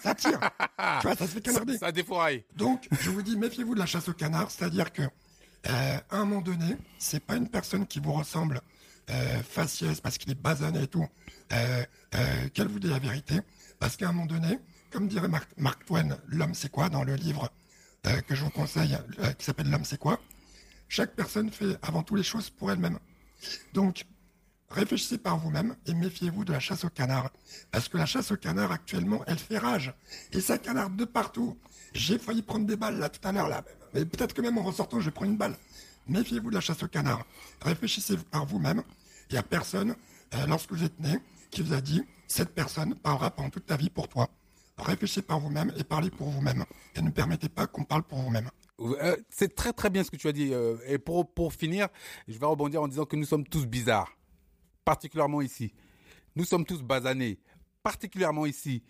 ça 0.00 0.14
tire. 0.14 0.38
tu 1.00 1.06
vois, 1.06 1.16
ça 1.16 1.26
se 1.26 1.32
fait 1.32 1.40
canarder. 1.40 1.78
Ça, 1.78 1.92
défouraille. 1.92 2.44
Donc, 2.56 2.86
je 3.00 3.10
vous 3.10 3.22
dis, 3.22 3.36
méfiez-vous 3.36 3.74
de 3.74 3.80
la 3.80 3.86
chasse 3.86 4.08
au 4.08 4.12
canard, 4.12 4.50
c'est-à-dire 4.50 4.92
que, 4.92 5.02
euh, 5.02 5.98
à 6.10 6.16
un 6.16 6.24
moment 6.24 6.42
donné, 6.42 6.76
c'est 6.98 7.20
pas 7.20 7.36
une 7.36 7.48
personne 7.48 7.86
qui 7.86 8.00
vous 8.00 8.12
ressemble 8.12 8.60
euh, 9.10 9.42
faciès 9.42 10.00
parce 10.00 10.16
qu'il 10.16 10.30
est 10.30 10.40
basané 10.40 10.84
et 10.84 10.86
tout, 10.86 11.06
euh, 11.52 11.84
euh, 12.14 12.48
qu'elle 12.54 12.68
vous 12.68 12.78
dit 12.78 12.88
la 12.88 12.98
vérité, 12.98 13.38
parce 13.78 13.96
qu'à 13.96 14.08
un 14.08 14.12
moment 14.12 14.24
donné, 14.24 14.58
comme 14.90 15.08
dirait 15.08 15.28
Mark, 15.28 15.50
Mark 15.58 15.84
Twain, 15.84 16.16
l'homme 16.26 16.54
c'est 16.54 16.70
quoi 16.70 16.88
dans 16.88 17.04
le 17.04 17.14
livre 17.14 17.50
que 18.26 18.34
je 18.34 18.44
vous 18.44 18.50
conseille, 18.50 18.98
qui 19.38 19.44
s'appelle 19.44 19.70
L'homme 19.70 19.84
c'est 19.84 19.98
quoi, 19.98 20.20
chaque 20.88 21.14
personne 21.14 21.50
fait 21.50 21.76
avant 21.82 22.02
tout 22.02 22.14
les 22.16 22.22
choses 22.22 22.48
pour 22.50 22.70
elle-même. 22.70 22.98
Donc, 23.72 24.04
réfléchissez 24.70 25.18
par 25.18 25.38
vous-même 25.38 25.76
et 25.86 25.94
méfiez-vous 25.94 26.44
de 26.44 26.52
la 26.52 26.60
chasse 26.60 26.84
au 26.84 26.88
canard. 26.88 27.30
Parce 27.70 27.88
que 27.88 27.96
la 27.96 28.06
chasse 28.06 28.30
au 28.30 28.36
canard, 28.36 28.72
actuellement, 28.72 29.22
elle 29.26 29.38
fait 29.38 29.58
rage. 29.58 29.94
Et 30.32 30.40
ça 30.40 30.58
canarde 30.58 30.96
de 30.96 31.04
partout. 31.04 31.58
J'ai 31.92 32.18
failli 32.18 32.42
prendre 32.42 32.66
des 32.66 32.76
balles 32.76 32.98
là 32.98 33.08
tout 33.08 33.26
à 33.26 33.32
l'heure 33.32 33.48
là. 33.48 33.64
Mais 33.94 34.04
peut-être 34.04 34.34
que 34.34 34.42
même 34.42 34.58
en 34.58 34.62
ressortant, 34.62 35.00
je 35.00 35.06
vais 35.06 35.10
prendre 35.12 35.30
une 35.30 35.36
balle. 35.36 35.56
Méfiez-vous 36.08 36.50
de 36.50 36.54
la 36.54 36.60
chasse 36.60 36.82
au 36.82 36.88
canard. 36.88 37.24
Réfléchissez 37.62 38.16
par 38.16 38.44
vous-même. 38.46 38.82
Il 39.30 39.34
n'y 39.34 39.38
a 39.38 39.42
personne, 39.42 39.94
euh, 40.34 40.46
lorsque 40.46 40.72
vous 40.72 40.84
êtes 40.84 40.98
né, 41.00 41.18
qui 41.50 41.62
vous 41.62 41.72
a 41.72 41.80
dit, 41.80 42.02
cette 42.26 42.54
personne 42.54 42.94
parlera 42.96 43.30
pendant 43.30 43.50
toute 43.50 43.66
ta 43.66 43.76
vie 43.76 43.90
pour 43.90 44.08
toi. 44.08 44.28
Réfléchissez 44.76 45.22
par 45.22 45.38
vous-même 45.38 45.72
et 45.76 45.84
parlez 45.84 46.10
pour 46.10 46.28
vous-même. 46.28 46.64
Et 46.96 47.02
ne 47.02 47.10
permettez 47.10 47.48
pas 47.48 47.66
qu'on 47.66 47.84
parle 47.84 48.02
pour 48.02 48.18
vous-même. 48.18 48.50
Euh, 48.80 49.16
c'est 49.30 49.54
très 49.54 49.72
très 49.72 49.90
bien 49.90 50.02
ce 50.02 50.10
que 50.10 50.16
tu 50.16 50.28
as 50.28 50.32
dit. 50.32 50.52
Euh, 50.52 50.76
et 50.86 50.98
pour, 50.98 51.32
pour 51.32 51.52
finir, 51.52 51.88
je 52.26 52.38
vais 52.38 52.46
rebondir 52.46 52.82
en 52.82 52.88
disant 52.88 53.04
que 53.04 53.16
nous 53.16 53.24
sommes 53.24 53.46
tous 53.46 53.66
bizarres, 53.66 54.16
particulièrement 54.84 55.40
ici. 55.40 55.72
Nous 56.36 56.44
sommes 56.44 56.64
tous 56.64 56.82
basanés, 56.82 57.38
particulièrement 57.82 58.46
ici. 58.46 58.82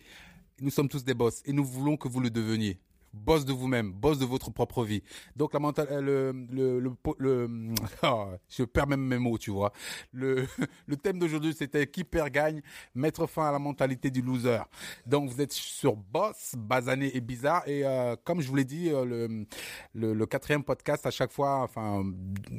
Nous 0.61 0.71
sommes 0.71 0.89
tous 0.89 1.05
des 1.05 1.15
boss 1.15 1.43
et 1.45 1.53
nous 1.53 1.65
voulons 1.65 1.97
que 1.97 2.09
vous 2.09 2.21
le 2.21 2.31
deveniez 2.31 2.79
boss 3.15 3.45
de 3.45 3.53
vous-même, 3.53 3.93
boss 3.93 4.19
de 4.19 4.25
votre 4.25 4.51
propre 4.51 4.85
vie. 4.85 5.03
Donc 5.37 5.55
la 5.55 5.61
mental, 5.61 5.87
euh, 5.91 6.33
le, 6.51 6.81
le, 6.81 6.81
le, 6.81 7.47
le 7.47 7.75
oh, 8.03 8.27
je 8.49 8.65
perds 8.65 8.89
même 8.89 9.01
mes 9.01 9.19
mots, 9.19 9.39
tu 9.39 9.51
vois. 9.51 9.73
Le, 10.13 10.47
le 10.87 10.97
thème 10.97 11.19
d'aujourd'hui, 11.19 11.55
c'était 11.55 11.87
qui 11.87 12.05
perd 12.05 12.31
gagne, 12.31 12.63
mettre 12.95 13.27
fin 13.27 13.49
à 13.49 13.53
la 13.53 13.59
mentalité 13.59 14.11
du 14.11 14.21
loser. 14.21 14.59
Donc 15.07 15.31
vous 15.31 15.41
êtes 15.41 15.53
sur 15.53 15.97
boss, 15.97 16.55
basané 16.57 17.17
et 17.17 17.21
bizarre. 17.21 17.67
Et 17.69 17.85
euh, 17.85 18.17
comme 18.25 18.41
je 18.41 18.49
vous 18.49 18.57
l'ai 18.57 18.65
dit, 18.65 18.91
euh, 18.91 19.05
le, 19.05 19.47
le, 19.95 20.15
le, 20.15 20.27
quatrième 20.27 20.65
podcast, 20.65 21.07
à 21.07 21.11
chaque 21.11 21.33
fois, 21.33 21.63
enfin, 21.63 22.03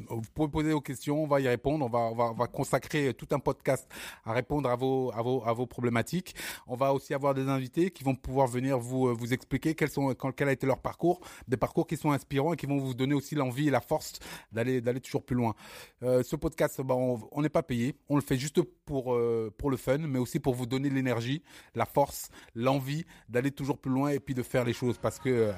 vous 0.10 0.22
pouvez 0.34 0.50
poser 0.50 0.72
vos 0.72 0.82
questions, 0.82 1.24
on 1.24 1.28
va 1.28 1.41
y 1.41 1.48
répondre. 1.48 1.86
On 1.86 1.89
va, 1.89 2.00
on 2.00 2.15
va, 2.15 2.24
on 2.32 2.36
va 2.36 2.48
consacrer 2.48 3.13
tout 3.13 3.28
un 3.32 3.39
podcast 3.39 3.88
à 4.24 4.34
répondre 4.34 4.70
à 4.70 4.76
vos, 4.76 5.12
à 5.13 5.22
vos, 5.22 5.44
à 5.46 5.54
vos 5.54 5.65
problématiques. 5.65 6.36
On 6.68 6.76
va 6.76 6.94
aussi 6.94 7.13
avoir 7.13 7.34
des 7.34 7.48
invités 7.50 7.91
qui 7.91 8.04
vont 8.04 8.15
pouvoir 8.15 8.48
venir 8.48 8.80
vous, 8.80 9.13
vous 9.15 9.34
expliquer 9.34 9.76
quels 9.76 9.89
sont, 9.89 10.13
quand, 10.13 10.32
quel 10.46 10.50
a 10.50 10.54
été 10.54 10.68
leur 10.68 10.80
parcours, 10.80 11.22
des 11.48 11.58
parcours 11.58 11.88
qui 11.88 11.98
sont 11.98 12.12
inspirants 12.12 12.54
et 12.54 12.58
qui 12.58 12.68
vont 12.68 12.78
vous 12.78 12.94
donner 12.94 13.16
aussi 13.16 13.34
l'envie 13.36 13.68
et 13.68 13.72
la 13.72 13.82
force 13.82 14.14
d'aller 14.52 14.80
d'aller 14.80 15.02
toujours 15.02 15.24
plus 15.24 15.36
loin. 15.36 15.56
Euh, 16.04 16.22
ce 16.24 16.36
podcast, 16.36 16.82
bah, 16.82 16.94
on 16.96 17.42
n'est 17.42 17.50
pas 17.50 17.64
payé, 17.64 17.96
on 18.10 18.16
le 18.16 18.22
fait 18.22 18.38
juste 18.38 18.62
pour 18.86 19.16
euh, 19.16 19.52
pour 19.58 19.72
le 19.72 19.78
fun, 19.78 19.98
mais 19.98 20.20
aussi 20.20 20.40
pour 20.40 20.54
vous 20.54 20.68
donner 20.68 20.90
l'énergie, 20.90 21.42
la 21.74 21.86
force, 21.86 22.30
l'envie 22.54 23.06
d'aller 23.28 23.52
toujours 23.52 23.80
plus 23.80 23.92
loin 23.92 24.10
et 24.10 24.20
puis 24.20 24.36
de 24.36 24.44
faire 24.44 24.64
les 24.64 24.74
choses 24.74 25.00
parce 25.00 25.18
que 25.18 25.30
euh, 25.30 25.52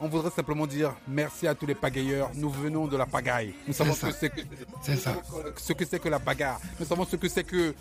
on 0.00 0.08
voudrait 0.08 0.30
simplement 0.30 0.66
dire 0.66 0.96
merci 1.06 1.46
à 1.46 1.54
tous 1.54 1.66
les 1.66 1.76
pagailleurs. 1.76 2.30
Nous 2.34 2.50
venons 2.50 2.88
de 2.88 2.96
la 2.96 3.06
pagaille. 3.06 3.54
Nous 3.68 3.72
savons 3.72 3.94
ce 3.94 4.06
que 4.06 4.12
c'est 4.12 4.30
que, 4.30 4.40
c'est 4.82 4.96
ça. 4.96 5.14
ce 5.56 5.72
que 5.72 5.84
c'est 5.84 6.00
que 6.00 6.08
la 6.08 6.18
bagarre. 6.18 6.60
Nous 6.80 6.86
savons 6.86 7.04
ce 7.04 7.14
que 7.14 7.28
c'est 7.28 7.44
que 7.44 7.72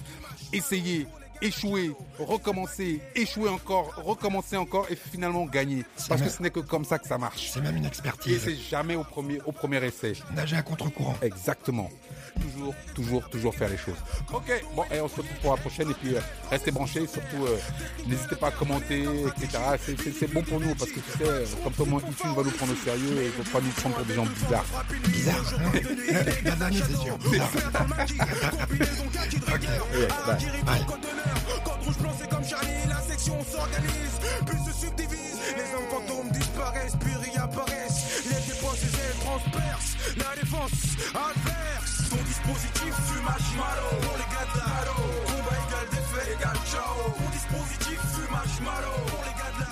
essayer 0.53 1.07
échouer, 1.41 1.91
recommencer, 2.19 3.01
échouer 3.15 3.49
encore, 3.49 3.93
recommencer 3.97 4.57
encore 4.57 4.87
et 4.89 4.95
finalement 4.95 5.45
gagner. 5.45 5.83
Parce 6.09 6.21
que 6.21 6.29
ce 6.29 6.41
n'est 6.41 6.49
que 6.51 6.59
comme 6.59 6.85
ça 6.85 6.99
que 6.99 7.07
ça 7.07 7.17
marche. 7.17 7.49
C'est 7.53 7.61
même 7.61 7.77
une 7.77 7.85
Et 7.85 7.87
expertise. 7.87 8.41
c'est 8.43 8.55
jamais 8.55 8.95
au 8.95 9.03
premier, 9.03 9.39
au 9.45 9.51
premier 9.51 9.83
essai. 9.85 10.13
Nager 10.35 10.55
à 10.57 10.61
contre-courant. 10.61 11.15
Exactement. 11.21 11.89
Toujours, 12.41 12.73
toujours, 12.95 13.29
toujours 13.29 13.53
faire 13.55 13.69
les 13.69 13.77
choses. 13.77 13.95
Ok, 14.33 14.49
bon, 14.75 14.83
et 14.91 15.01
on 15.01 15.07
se 15.07 15.15
retrouve 15.17 15.37
pour 15.41 15.51
la 15.51 15.57
prochaine. 15.57 15.89
Et 15.91 15.93
puis, 15.93 16.15
euh, 16.15 16.19
restez 16.49 16.71
branchés. 16.71 17.05
Surtout, 17.07 17.45
euh, 17.45 17.57
n'hésitez 18.07 18.35
pas 18.35 18.47
à 18.47 18.51
commenter, 18.51 19.03
etc. 19.03 19.59
C'est- 19.85 20.31
bon 20.31 20.41
pour 20.43 20.59
nous 20.59 20.73
parce 20.75 20.91
que 20.91 20.99
tu 20.99 21.17
sais, 21.17 21.23
euh, 21.27 21.45
comme 21.63 21.73
tout 21.73 21.83
le 21.85 21.91
monde, 21.91 22.03
YouTube 22.07 22.31
va 22.35 22.43
nous 22.43 22.51
prendre 22.51 22.71
au 22.71 22.75
sérieux 22.85 23.21
et 23.21 23.25
il 23.25 23.37
ne 23.37 23.43
faut 23.43 23.51
pas 23.51 23.59
nous 23.61 23.71
prendre 23.71 23.95
pour 23.95 24.05
des 24.05 24.13
gens 24.13 24.25
bizarres. 24.25 24.65
Bizarre. 25.07 25.53
hein 25.59 25.71
La 26.45 26.55
dernière, 26.55 26.85
c'est 26.89 26.97
sûr. 26.97 27.17
Bizarre. 27.17 27.49
ok. 29.53 29.67
Ouais. 29.93 30.07
Bye. 30.65 30.85
Rouge 31.85 31.97
blanc, 31.97 32.11
c'est 32.19 32.29
comme 32.29 32.45
Charlie, 32.45 32.85
la 32.87 33.01
section 33.01 33.37
s'organise, 33.43 34.15
puis 34.45 34.57
se 34.65 34.85
subdivise. 34.85 35.37
Les 35.57 35.67
hommes 35.75 35.89
fantômes 35.89 36.29
disparaissent, 36.31 36.95
puis 36.99 37.13
réapparaissent. 37.15 38.23
Les 38.25 38.41
dépenses 38.53 38.83
et 38.83 39.19
transpercent. 39.19 39.95
La 40.17 40.35
défense 40.35 40.71
adverse. 41.13 42.09
Ton 42.09 42.21
dispositif 42.23 42.93
fume 43.07 43.23
marshmallow. 43.23 43.95
Pour 44.01 44.17
les 44.17 44.29
gars 44.29 44.47
de 44.53 44.61
Halo. 44.61 44.97
Combat 45.25 45.57
égal 45.65 45.87
défait 45.91 46.33
égal 46.33 46.57
ciao. 46.69 46.97
Ton 47.17 47.29
dispositif 47.31 47.99
fume 48.13 48.31
marshmallow. 48.31 48.97
Pour 49.07 49.23
les 49.25 49.35
gars 49.39 49.70